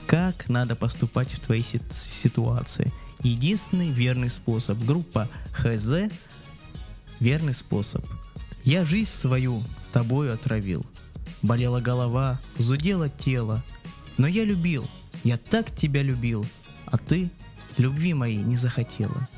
как 0.06 0.48
надо 0.48 0.76
поступать 0.76 1.32
в 1.32 1.40
твоей 1.40 1.62
си- 1.62 1.80
ситуации. 1.90 2.92
Единственный 3.22 3.90
верный 3.90 4.28
способ. 4.28 4.78
Группа 4.78 5.28
ХЗ 5.52 6.10
верный 7.20 7.54
способ. 7.54 8.04
Я 8.64 8.84
жизнь 8.84 9.10
свою 9.10 9.62
тобою 9.92 10.34
отравил. 10.34 10.84
Болела 11.42 11.80
голова, 11.80 12.38
зудело 12.58 13.08
тело. 13.08 13.62
Но 14.16 14.26
я 14.26 14.44
любил, 14.44 14.88
я 15.24 15.38
так 15.38 15.74
тебя 15.74 16.02
любил, 16.02 16.46
а 16.86 16.98
ты 16.98 17.30
любви 17.76 18.14
моей 18.14 18.36
не 18.36 18.56
захотела. 18.56 19.28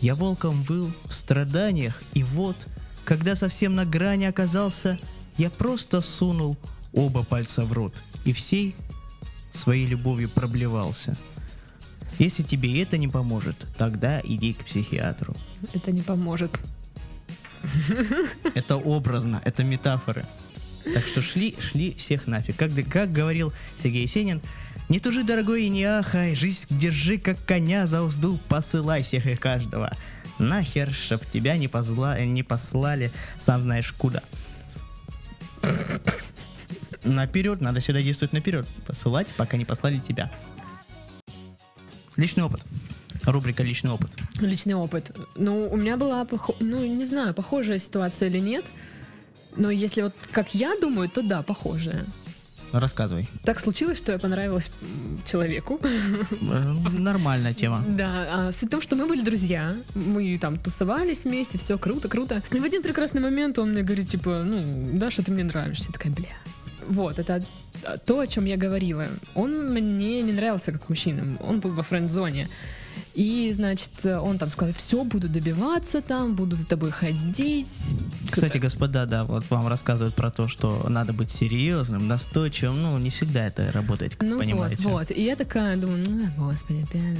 Я 0.00 0.14
волком 0.14 0.62
выл 0.62 0.90
в 1.04 1.12
страданиях, 1.14 2.02
и 2.14 2.22
вот, 2.22 2.66
когда 3.04 3.34
совсем 3.34 3.74
на 3.74 3.84
грани 3.84 4.24
оказался, 4.24 4.98
я 5.36 5.50
просто 5.50 6.00
сунул 6.00 6.56
оба 6.92 7.22
пальца 7.22 7.64
в 7.64 7.72
рот 7.72 7.94
и 8.24 8.32
всей 8.32 8.74
своей 9.52 9.86
любовью 9.86 10.28
проблевался. 10.28 11.16
Если 12.18 12.42
тебе 12.42 12.82
это 12.82 12.98
не 12.98 13.08
поможет, 13.08 13.56
тогда 13.78 14.20
иди 14.22 14.52
к 14.52 14.64
психиатру. 14.64 15.34
Это 15.72 15.90
не 15.92 16.02
поможет. 16.02 16.60
Это 18.54 18.76
образно, 18.76 19.40
это 19.44 19.64
метафоры. 19.64 20.24
Так 20.94 21.06
что 21.06 21.22
шли, 21.22 21.56
шли 21.60 21.94
всех 21.94 22.26
нафиг. 22.26 22.56
Как, 22.56 22.70
как 22.90 23.12
говорил 23.12 23.52
Сергей 23.78 24.02
Есенин, 24.02 24.40
не 24.88 24.98
тужи, 24.98 25.22
дорогой, 25.24 25.64
и 25.64 25.68
не 25.68 25.84
ахай, 25.84 26.34
жизнь 26.34 26.66
держи, 26.70 27.18
как 27.18 27.42
коня 27.44 27.86
за 27.86 28.02
узду, 28.02 28.38
посылай 28.48 29.02
всех 29.02 29.26
и 29.26 29.36
каждого. 29.36 29.96
Нахер, 30.38 30.92
чтоб 30.92 31.24
тебя 31.24 31.56
не, 31.56 31.68
позла, 31.68 32.18
не 32.20 32.42
послали, 32.42 33.12
сам 33.38 33.62
знаешь 33.62 33.92
куда. 33.92 34.22
Наперед, 37.10 37.60
надо 37.60 37.80
всегда 37.80 38.00
действовать 38.02 38.32
наперед. 38.32 38.66
Посылать, 38.86 39.26
пока 39.36 39.56
не 39.56 39.64
послали 39.64 39.98
тебя. 39.98 40.30
Личный 42.16 42.44
опыт. 42.44 42.60
Рубрика 43.24 43.62
«Личный 43.62 43.90
опыт». 43.90 44.10
Личный 44.40 44.74
опыт. 44.74 45.14
Ну, 45.36 45.68
у 45.70 45.76
меня 45.76 45.96
была, 45.96 46.24
похо- 46.24 46.56
ну, 46.60 46.84
не 46.84 47.04
знаю, 47.04 47.34
похожая 47.34 47.78
ситуация 47.78 48.28
или 48.28 48.38
нет. 48.38 48.64
Но 49.56 49.70
если 49.70 50.02
вот 50.02 50.14
как 50.32 50.54
я 50.54 50.74
думаю, 50.80 51.08
то 51.10 51.22
да, 51.22 51.42
похожая. 51.42 52.04
Рассказывай. 52.72 53.28
Так 53.44 53.58
случилось, 53.60 53.98
что 53.98 54.12
я 54.12 54.18
понравилась 54.18 54.70
человеку. 55.30 55.80
Э, 55.82 56.72
Нормальная 56.92 57.52
тема. 57.52 57.84
Да, 57.88 58.26
а 58.48 58.52
суть 58.52 58.68
в 58.68 58.70
том, 58.70 58.80
что 58.80 58.96
мы 58.96 59.06
были 59.06 59.22
друзья, 59.22 59.74
мы 59.94 60.38
там 60.38 60.56
тусовались 60.56 61.24
вместе, 61.24 61.58
все 61.58 61.76
круто, 61.78 62.08
круто. 62.08 62.42
И 62.52 62.58
в 62.58 62.64
один 62.64 62.82
прекрасный 62.82 63.20
момент 63.20 63.58
он 63.58 63.72
мне 63.72 63.82
говорит, 63.82 64.08
типа, 64.08 64.44
ну, 64.44 64.98
Даша, 64.98 65.22
ты 65.22 65.32
мне 65.32 65.42
нравишься. 65.44 65.86
Я 65.88 65.92
такая, 65.92 66.12
бля. 66.12 66.28
Вот, 66.90 67.18
это 67.20 67.42
то, 68.04 68.20
о 68.20 68.26
чем 68.26 68.44
я 68.44 68.56
говорила. 68.56 69.06
Он 69.34 69.72
мне 69.72 70.22
не 70.22 70.32
нравился 70.32 70.72
как 70.72 70.88
мужчина, 70.88 71.36
он 71.40 71.60
был 71.60 71.70
во 71.70 71.82
френд-зоне. 71.82 72.48
И, 73.14 73.50
значит, 73.52 73.90
он 74.04 74.38
там 74.38 74.50
сказал, 74.50 74.74
все, 74.74 75.04
буду 75.04 75.28
добиваться 75.28 76.02
там, 76.02 76.34
буду 76.34 76.56
за 76.56 76.66
тобой 76.66 76.90
ходить. 76.90 77.68
Кстати, 78.30 78.58
господа, 78.58 79.06
да, 79.06 79.24
вот 79.24 79.44
вам 79.50 79.68
рассказывают 79.68 80.14
про 80.14 80.30
то, 80.30 80.48
что 80.48 80.86
надо 80.88 81.12
быть 81.12 81.30
серьезным, 81.30 82.08
настойчивым. 82.08 82.82
Ну, 82.82 82.98
не 82.98 83.10
всегда 83.10 83.46
это 83.46 83.70
работает, 83.72 84.16
как 84.16 84.28
ну 84.28 84.38
понимаете. 84.38 84.88
вот, 84.88 85.08
вот. 85.08 85.10
И 85.10 85.22
я 85.22 85.36
такая 85.36 85.76
думаю, 85.76 86.04
ну, 86.08 86.28
господи, 86.46 86.82
опять. 86.82 87.18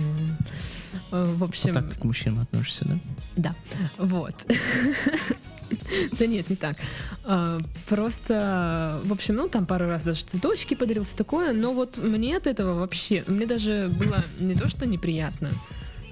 Э, 1.12 1.32
В 1.36 1.44
общем, 1.44 1.72
Вот 1.72 1.82
так 1.82 1.94
ты 1.94 2.00
к 2.00 2.04
мужчинам 2.04 2.40
относишься, 2.40 2.84
да? 2.86 2.98
Да, 3.36 3.54
вот. 3.98 4.34
Да 6.18 6.26
нет, 6.26 6.50
не 6.50 6.56
так. 6.56 6.76
А, 7.24 7.58
Просто, 7.88 9.00
в 9.04 9.12
общем, 9.12 9.36
ну 9.36 9.48
там 9.48 9.66
пару 9.66 9.88
раз 9.88 10.04
даже 10.04 10.24
цветочки 10.24 10.74
подарил, 10.74 11.04
все 11.04 11.16
такое, 11.16 11.52
но 11.52 11.72
вот 11.72 11.96
мне 11.98 12.36
от 12.36 12.46
этого 12.46 12.78
вообще, 12.78 13.24
мне 13.26 13.46
даже 13.46 13.90
было 13.98 14.24
не 14.38 14.54
то, 14.54 14.68
что 14.68 14.86
неприятно, 14.86 15.50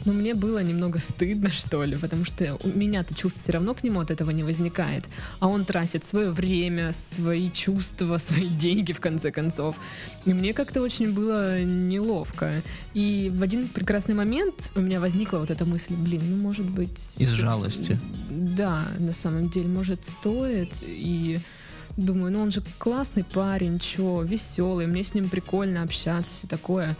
но 0.04 0.12
мне 0.12 0.34
было 0.34 0.62
немного 0.62 0.98
стыдно, 0.98 1.50
что 1.50 1.84
ли, 1.84 1.96
потому 1.96 2.24
что 2.24 2.58
у 2.62 2.68
меня-то 2.68 3.14
чувств 3.14 3.42
все 3.42 3.52
равно 3.52 3.74
к 3.74 3.82
нему 3.82 4.00
от 4.00 4.10
этого 4.10 4.30
не 4.30 4.42
возникает, 4.42 5.04
а 5.40 5.48
он 5.48 5.64
тратит 5.64 6.04
свое 6.04 6.30
время, 6.30 6.92
свои 6.92 7.50
чувства, 7.50 8.18
свои 8.18 8.48
деньги, 8.48 8.92
в 8.92 9.00
конце 9.00 9.30
концов. 9.30 9.76
И 10.24 10.32
мне 10.32 10.52
как-то 10.52 10.82
очень 10.82 11.12
было 11.12 11.62
неловко. 11.62 12.62
И 12.94 13.30
в 13.32 13.42
один 13.42 13.68
прекрасный 13.68 14.14
момент 14.14 14.70
у 14.74 14.80
меня 14.80 15.00
возникла 15.00 15.38
вот 15.38 15.50
эта 15.50 15.64
мысль, 15.64 15.94
блин, 15.94 16.22
ну 16.30 16.36
может 16.36 16.66
быть... 16.66 16.98
Из 17.16 17.30
жалости. 17.30 17.98
Да, 18.30 18.84
на 18.98 19.12
самом 19.12 19.48
деле, 19.50 19.68
может, 19.68 20.04
стоит. 20.04 20.70
И 20.86 21.40
думаю, 21.96 22.32
ну 22.32 22.42
он 22.42 22.52
же 22.52 22.62
классный 22.78 23.24
парень, 23.24 23.78
чё, 23.78 24.22
веселый, 24.22 24.86
мне 24.86 25.02
с 25.02 25.14
ним 25.14 25.28
прикольно 25.28 25.82
общаться, 25.82 26.32
все 26.32 26.46
такое. 26.46 26.96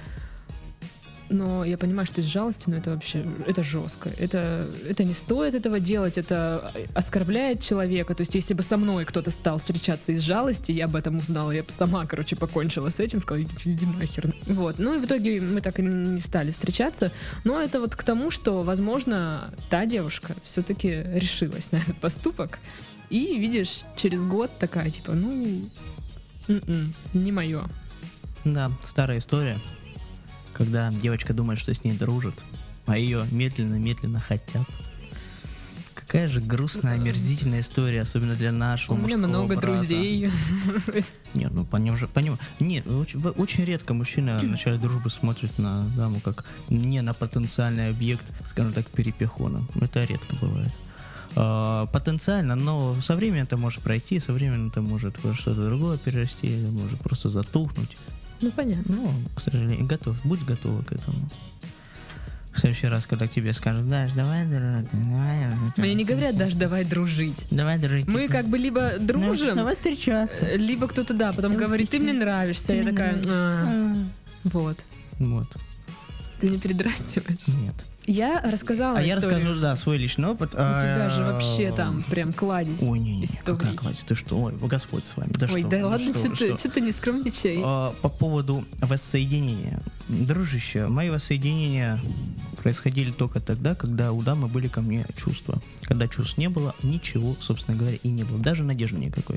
Но 1.31 1.65
я 1.65 1.77
понимаю, 1.77 2.07
что 2.07 2.21
из 2.21 2.27
жалости, 2.27 2.65
ну 2.67 2.77
это 2.77 2.91
вообще, 2.91 3.25
это 3.47 3.63
жестко. 3.63 4.11
Это, 4.19 4.67
это 4.89 5.05
не 5.05 5.13
стоит 5.13 5.55
этого 5.55 5.79
делать, 5.79 6.17
это 6.17 6.73
оскорбляет 6.95 7.63
человека. 7.63 8.15
То 8.15 8.23
есть, 8.23 8.35
если 8.35 8.55
бы 8.55 8.63
со 8.63 8.77
мной 8.77 9.05
кто-то 9.05 9.31
стал 9.31 9.59
встречаться 9.59 10.13
из 10.13 10.21
жалости, 10.21 10.73
я 10.73 10.87
об 10.87 10.97
этом 10.97 11.19
узнала, 11.19 11.51
я 11.51 11.63
бы 11.63 11.71
сама, 11.71 12.07
короче, 12.07 12.35
покончила 12.37 12.89
с 12.89 12.99
этим, 12.99 13.21
сказала, 13.21 13.45
иди, 13.45 13.73
иди 13.73 13.87
нахер. 13.87 14.33
Вот. 14.47 14.79
Ну 14.79 14.95
и 14.95 15.01
в 15.01 15.05
итоге 15.05 15.41
мы 15.41 15.61
так 15.61 15.79
и 15.79 15.83
не 15.83 16.21
стали 16.21 16.51
встречаться. 16.51 17.13
Но 17.45 17.61
это 17.61 17.81
вот 17.81 17.95
к 17.95 18.03
тому, 18.03 18.31
что, 18.31 18.63
возможно, 18.63 19.51
та 19.69 19.85
девушка 19.87 20.35
все-таки 20.45 20.89
решилась 20.89 21.73
на 21.73 21.77
этот 21.77 21.97
поступок. 21.97 22.59
И, 23.11 23.39
видишь, 23.39 23.85
через 23.97 24.25
год 24.25 24.51
такая, 24.59 24.91
типа, 24.91 25.13
ну, 25.13 25.63
не 27.15 27.33
мое. 27.33 27.65
Да, 28.45 28.71
старая 28.83 29.19
история, 29.19 29.57
когда 30.59 30.91
девочка 30.91 31.33
думает, 31.33 31.59
что 31.61 31.73
с 31.73 31.85
ней 31.85 31.93
дружат, 31.93 32.35
а 32.87 32.99
ее 32.99 33.25
медленно-медленно 33.31 34.19
хотят. 34.19 34.67
Какая 35.95 36.29
же 36.29 36.41
грустная, 36.41 36.95
омерзительная 36.95 37.61
история, 37.61 38.01
особенно 38.01 38.35
для 38.35 38.51
нашего 38.51 38.95
У 38.95 38.99
меня 38.99 39.19
много 39.19 39.55
брата. 39.55 39.79
друзей. 39.79 40.31
Нет, 41.35 41.53
ну 41.53 41.65
поним 41.65 41.97
же, 41.97 42.09
поним. 42.09 42.39
Нет, 42.61 42.87
очень, 42.87 43.21
очень 43.21 43.65
редко 43.65 43.95
мужчина 43.95 44.39
в 44.39 44.45
начале 44.45 44.79
дружбы 44.79 45.11
смотрит 45.11 45.59
на 45.59 45.85
даму 45.97 46.21
как 46.21 46.45
не 46.71 47.03
на 47.03 47.13
потенциальный 47.13 47.91
объект, 47.91 48.25
скажем 48.49 48.73
так, 48.73 48.87
перепихона. 48.89 49.63
Это 49.81 50.05
редко 50.05 50.35
бывает. 50.41 50.73
А, 51.37 51.87
потенциально, 51.87 52.55
но 52.55 52.95
со 53.03 53.15
временем 53.15 53.43
это 53.43 53.59
может 53.59 53.83
пройти, 53.83 54.19
со 54.19 54.33
временем 54.33 54.69
это 54.69 54.81
может 54.81 55.23
во 55.23 55.35
что-то 55.35 55.69
другое 55.69 55.99
перерасти, 55.99 56.49
это 56.49 56.73
может 56.73 57.01
просто 57.01 57.29
затухнуть. 57.29 57.97
Ну, 58.41 58.51
понятно. 58.53 58.95
Ну, 58.97 59.13
к 59.35 59.41
сожалению, 59.41 59.87
готов, 59.87 60.17
будь 60.25 60.45
готова 60.45 60.83
к 60.83 60.93
этому. 60.93 61.29
В 62.53 62.61
следующий 62.61 62.89
раз, 62.89 63.07
когда 63.07 63.27
тебе 63.29 63.53
скажут, 63.53 63.87
Даш, 63.89 64.13
давай, 64.13 64.45
дружить, 64.45 64.89
давай. 64.93 65.47
Мне 65.77 65.95
не 65.95 66.05
говорят 66.05 66.37
даже 66.37 66.57
давай 66.57 66.85
дружить. 66.85 67.47
Давай 67.53 67.79
дружить. 67.79 68.09
Мы 68.09 68.23
типа, 68.23 68.33
как 68.33 68.47
бы 68.49 68.59
либо 68.59 68.95
дружим, 68.99 69.55
Давай 69.57 69.75
встречаться. 69.77 70.45
э, 70.45 70.57
либо 70.57 70.89
кто-то, 70.89 71.15
да, 71.15 71.29
потом 71.33 71.53
Давай 71.53 71.67
говорит, 71.67 71.91
ты 71.91 72.01
мне 72.01 72.13
нравишься. 72.13 72.75
Я 72.75 72.83
такая, 72.85 73.13
нравишься. 73.13 73.31
«А, 73.33 73.65
А, 73.65 73.97
вот. 74.45 74.79
Вот, 75.21 75.47
Ты 76.41 76.49
не 76.51 76.59
передрастиваешь. 76.59 77.47
нет. 77.49 77.75
Я 78.11 78.41
рассказала 78.41 78.99
А 78.99 79.03
я 79.03 79.19
историю. 79.19 79.41
расскажу, 79.41 79.61
да, 79.61 79.77
свой 79.77 79.99
личный 79.99 80.29
опыт. 80.29 80.51
У 80.55 80.57
тебя 80.57 81.11
же 81.11 81.23
А, 81.25 81.33
вообще 81.35 81.71
там 81.73 82.03
прям 82.05 82.33
кладезь 82.33 82.81
Ой, 82.83 82.99
не, 82.99 83.19
не, 83.19 83.25
историй. 83.25 83.43
какая 83.59 83.75
кладезь, 83.75 84.05
ты 84.05 84.15
что? 84.15 84.41
Ой, 84.45 84.55
Господь 84.57 85.05
с 85.05 85.15
вами. 85.15 85.31
Да 85.35 85.47
Ой, 85.53 85.61
что, 85.61 85.69
да 85.69 85.87
ладно, 85.89 85.99
что 86.07 86.19
что 86.19 86.29
вы, 86.31 86.37
ты, 86.37 86.47
что? 86.47 86.59
что 86.59 86.71
ты 86.71 86.81
не 86.81 86.93
скромничай. 86.93 87.61
А, 87.63 87.93
По 88.01 88.09
поводу 88.09 88.65
воссоединения. 88.81 89.79
Дружище, 90.09 90.87
мои 90.87 91.11
воссоединения 91.11 91.99
происходили 92.63 93.11
только 93.11 93.41
тогда, 93.41 93.75
когда 93.75 94.13
у 94.13 94.23
дамы 94.23 94.49
были 94.49 94.69
ко 94.69 94.81
мне 94.81 95.05
чувства. 95.15 95.61
Когда 95.83 96.09
чувств 96.09 96.39
не 96.39 96.49
было, 96.49 96.75
ничего, 96.83 97.37
собственно 97.41 97.77
говоря, 97.77 97.99
и 98.03 98.09
не 98.09 98.25
было. 98.25 98.39
Даже 98.39 98.65
надежды 98.65 98.97
никакой. 98.99 99.37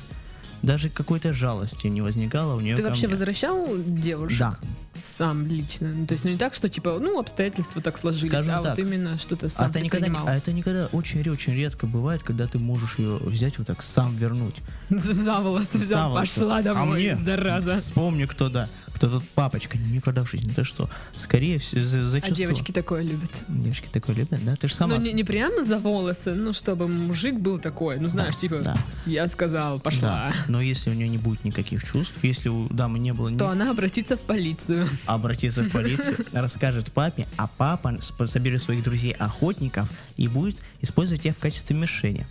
Даже 0.61 0.89
какой-то 0.89 1.33
жалости 1.33 1.87
не 1.87 2.01
возникало 2.01 2.55
у 2.55 2.59
нее 2.61 2.75
Ты 2.75 2.83
вообще 2.83 3.07
мне. 3.07 3.15
возвращал 3.15 3.67
девушек? 3.77 4.39
Да. 4.39 4.57
Сам 5.03 5.47
лично. 5.47 5.89
Ну, 5.91 6.05
то 6.05 6.11
есть, 6.13 6.23
ну 6.25 6.29
не 6.29 6.37
так, 6.37 6.53
что 6.53 6.69
типа, 6.69 6.99
ну, 7.01 7.17
обстоятельства 7.19 7.81
так 7.81 7.97
сложились, 7.97 8.31
Скажем 8.31 8.53
а 8.59 8.61
так. 8.61 8.77
вот 8.77 8.79
именно 8.85 9.17
что-то 9.17 9.47
А 9.47 9.49
сам 9.49 9.69
это 9.71 9.79
никогда, 9.79 10.07
не- 10.07 10.17
а 10.27 10.35
это 10.35 10.53
никогда 10.53 10.89
очень-очень 10.91 11.55
редко 11.55 11.87
бывает, 11.87 12.21
когда 12.21 12.45
ты 12.45 12.59
можешь 12.59 12.99
ее 12.99 13.17
взять 13.17 13.57
вот 13.57 13.65
так 13.65 13.81
сам 13.81 14.15
вернуть. 14.15 14.57
За 14.89 15.39
волосы 15.39 15.79
взял, 15.79 16.13
пошла 16.13 16.57
А 16.57 16.61
домой, 16.61 16.99
мне? 16.99 17.15
зараза. 17.15 17.77
Вспомни, 17.77 18.25
кто 18.25 18.49
да. 18.49 18.69
Кто 19.01 19.09
тут 19.09 19.27
папочка. 19.29 19.79
Никогда 19.79 20.23
в 20.23 20.29
жизни. 20.29 20.53
Ты 20.53 20.63
что? 20.63 20.87
Скорее 21.17 21.57
всего, 21.57 21.81
за- 21.81 22.19
А 22.19 22.29
девочки 22.29 22.71
такое 22.71 23.01
любят. 23.01 23.31
Девочки 23.47 23.87
такое 23.91 24.15
любят, 24.15 24.39
да? 24.45 24.55
Ты 24.55 24.67
же 24.67 24.75
сама... 24.75 24.95
Ну, 24.95 25.01
не, 25.01 25.11
не 25.11 25.23
прямо 25.23 25.63
за 25.63 25.79
волосы, 25.79 26.35
ну, 26.35 26.53
чтобы 26.53 26.87
мужик 26.87 27.33
был 27.33 27.57
такой, 27.57 27.99
ну, 27.99 28.09
знаешь, 28.09 28.37
типа, 28.37 28.59
да. 28.59 28.75
я 29.07 29.27
сказал, 29.27 29.79
пошла. 29.79 30.31
Да. 30.31 30.35
Но 30.47 30.61
если 30.61 30.91
у 30.91 30.93
нее 30.93 31.09
не 31.09 31.17
будет 31.17 31.43
никаких 31.43 31.83
чувств, 31.83 32.13
если 32.21 32.49
у 32.49 32.67
дамы 32.69 32.99
не 32.99 33.11
было 33.11 33.29
ни... 33.29 33.39
То 33.39 33.49
она 33.49 33.71
обратится 33.71 34.17
в 34.17 34.21
полицию. 34.21 34.87
обратится 35.07 35.63
в 35.63 35.71
полицию, 35.71 36.17
расскажет 36.31 36.91
папе, 36.91 37.25
а 37.37 37.47
папа 37.47 37.97
соберет 38.27 38.61
своих 38.61 38.83
друзей-охотников 38.83 39.89
и 40.17 40.27
будет 40.27 40.57
использовать 40.81 41.23
тебя 41.23 41.33
в 41.33 41.39
качестве 41.39 41.75
мишени. 41.75 42.27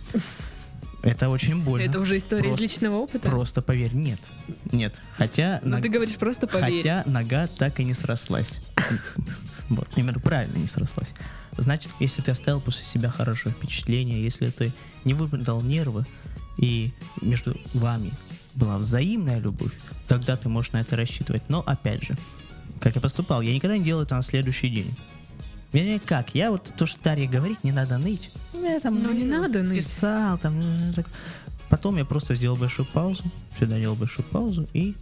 Это 1.03 1.29
очень 1.29 1.63
больно. 1.63 1.83
Это 1.85 1.99
уже 1.99 2.17
история 2.17 2.43
Просто- 2.43 2.65
из 2.65 2.71
личного 2.71 2.95
опыта? 2.97 3.27
Просто 3.29 3.61
поверь, 3.61 3.93
нет. 3.93 4.19
Нет. 4.71 4.95
Хотя, 5.17 5.59
Ну 5.63 5.71
ног- 5.77 5.81
ты 5.81 5.89
говоришь 5.89 6.15
просто 6.15 6.47
поверь. 6.47 6.77
хотя 6.77 7.03
нога 7.07 7.47
так 7.47 7.79
и 7.79 7.83
не 7.83 7.93
срослась. 7.93 8.59
Вот, 9.69 9.87
именно 9.95 10.19
правильно 10.19 10.57
не 10.57 10.67
срослась. 10.67 11.13
Значит, 11.57 11.91
если 12.01 12.21
ты 12.21 12.31
оставил 12.31 12.59
после 12.59 12.83
себя 12.85 13.09
хорошее 13.09 13.55
впечатление, 13.55 14.21
если 14.21 14.49
ты 14.49 14.73
не 15.05 15.13
вымотал 15.13 15.61
нервы, 15.61 16.05
и 16.57 16.91
между 17.21 17.55
вами 17.73 18.11
была 18.53 18.77
взаимная 18.77 19.39
любовь, 19.39 19.71
тогда 20.09 20.35
ты 20.35 20.49
можешь 20.49 20.73
на 20.73 20.81
это 20.81 20.97
рассчитывать. 20.97 21.43
Но, 21.47 21.61
опять 21.65 22.03
же, 22.03 22.17
как 22.81 22.95
я 22.95 23.01
поступал, 23.01 23.39
я 23.41 23.53
никогда 23.53 23.77
не 23.77 23.85
делал 23.85 24.01
это 24.03 24.13
на 24.15 24.21
следующий 24.23 24.67
день. 24.69 24.93
Вернее, 25.73 25.99
как, 25.99 26.35
я 26.35 26.51
вот 26.51 26.71
то, 26.77 26.85
что 26.85 27.01
Дарья 27.01 27.29
говорит, 27.29 27.63
не 27.63 27.71
надо 27.71 27.97
ныть. 27.97 28.31
Я 28.53 28.79
там 28.79 29.01
Ну, 29.01 29.11
не 29.13 29.23
надо 29.23 29.63
ныть. 29.63 29.77
Писал, 29.77 30.37
там, 30.37 30.61
так. 30.93 31.05
Потом 31.69 31.97
я 31.97 32.03
просто 32.05 32.35
сделал 32.35 32.57
большую 32.57 32.85
паузу, 32.87 33.23
всегда 33.55 33.79
делал 33.79 33.95
большую 33.95 34.25
паузу, 34.25 34.67
и 34.73 34.93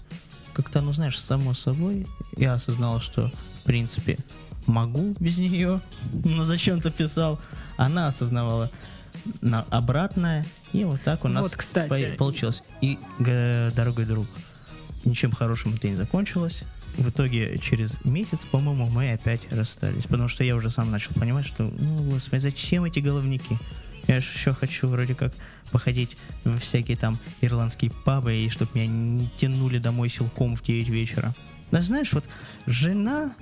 как-то, 0.53 0.82
ну, 0.82 0.93
знаешь, 0.93 1.20
само 1.20 1.53
собой, 1.55 2.05
я 2.38 2.53
осознал, 2.53 2.99
что, 3.01 3.28
в 3.61 3.63
принципе, 3.63 4.17
могу 4.67 5.15
без 5.20 5.38
нее, 5.39 5.82
но 6.24 6.43
зачем-то 6.43 6.91
писал. 6.91 7.39
Она 7.78 8.07
осознавала 8.07 8.70
на 9.41 9.63
обратное, 9.72 10.45
и 10.74 10.84
вот 10.86 11.01
так 11.01 11.26
у 11.26 11.28
нас 11.28 11.43
Вот, 11.43 11.55
кстати. 11.55 12.11
по- 12.11 12.17
получилось. 12.17 12.63
И, 12.82 12.99
дорогой 13.20 14.05
друг, 14.05 14.28
ничем 15.05 15.32
хорошим 15.32 15.74
это 15.74 15.88
не 15.89 15.95
закончилось. 15.95 16.63
В 17.00 17.10
итоге 17.10 17.58
через 17.60 18.04
месяц, 18.04 18.45
по-моему, 18.45 18.88
мы 18.89 19.14
опять 19.14 19.41
расстались. 19.52 20.04
Потому 20.04 20.28
что 20.28 20.43
я 20.43 20.56
уже 20.56 20.70
сам 20.70 20.91
начал 20.91 21.14
понимать, 21.14 21.45
что, 21.45 21.64
ну, 21.64 22.04
господи, 22.12 22.41
зачем 22.41 22.84
эти 22.84 23.00
головники? 23.00 23.58
Я 24.08 24.20
же 24.20 24.28
еще 24.28 24.54
хочу 24.54 24.88
вроде 24.88 25.16
как 25.16 25.34
походить 25.72 26.18
в 26.43 26.60
всякие 26.60 26.97
там 26.97 27.18
ирландские 27.41 27.91
пабы, 28.04 28.36
и 28.36 28.50
чтобы 28.50 28.72
меня 28.74 28.88
не 28.88 29.30
тянули 29.38 29.80
домой 29.80 30.10
силком 30.10 30.56
в 30.56 30.64
9 30.64 30.89
вечера. 30.89 31.34
Да 31.72 31.82
знаешь, 31.82 32.12
вот 32.12 32.26
жена, 32.66 33.34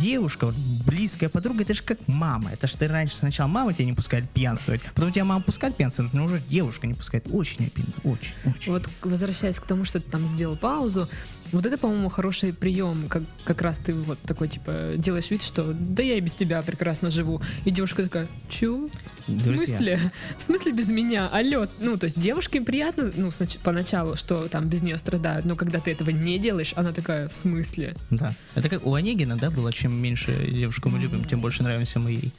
девушка, 0.00 0.46
вот 0.46 0.54
близкая 0.84 1.28
подруга, 1.28 1.62
это 1.62 1.74
же 1.74 1.82
как 1.82 1.98
мама. 2.08 2.50
Это 2.50 2.66
же 2.66 2.76
ты 2.76 2.88
раньше 2.88 3.16
сначала 3.16 3.46
мама 3.46 3.72
тебя 3.72 3.84
не 3.84 3.92
пускает 3.92 4.28
пьянствовать, 4.30 4.82
потом 4.94 5.12
тебя 5.12 5.24
мама 5.24 5.42
пускает 5.42 5.76
пьянствовать, 5.76 6.12
но 6.12 6.24
уже 6.24 6.40
девушка 6.48 6.86
не 6.86 6.94
пускает. 6.94 7.26
Очень 7.30 7.66
обидно, 7.66 7.92
очень, 8.04 8.32
очень. 8.44 8.72
Вот 8.72 8.88
возвращаясь 9.02 9.60
к 9.60 9.66
тому, 9.66 9.84
что 9.84 10.00
ты 10.00 10.10
там 10.10 10.26
сделал 10.26 10.56
паузу, 10.56 11.08
вот 11.52 11.66
это, 11.66 11.78
по-моему, 11.78 12.08
хороший 12.08 12.52
прием, 12.52 13.08
как, 13.08 13.22
как 13.44 13.62
раз 13.62 13.78
ты 13.78 13.92
вот 13.92 14.18
такой, 14.20 14.48
типа, 14.48 14.94
делаешь 14.96 15.30
вид, 15.30 15.42
что 15.42 15.72
да 15.72 16.02
я 16.02 16.16
и 16.16 16.20
без 16.20 16.34
тебя 16.34 16.62
прекрасно 16.62 17.10
живу. 17.10 17.40
И 17.64 17.70
девушка 17.70 18.02
такая, 18.02 18.26
чё? 18.48 18.88
В 19.26 19.44
Друзья, 19.44 19.66
смысле? 19.66 20.00
В 20.38 20.42
смысле 20.42 20.72
без 20.72 20.88
меня? 20.88 21.28
Алло. 21.28 21.66
Ну, 21.80 21.96
то 21.96 22.04
есть 22.04 22.20
девушке 22.20 22.60
приятно, 22.60 23.10
ну, 23.16 23.28
снач- 23.28 23.58
поначалу, 23.62 24.16
что 24.16 24.48
там 24.48 24.68
без 24.68 24.82
нее 24.82 24.98
страдают, 24.98 25.44
но 25.44 25.56
когда 25.56 25.80
ты 25.80 25.92
этого 25.92 26.10
не 26.10 26.38
делаешь, 26.38 26.72
она 26.76 26.92
такая, 26.92 27.28
в 27.28 27.34
смысле? 27.34 27.96
Да. 28.10 28.34
Это 28.54 28.68
как 28.68 28.86
у 28.86 28.94
Онегина, 28.94 29.36
да, 29.36 29.50
было, 29.50 29.72
чем 29.72 29.94
меньше 29.94 30.50
девушку 30.50 30.88
мы 30.88 30.98
любим, 30.98 31.24
тем 31.24 31.40
больше 31.40 31.62
нравимся 31.62 31.98
мы 31.98 32.10
ей. 32.12 32.32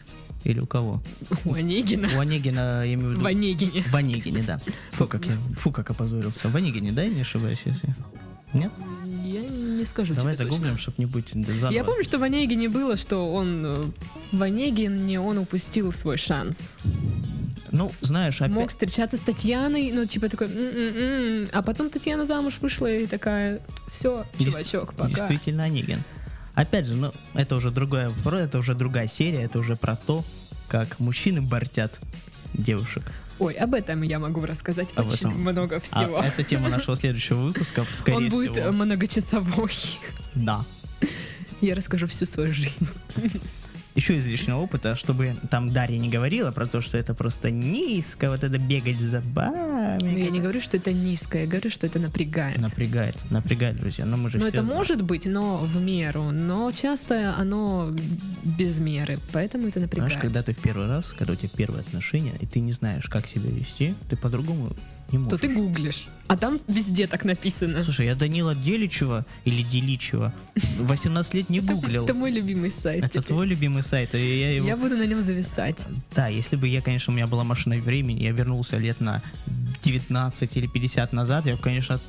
Или 0.43 0.59
у 0.59 0.67
кого? 0.67 1.01
У 1.45 1.53
Онегина. 1.53 2.09
У 2.15 2.19
Онегина, 2.19 2.83
я 2.85 2.93
имею 2.93 3.09
в 3.09 3.11
виду... 3.13 3.21
В 3.21 3.25
Онегине. 3.25 3.81
В 3.81 3.95
Онегине, 3.95 4.43
да. 4.43 4.61
Фу, 4.91 5.07
как 5.07 5.25
я, 5.25 5.33
фу, 5.55 5.71
как 5.71 5.89
опозорился. 5.89 6.47
В 6.47 6.55
Онегине, 6.55 6.91
да, 6.91 7.03
я 7.03 7.09
не 7.09 7.21
ошибаюсь, 7.21 7.61
если... 7.65 7.95
Нет? 8.53 8.71
Я 9.23 9.41
не 9.41 9.83
скажу 9.85 10.13
Давай 10.13 10.35
тебе 10.35 10.45
загуглим, 10.45 10.71
точно. 10.71 10.81
чтобы 10.81 10.95
не 10.99 11.05
быть 11.05 11.29
заново. 11.29 11.73
Я 11.73 11.83
помню, 11.83 12.03
что 12.03 12.17
в 12.17 12.23
Онегине 12.23 12.69
было, 12.69 12.95
что 12.95 13.33
он 13.33 13.65
э, 13.65 13.85
в 14.31 14.41
Онегине 14.41 15.19
он 15.19 15.37
упустил 15.37 15.91
свой 15.91 16.17
шанс. 16.17 16.69
Ну, 17.71 17.91
знаешь, 18.01 18.41
опять... 18.41 18.55
Мог 18.55 18.69
встречаться 18.69 19.17
с 19.17 19.19
Татьяной, 19.19 19.91
ну, 19.91 20.05
типа 20.05 20.29
такой, 20.29 20.47
«М-м-м». 20.47 21.49
а 21.51 21.61
потом 21.61 21.89
Татьяна 21.89 22.23
замуж 22.23 22.59
вышла 22.61 22.89
и 22.89 23.05
такая, 23.05 23.59
все, 23.91 24.25
чувачок, 24.39 24.93
пока. 24.93 25.09
Действительно 25.09 25.65
Онегин. 25.65 26.03
Опять 26.55 26.85
же, 26.87 26.95
ну, 26.95 27.11
это 27.33 27.55
уже 27.55 27.69
другая, 27.69 28.11
это 28.25 28.57
уже 28.57 28.73
другая 28.73 29.07
серия, 29.07 29.43
это 29.43 29.59
уже 29.59 29.75
про 29.75 29.95
то, 29.95 30.23
как 30.69 30.99
мужчины 30.99 31.41
бортят 31.41 31.99
девушек. 32.53 33.03
Ой, 33.39 33.53
об 33.53 33.73
этом 33.75 34.01
я 34.01 34.19
могу 34.19 34.45
рассказать 34.45 34.89
Об 34.95 35.07
очень 35.07 35.29
этом. 35.29 35.39
много 35.41 35.75
А 35.77 35.79
всего. 35.79 36.19
это 36.19 36.43
тема 36.43 36.69
нашего 36.69 36.95
следующего 36.95 37.37
выпуска, 37.45 37.85
скорее 37.91 38.17
Он 38.17 38.29
будет 38.29 38.51
всего. 38.53 38.71
многочасовой. 38.71 39.71
Да. 40.35 40.63
Я 41.61 41.75
расскажу 41.75 42.07
всю 42.07 42.25
свою 42.25 42.53
жизнь. 42.53 42.87
Еще 43.97 44.17
из 44.17 44.27
личного 44.27 44.61
опыта, 44.61 44.95
чтобы 44.95 45.35
там 45.49 45.71
Дарья 45.73 45.97
не 45.97 46.07
говорила 46.07 46.51
про 46.51 46.67
то, 46.67 46.81
что 46.81 46.99
это 46.99 47.15
просто 47.15 47.49
низко, 47.49 48.29
вот 48.29 48.43
это 48.43 48.59
бегать 48.59 48.99
за 49.01 49.21
бабами. 49.21 50.03
Но 50.03 50.17
я 50.19 50.29
не 50.29 50.39
говорю, 50.39 50.61
что 50.61 50.77
это 50.77 50.93
низко, 50.93 51.39
я 51.39 51.47
говорю, 51.47 51.71
что 51.71 51.87
это 51.87 51.97
напрягает. 51.97 52.59
Напрягает, 52.59 53.15
напрягает, 53.31 53.77
друзья. 53.77 54.05
Но 54.05 54.17
мы 54.17 54.29
же 54.29 54.37
Но 54.37 54.43
все 54.43 54.49
это 54.53 54.63
знаем. 54.63 54.77
может 54.77 55.01
быть, 55.01 55.25
но 55.25 55.57
в 55.57 55.81
меру. 55.81 56.29
Но 56.29 56.71
часто 56.71 57.33
оно 57.39 57.91
без 58.43 58.77
меры, 58.77 59.17
поэтому 59.31 59.67
это 59.67 59.79
напрягает. 59.79 60.11
Знаешь, 60.11 60.21
когда 60.21 60.43
ты 60.43 60.53
в 60.53 60.59
первый 60.59 60.87
раз, 60.87 61.11
когда 61.13 61.33
у 61.33 61.35
тебя 61.35 61.49
первые 61.57 61.81
отношения, 61.81 62.33
и 62.39 62.45
ты 62.45 62.59
не 62.59 62.73
знаешь, 62.73 63.07
как 63.07 63.25
себя 63.25 63.49
вести, 63.49 63.95
ты 64.11 64.15
по-другому 64.15 64.75
не 65.11 65.17
можешь. 65.17 65.39
То 65.39 65.47
ты 65.47 65.53
гуглишь, 65.53 66.07
а 66.27 66.37
там 66.37 66.59
везде 66.67 67.07
так 67.07 67.23
написано. 67.25 67.83
Слушай, 67.83 68.07
я 68.07 68.15
Данила 68.15 68.53
Деличева 68.55 69.25
или 69.45 69.61
Деличева 69.63 70.33
18 70.79 71.33
лет 71.33 71.49
не 71.49 71.61
гуглил. 71.61 72.03
Это 72.03 72.13
мой 72.13 72.31
любимый 72.31 72.71
сайт. 72.71 73.05
Это 73.05 73.21
твой 73.21 73.45
любимый 73.47 73.83
сайт, 73.83 74.15
и 74.15 74.39
я 74.39 74.51
его... 74.55 74.67
Я 74.67 74.75
буду 74.77 74.97
на 74.97 75.05
нем 75.05 75.21
зависать. 75.21 75.85
Да, 76.15 76.27
если 76.27 76.55
бы 76.55 76.67
я, 76.67 76.81
конечно, 76.81 77.13
у 77.13 77.15
меня 77.15 77.27
была 77.27 77.43
машина 77.43 77.77
времени, 77.77 78.23
я 78.23 78.31
вернулся 78.31 78.77
лет 78.77 78.99
на 78.99 79.21
19 79.83 80.57
или 80.57 80.67
50 80.67 81.13
назад, 81.13 81.45
я, 81.45 81.55
бы, 81.55 81.61
конечно, 81.61 81.99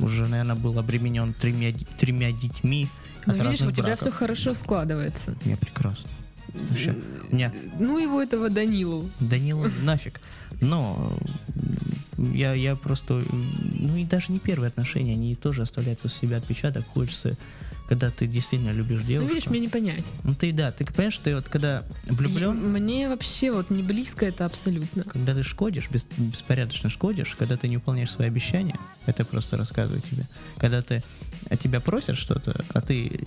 уже, 0.00 0.26
наверное, 0.26 0.56
был 0.56 0.78
обременен 0.78 1.32
тремя, 1.32 1.72
тремя 1.98 2.32
детьми 2.32 2.88
Ну, 3.26 3.34
видишь, 3.34 3.62
у 3.62 3.70
тебя 3.70 3.84
браков. 3.84 4.00
все 4.00 4.10
хорошо 4.10 4.54
складывается. 4.54 5.34
Мне 5.44 5.56
прекрасно. 5.56 6.08
Вообще, 6.70 6.96
меня 7.30 7.52
Ну 7.78 7.98
его 7.98 8.22
этого 8.22 8.48
Данилу. 8.48 9.08
Данила 9.20 9.70
нафиг. 9.82 10.20
Но 10.60 11.12
я, 12.18 12.54
я 12.54 12.76
просто... 12.76 13.22
Ну 13.78 13.96
и 13.96 14.04
даже 14.04 14.32
не 14.32 14.38
первые 14.38 14.68
отношения, 14.68 15.12
они 15.12 15.34
тоже 15.36 15.62
оставляют 15.62 15.98
после 16.00 16.28
себя 16.28 16.38
отпечаток. 16.38 16.86
Хочется, 16.86 17.36
когда 17.88 18.10
ты 18.10 18.26
действительно 18.26 18.70
любишь 18.70 19.00
Ну 19.02 19.06
девушку. 19.06 19.34
видишь, 19.34 19.50
мне 19.50 19.60
не 19.60 19.68
понять. 19.68 20.04
Ну 20.24 20.34
ты 20.34 20.50
да, 20.52 20.72
ты 20.72 20.84
понимаешь, 20.86 21.18
ты 21.18 21.34
вот 21.34 21.48
когда 21.48 21.82
влюблен, 22.06 22.56
И 22.56 22.60
Мне 22.80 23.08
вообще 23.08 23.52
вот 23.52 23.68
не 23.70 23.82
близко 23.82 24.24
это 24.26 24.46
абсолютно. 24.46 25.04
когда 25.04 25.34
ты 25.34 25.42
шкодишь, 25.42 25.88
бес- 25.90 26.06
беспорядочно 26.16 26.88
шкодишь, 26.90 27.34
когда 27.38 27.56
ты 27.56 27.68
не 27.68 27.76
выполняешь 27.76 28.10
свои 28.10 28.28
обещания, 28.28 28.76
это 29.04 29.24
просто 29.24 29.56
рассказываю 29.58 30.00
тебе. 30.00 30.24
Когда 30.56 30.80
ты 30.82 31.02
от 31.50 31.60
тебя 31.60 31.80
просят 31.80 32.16
что-то, 32.16 32.64
а 32.74 32.80
ты 32.80 33.06
э, 33.08 33.18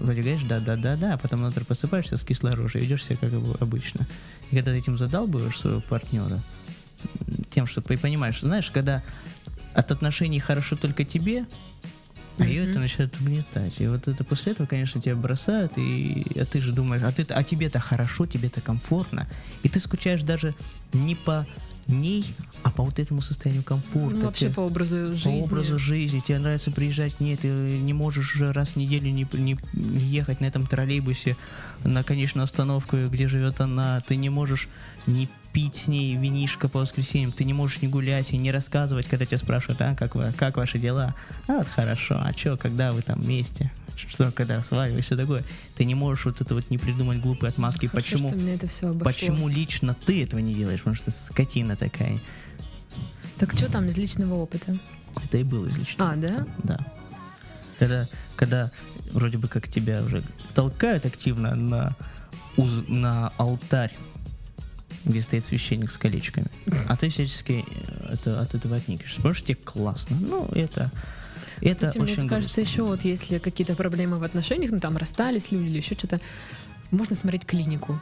вроде 0.00 0.22
говоришь 0.22 0.42
да-да-да-да, 0.48 1.14
а 1.14 1.18
потом 1.18 1.42
на 1.42 1.48
утро 1.48 1.64
просыпаешься 1.64 2.16
с 2.16 2.24
кислой 2.24 2.54
рожей, 2.54 2.80
ведешь 2.80 3.04
себя 3.04 3.16
как 3.20 3.32
об- 3.34 3.62
обычно. 3.62 4.06
И 4.50 4.56
когда 4.56 4.72
ты 4.72 4.78
этим 4.78 4.98
задалбываешь 4.98 5.58
своего 5.58 5.80
партнера, 5.82 6.40
тем, 7.50 7.66
что 7.66 7.80
ты 7.80 7.96
понимаешь, 7.96 8.40
знаешь, 8.40 8.70
когда 8.70 9.02
от 9.74 9.90
отношений 9.92 10.40
хорошо 10.40 10.76
только 10.76 11.04
тебе, 11.04 11.46
а 12.38 12.44
ее 12.44 12.70
это 12.70 12.78
начинает 12.78 13.14
угнетать. 13.20 13.74
И 13.80 13.86
вот 13.88 14.06
это 14.06 14.22
после 14.22 14.52
этого, 14.52 14.66
конечно, 14.66 15.00
тебя 15.00 15.16
бросают, 15.16 15.72
и 15.76 16.24
а 16.36 16.44
ты 16.44 16.60
же 16.60 16.72
думаешь, 16.72 17.02
а, 17.04 17.10
ты, 17.12 17.26
а 17.30 17.42
тебе-то 17.42 17.80
хорошо, 17.80 18.26
тебе-то 18.26 18.60
комфортно. 18.60 19.26
И 19.64 19.68
ты 19.68 19.80
скучаешь 19.80 20.22
даже 20.22 20.54
не 20.92 21.16
по 21.16 21.46
ней, 21.88 22.34
а 22.62 22.70
по 22.70 22.84
вот 22.84 22.98
этому 22.98 23.22
состоянию 23.22 23.64
комфорта. 23.64 24.16
Ну, 24.16 24.26
вообще 24.26 24.46
Тебе- 24.46 24.54
по 24.54 24.60
образу 24.60 25.08
по 25.08 25.12
жизни. 25.14 25.40
образу 25.40 25.78
жизни. 25.78 26.20
Тебе 26.20 26.38
нравится 26.38 26.70
приезжать 26.70 27.14
к 27.14 27.20
ней, 27.20 27.36
ты 27.36 27.48
не 27.48 27.94
можешь 27.94 28.34
уже 28.36 28.52
раз 28.52 28.72
в 28.72 28.76
неделю 28.76 29.10
не, 29.10 29.26
не- 29.32 29.58
не 29.72 30.04
ехать 30.04 30.40
на 30.40 30.44
этом 30.44 30.66
троллейбусе 30.66 31.36
на 31.84 32.02
конечную 32.04 32.44
остановку, 32.44 32.96
где 33.08 33.26
живет 33.26 33.60
она. 33.60 34.00
Ты 34.06 34.16
не 34.16 34.28
можешь 34.28 34.68
не 35.06 35.28
пить 35.52 35.76
с 35.76 35.88
ней 35.88 36.14
винишко 36.16 36.68
по 36.68 36.80
воскресеньям, 36.80 37.32
ты 37.32 37.44
не 37.44 37.52
можешь 37.52 37.80
не 37.82 37.88
гулять 37.88 38.32
и 38.32 38.36
не 38.36 38.50
рассказывать, 38.52 39.06
когда 39.06 39.26
тебя 39.26 39.38
спрашивают, 39.38 39.80
а, 39.80 39.94
как, 39.94 40.14
вы, 40.14 40.32
как 40.36 40.56
ваши 40.56 40.78
дела? 40.78 41.14
А, 41.46 41.58
вот 41.58 41.68
хорошо, 41.68 42.16
а 42.20 42.32
что, 42.36 42.56
когда 42.56 42.92
вы 42.92 43.02
там 43.02 43.20
вместе? 43.20 43.70
Что, 43.96 44.30
когда 44.30 44.62
свадьба 44.62 44.98
и 44.98 45.00
все 45.00 45.16
такое? 45.16 45.42
Ты 45.74 45.84
не 45.84 45.94
можешь 45.94 46.24
вот 46.26 46.40
это 46.40 46.54
вот 46.54 46.70
не 46.70 46.78
придумать 46.78 47.20
глупые 47.20 47.48
отмазки. 47.48 47.86
Хорошо, 47.86 48.12
почему, 48.12 48.28
что 48.28 48.38
это 48.48 48.66
все 48.68 48.86
обошло. 48.90 49.04
почему 49.04 49.48
лично 49.48 49.96
ты 50.06 50.22
этого 50.22 50.38
не 50.40 50.54
делаешь? 50.54 50.80
Потому 50.80 50.94
что 50.96 51.10
скотина 51.10 51.76
такая. 51.76 52.18
Так 53.38 53.54
что 53.56 53.70
там 53.70 53.86
из 53.88 53.96
личного 53.96 54.34
опыта? 54.34 54.76
Это 55.24 55.38
и 55.38 55.42
было 55.42 55.66
из 55.66 55.76
личного 55.78 56.12
А, 56.12 56.16
да? 56.16 56.28
опыта, 56.28 56.46
Да. 56.64 56.78
Когда, 57.78 58.06
когда 58.36 58.70
вроде 59.12 59.38
бы 59.38 59.48
как 59.48 59.68
тебя 59.68 60.02
уже 60.02 60.22
толкают 60.54 61.06
активно 61.06 61.54
на, 61.54 61.96
уз- 62.56 62.88
на 62.88 63.32
алтарь, 63.36 63.96
где 65.08 65.22
стоит 65.22 65.44
священник 65.44 65.90
с 65.90 65.98
колечками, 65.98 66.46
а 66.88 66.96
ты 66.96 67.08
всячески 67.08 67.64
э, 67.66 68.12
это, 68.14 68.40
от 68.40 68.54
этого 68.54 68.76
отникаешь. 68.76 69.14
Потому 69.16 69.34
тебе 69.46 69.56
классно. 69.56 70.16
Ну, 70.20 70.48
это, 70.54 70.90
это 71.60 71.88
Кстати, 71.88 71.98
очень 71.98 72.20
мне 72.22 72.28
кажется, 72.28 72.60
еще 72.60 72.82
вот 72.82 73.04
если 73.04 73.38
какие-то 73.38 73.74
проблемы 73.74 74.18
в 74.18 74.22
отношениях, 74.22 74.70
ну 74.70 74.80
там 74.80 74.96
расстались 74.96 75.50
люди 75.50 75.66
или 75.66 75.78
еще 75.78 75.94
что-то, 75.94 76.20
можно 76.90 77.16
смотреть 77.16 77.44
клинику. 77.46 77.98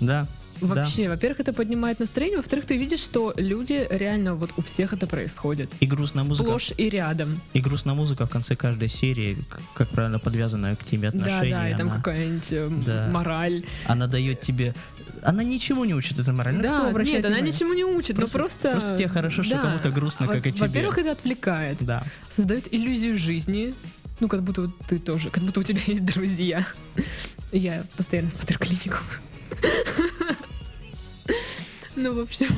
грустно. 0.00 0.26
Да, 0.60 0.74
Вообще, 0.74 1.08
во-первых, 1.08 1.40
это 1.40 1.52
поднимает 1.52 2.00
настроение, 2.00 2.38
во-вторых, 2.38 2.66
ты 2.66 2.76
видишь, 2.76 2.98
что 2.98 3.32
люди 3.36 3.86
реально 3.90 4.34
вот 4.34 4.50
у 4.56 4.62
всех 4.62 4.92
это 4.92 5.06
происходит. 5.06 5.70
И 5.78 5.86
грустная 5.86 6.24
музыка. 6.24 6.48
Сплошь 6.48 6.72
и 6.76 6.88
рядом. 6.88 7.40
И 7.52 7.60
грустная 7.60 7.94
музыка 7.94 8.26
в 8.26 8.30
конце 8.30 8.56
каждой 8.56 8.88
серии, 8.88 9.38
как 9.74 9.88
правильно 9.90 10.18
подвязанная 10.18 10.74
к 10.74 10.84
теме 10.84 11.10
Да, 11.12 11.18
отношений. 11.18 11.52
да, 11.52 11.68
и 11.70 11.76
там 11.76 11.86
она, 11.86 11.96
какая-нибудь 11.98 12.52
эм, 12.52 12.82
Да. 12.82 13.08
мораль. 13.12 13.62
она 13.86 14.06
дает 14.08 14.40
тебе... 14.40 14.74
Она 15.22 15.42
ничему 15.42 15.84
не 15.84 15.94
учит, 15.94 16.18
эта 16.18 16.32
мораль. 16.32 16.54
Ну, 16.54 16.60
кто 16.60 16.68
Да, 16.70 17.02
нет, 17.02 17.24
она 17.24 17.34
внимание? 17.34 17.42
ничему 17.52 17.72
не 17.74 17.84
учит, 17.84 18.16
Просто- 18.16 18.38
но 18.38 18.42
просто... 18.44 18.70
просто 18.70 18.96
тебе 18.96 19.08
хорошо, 19.08 19.42
что 19.42 19.56
да. 19.56 19.62
кому-то 19.62 19.90
грустно, 19.90 20.26
как 20.26 20.46
и 20.46 20.52
тебе. 20.52 20.66
Во-первых, 20.66 20.98
это 20.98 21.12
отвлекает, 21.12 21.78
Да. 21.84 22.04
создает 22.30 22.72
иллюзию 22.72 23.16
жизни, 23.18 23.74
ну, 24.20 24.28
как 24.28 24.42
будто 24.42 24.70
ты 24.88 24.98
тоже, 24.98 25.30
как 25.30 25.42
будто 25.42 25.60
у 25.60 25.62
тебя 25.62 25.80
есть 25.86 26.04
друзья. 26.04 26.66
Я 27.52 27.84
постоянно 27.96 28.30
смотрю 28.30 28.58
клинику. 28.58 28.98
Ну, 31.96 32.14
в 32.14 32.20
общем... 32.20 32.48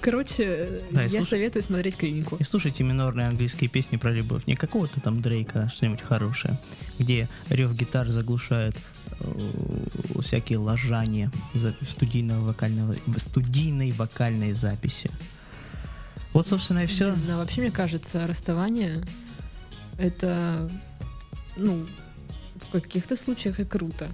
Короче, 0.00 0.68
Да, 0.92 1.02
я 1.04 1.08
слушай- 1.08 1.24
советую 1.24 1.62
смотреть 1.62 1.96
клинику. 1.96 2.36
И 2.38 2.44
слушайте 2.44 2.84
минорные 2.84 3.26
английские 3.28 3.68
песни 3.68 3.96
про 3.96 4.12
любовь. 4.12 4.46
Не 4.46 4.54
какого-то 4.54 5.00
там 5.00 5.20
Дрейка, 5.20 5.68
что-нибудь 5.74 6.02
хорошее. 6.02 6.58
Где 6.98 7.28
рев 7.48 7.72
гитар 7.74 8.06
заглушает 8.08 8.76
всякие 10.20 10.58
ложания 10.58 11.30
студийного 11.86 12.46
вокального, 12.46 12.94
в 13.06 13.18
студийной 13.18 13.92
вокальной 13.92 14.52
записи. 14.52 15.10
Вот, 16.32 16.46
собственно, 16.46 16.80
и 16.84 16.86
все. 16.86 17.12
Блин, 17.12 17.30
а 17.32 17.36
вообще, 17.38 17.62
мне 17.62 17.70
кажется, 17.70 18.26
расставание 18.26 19.02
это, 19.98 20.70
ну, 21.56 21.86
в 22.68 22.70
каких-то 22.70 23.16
случаях 23.16 23.60
и 23.60 23.64
круто. 23.64 24.08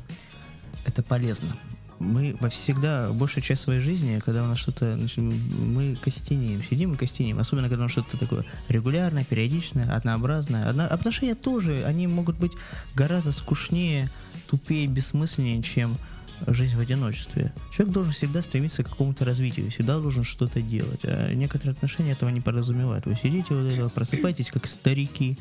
Это 0.84 1.02
полезно. 1.02 1.56
Мы 1.98 2.36
во 2.40 2.48
всегда, 2.48 3.10
большую 3.12 3.42
часть 3.42 3.62
своей 3.62 3.80
жизни, 3.80 4.20
когда 4.24 4.42
у 4.42 4.46
нас 4.46 4.58
что-то, 4.58 4.98
мы 5.16 5.96
костенеем, 5.96 6.62
сидим 6.62 6.92
и 6.92 6.96
костенеем, 6.96 7.38
особенно 7.38 7.68
когда 7.68 7.82
у 7.82 7.84
нас 7.84 7.92
что-то 7.92 8.18
такое 8.18 8.44
регулярное, 8.68 9.24
периодичное, 9.24 9.90
однообразное. 9.94 10.68
Одно- 10.68 10.86
отношения 10.86 11.34
тоже, 11.34 11.84
они 11.84 12.06
могут 12.06 12.36
быть 12.36 12.52
гораздо 12.94 13.32
скучнее, 13.32 14.10
тупее, 14.48 14.86
бессмысленнее, 14.86 15.62
чем 15.62 15.96
жизнь 16.46 16.76
в 16.76 16.80
одиночестве. 16.80 17.52
Человек 17.72 17.94
должен 17.94 18.12
всегда 18.12 18.42
стремиться 18.42 18.82
к 18.82 18.90
какому-то 18.90 19.24
развитию, 19.24 19.70
всегда 19.70 19.98
должен 19.98 20.24
что-то 20.24 20.60
делать. 20.60 21.00
А 21.04 21.32
некоторые 21.32 21.72
отношения 21.72 22.12
этого 22.12 22.30
не 22.30 22.40
подразумевают. 22.40 23.06
Вы 23.06 23.14
сидите 23.14 23.54
вот 23.54 23.66
это, 23.66 23.84
вот, 23.84 23.92
просыпаетесь 23.92 24.50
как 24.50 24.66
старики. 24.66 25.38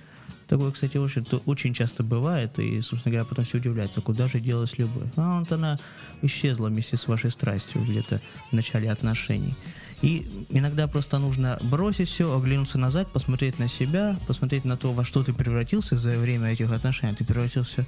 Такое, 0.47 0.71
кстати, 0.71 0.97
очень, 0.97 1.25
очень 1.45 1.73
часто 1.73 2.03
бывает, 2.03 2.59
и, 2.59 2.81
собственно 2.81 3.13
говоря, 3.13 3.25
потом 3.27 3.45
все 3.45 3.57
удивляются, 3.57 4.01
куда 4.01 4.27
же 4.27 4.39
делась 4.39 4.77
любовь. 4.77 5.07
А 5.15 5.39
вот 5.39 5.51
она 5.51 5.79
исчезла 6.21 6.67
вместе 6.67 6.97
с 6.97 7.07
вашей 7.07 7.31
страстью 7.31 7.81
где-то 7.81 8.21
в 8.49 8.53
начале 8.53 8.91
отношений. 8.91 9.55
И 10.01 10.45
иногда 10.49 10.87
просто 10.87 11.17
нужно 11.17 11.57
бросить 11.61 12.09
все, 12.09 12.35
оглянуться 12.35 12.77
назад, 12.77 13.09
посмотреть 13.11 13.57
на 13.57 13.69
себя, 13.69 14.17
посмотреть 14.27 14.65
на 14.65 14.75
то, 14.75 14.91
во 14.91 15.05
что 15.05 15.23
ты 15.23 15.33
превратился 15.33 15.97
за 15.97 16.09
время 16.17 16.51
этих 16.51 16.71
отношений. 16.71 17.15
Ты 17.15 17.23
превратился 17.23 17.85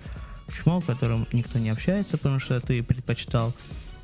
чмо, 0.54 0.80
в 0.80 0.86
котором 0.86 1.28
никто 1.34 1.60
не 1.60 1.70
общается, 1.70 2.18
потому 2.18 2.40
что 2.40 2.60
ты 2.62 2.84
предпочитал 2.84 3.54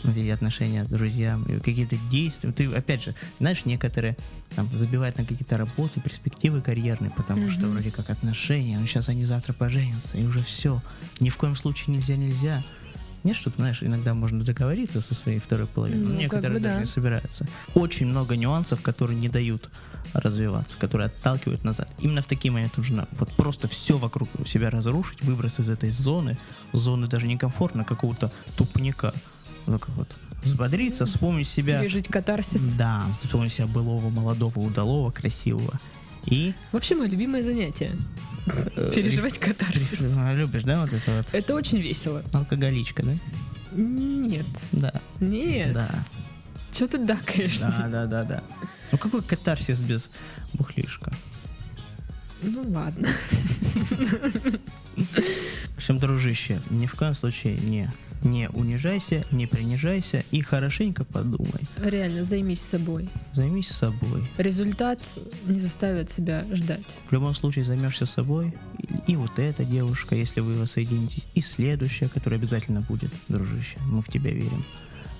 эти 0.03 0.29
отношения 0.29 0.83
друзьям, 0.85 1.43
и 1.43 1.59
какие-то 1.59 1.95
действия. 2.09 2.51
Ты, 2.51 2.65
опять 2.73 3.03
же, 3.03 3.13
знаешь, 3.39 3.65
некоторые 3.65 4.17
там 4.55 4.67
забивают 4.73 5.17
на 5.19 5.25
какие-то 5.25 5.57
работы, 5.57 6.01
перспективы 6.01 6.61
карьерные, 6.61 7.11
потому 7.11 7.51
что 7.51 7.61
Мгм. 7.61 7.73
вроде 7.73 7.91
как 7.91 8.09
отношения, 8.09 8.79
но 8.79 8.87
сейчас 8.87 9.09
они 9.09 9.25
завтра 9.25 9.53
поженятся, 9.53 10.17
и 10.17 10.25
уже 10.25 10.41
все. 10.43 10.81
Ни 11.19 11.29
в 11.29 11.37
коем 11.37 11.55
случае 11.55 11.95
нельзя, 11.95 12.15
нельзя. 12.15 12.63
Нет, 13.23 13.35
что 13.35 13.51
знаешь, 13.51 13.83
иногда 13.83 14.13
можно 14.13 14.43
договориться 14.43 14.99
со 15.01 15.13
своей 15.13 15.39
второй 15.39 15.67
половиной, 15.67 16.03
но 16.03 16.09
Ну, 16.09 16.15
некоторые 16.19 16.53
бы 16.53 16.59
даже 16.59 16.75
да. 16.75 16.79
не 16.81 16.85
собираются. 16.87 17.45
Очень 17.75 18.07
много 18.07 18.35
нюансов, 18.35 18.81
которые 18.81 19.17
не 19.19 19.29
дают 19.29 19.69
развиваться, 20.13 20.77
которые 20.77 21.05
отталкивают 21.07 21.63
назад. 21.63 21.87
Именно 21.99 22.21
в 22.21 22.25
такие 22.25 22.51
моменты 22.51 22.75
нужно 22.77 23.07
вот 23.11 23.31
просто 23.33 23.67
все 23.67 23.97
вокруг 23.97 24.27
себя 24.47 24.69
разрушить, 24.69 25.21
выбраться 25.21 25.61
из 25.61 25.69
этой 25.69 25.91
зоны, 25.91 26.37
зоны 26.73 27.07
даже 27.07 27.27
некомфортно, 27.27 27.83
какого-то 27.83 28.31
тупника. 28.57 29.13
Как 29.67 29.87
вот 29.89 30.09
взбодриться, 30.43 31.05
вспомнить 31.05 31.47
себя. 31.47 31.79
Пережить 31.81 32.07
катарсис. 32.07 32.75
Да, 32.75 33.05
вспомнить 33.13 33.53
себя 33.53 33.67
былого, 33.67 34.09
молодого, 34.09 34.59
удалого, 34.59 35.11
красивого. 35.11 35.79
И 36.25 36.53
Вообще, 36.71 36.95
мое 36.95 37.07
любимое 37.07 37.43
занятие. 37.43 37.91
Переживать 38.93 39.37
катарсис. 39.39 40.01
э, 40.01 40.35
Любишь, 40.35 40.63
да, 40.63 40.81
вот 40.81 40.93
это 40.93 41.17
вот? 41.17 41.27
Это 41.33 41.55
очень 41.55 41.79
весело. 41.79 42.23
Алкоголичка, 42.33 43.03
да? 43.03 43.13
Нет. 43.73 44.45
Да. 44.71 44.93
Нет. 45.19 45.73
Да. 45.73 45.89
Че 46.71 46.87
ты 46.87 46.97
да, 46.97 47.17
конечно. 47.25 47.73
Да, 47.79 47.87
да, 47.87 48.05
да, 48.05 48.23
да. 48.23 48.43
Ну 48.91 48.97
какой 48.97 49.21
катарсис 49.21 49.79
без 49.79 50.09
бухлишка? 50.53 51.11
Ну 52.41 52.63
ладно. 52.71 53.07
В 54.95 55.77
общем, 55.77 55.97
дружище, 55.97 56.61
ни 56.69 56.85
в 56.85 56.93
коем 56.93 57.13
случае 57.13 57.57
не, 57.57 57.91
не 58.23 58.49
унижайся, 58.49 59.25
не 59.31 59.47
принижайся 59.47 60.23
и 60.31 60.41
хорошенько 60.41 61.03
подумай. 61.03 61.61
Реально, 61.77 62.23
займись 62.23 62.61
собой. 62.61 63.09
Займись 63.33 63.69
собой. 63.69 64.23
Результат 64.37 64.99
не 65.45 65.59
заставит 65.59 66.09
себя 66.09 66.45
ждать. 66.51 66.85
В 67.09 67.11
любом 67.13 67.33
случае 67.33 67.65
займешься 67.65 68.05
собой. 68.05 68.53
И, 69.07 69.15
вот 69.15 69.39
эта 69.39 69.65
девушка, 69.65 70.15
если 70.15 70.41
вы 70.41 70.55
воссоединитесь, 70.55 71.25
и 71.33 71.41
следующая, 71.41 72.09
которая 72.09 72.39
обязательно 72.39 72.81
будет, 72.81 73.11
дружище. 73.27 73.77
Мы 73.87 74.01
в 74.01 74.07
тебя 74.07 74.31
верим. 74.31 74.63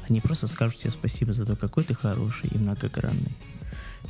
Они 0.09 0.19
просто 0.19 0.47
скажут 0.47 0.77
тебе 0.77 0.91
спасибо 0.91 1.33
за 1.33 1.45
то, 1.45 1.55
какой 1.55 1.83
ты 1.83 1.95
хороший 1.95 2.49
и 2.49 2.57
многогранный. 2.57 3.31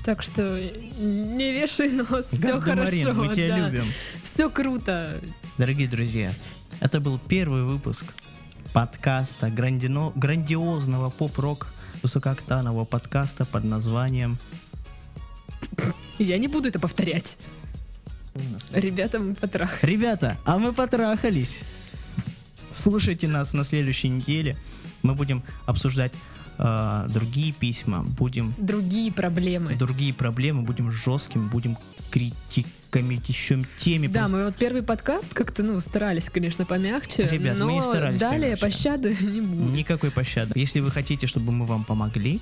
Так 0.03 0.21
что 0.23 0.59
не 0.99 1.53
вешай 1.53 1.89
нос, 1.91 2.27
все 2.27 2.59
хорошо. 2.59 3.13
мы 3.13 3.33
тебя 3.33 3.57
любим. 3.67 3.85
Все 4.23 4.49
круто. 4.49 5.19
Дорогие 5.57 5.87
друзья, 5.87 6.31
это 6.79 6.99
был 6.99 7.19
первый 7.19 7.63
выпуск 7.63 8.05
подкаста, 8.73 9.47
грандино- 9.49 10.11
грандиозного 10.15 11.09
поп-рок 11.09 11.67
высокооктанового 12.01 12.85
подкаста 12.85 13.45
под 13.45 13.63
названием 13.63 14.37
Я 16.17 16.37
не 16.39 16.47
буду 16.47 16.69
это 16.69 16.79
повторять. 16.79 17.37
Ребята, 18.73 19.19
мы 19.19 19.35
потрахали. 19.35 19.91
Ребята, 19.91 20.37
а 20.45 20.57
мы 20.57 20.73
потрахались. 20.73 21.63
Слушайте 22.71 23.27
нас 23.27 23.53
на 23.53 23.63
следующей 23.63 24.09
неделе. 24.09 24.55
Мы 25.03 25.13
будем 25.13 25.43
обсуждать 25.65 26.13
э, 26.61 27.07
другие 27.09 27.51
письма, 27.53 28.03
будем 28.03 28.53
Другие 28.57 29.11
проблемы. 29.11 29.75
другие 29.75 30.13
проблемы, 30.13 30.61
будем 30.61 30.91
жестким, 30.91 31.47
будем 31.49 31.75
критиками 32.11 33.21
еще 33.27 33.63
теми. 33.77 34.07
Да, 34.07 34.21
просто- 34.21 34.35
мы 34.35 34.45
вот 34.45 34.55
первый 34.57 34.83
подкаст 34.83 35.33
как-то, 35.33 35.63
ну, 35.63 35.79
старались, 35.79 36.29
конечно, 36.29 36.65
помягче, 36.65 37.27
Ребят, 37.27 37.57
мы 37.57 37.65
но 37.65 37.71
не 37.71 37.81
старались 37.81 38.19
далее 38.19 38.55
помягче. 38.57 38.61
пощады 38.61 39.17
не 39.21 39.41
будет. 39.41 39.73
Никакой 39.73 40.11
пощады. 40.11 40.51
Если 40.55 40.79
вы 40.81 40.91
хотите, 40.91 41.25
чтобы 41.27 41.51
мы 41.51 41.65
вам 41.65 41.83
помогли, 41.83 42.39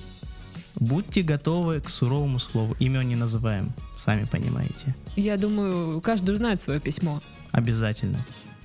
будьте 0.76 1.22
готовы 1.22 1.80
к 1.80 1.88
суровому 1.88 2.38
слову. 2.38 2.76
Имен 2.80 3.08
не 3.08 3.16
называем, 3.16 3.72
сами 3.98 4.24
понимаете. 4.24 4.94
Я 5.16 5.36
думаю, 5.36 6.00
каждый 6.00 6.34
узнает 6.34 6.60
свое 6.60 6.80
письмо. 6.80 7.20
Обязательно. 7.52 8.18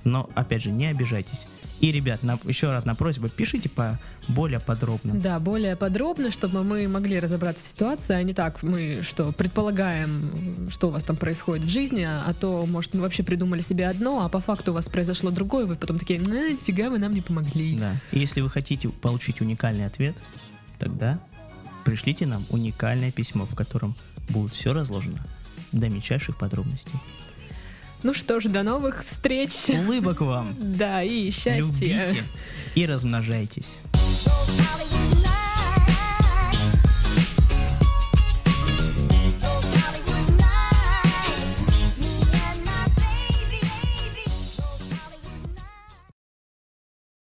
Но, 0.04 0.28
опять 0.36 0.62
же, 0.62 0.70
не 0.70 0.86
обижайтесь. 0.86 1.46
И, 1.80 1.92
ребят, 1.92 2.22
на- 2.22 2.38
еще 2.44 2.72
раз 2.72 2.84
на 2.84 2.94
просьбу, 2.94 3.28
пишите 3.28 3.68
по 3.68 3.98
более 4.28 4.60
подробно. 4.60 5.14
Да, 5.14 5.38
более 5.38 5.76
подробно, 5.76 6.30
чтобы 6.30 6.64
мы 6.64 6.88
могли 6.88 7.20
разобраться 7.20 7.64
в 7.64 7.66
ситуации, 7.66 8.14
а 8.14 8.22
не 8.22 8.32
так 8.32 8.62
мы 8.62 9.00
что, 9.02 9.30
предполагаем, 9.32 10.68
что 10.70 10.88
у 10.88 10.90
вас 10.90 11.04
там 11.04 11.16
происходит 11.16 11.66
в 11.66 11.68
жизни, 11.68 12.06
а, 12.08 12.32
то, 12.32 12.64
может, 12.66 12.94
мы 12.94 13.02
вообще 13.02 13.22
придумали 13.22 13.60
себе 13.60 13.86
одно, 13.88 14.24
а 14.24 14.28
по 14.28 14.40
факту 14.40 14.70
у 14.70 14.74
вас 14.74 14.88
произошло 14.88 15.30
другое, 15.30 15.66
вы 15.66 15.76
потом 15.76 15.98
такие, 15.98 16.18
«А, 16.18 16.22
нифига 16.22 16.88
вы 16.88 16.98
нам 16.98 17.12
не 17.12 17.20
помогли. 17.20 17.76
Да. 17.76 17.92
И 18.10 18.18
если 18.18 18.40
вы 18.40 18.48
хотите 18.48 18.88
получить 18.88 19.40
уникальный 19.40 19.84
ответ, 19.86 20.16
тогда 20.78 21.18
пришлите 21.84 22.26
нам 22.26 22.44
уникальное 22.48 23.12
письмо, 23.12 23.44
в 23.46 23.54
котором 23.54 23.94
будет 24.28 24.54
все 24.54 24.72
разложено 24.72 25.24
до 25.72 25.88
мельчайших 25.88 26.36
подробностей. 26.36 26.94
Ну 28.02 28.14
что 28.14 28.40
ж, 28.40 28.44
до 28.44 28.62
новых 28.62 29.04
встреч. 29.04 29.52
Улыбок 29.68 30.20
вам. 30.20 30.54
Да, 30.58 31.02
и 31.02 31.30
счастья. 31.30 32.08
Любите 32.08 32.24
и 32.76 32.86
размножайтесь. 32.86 33.78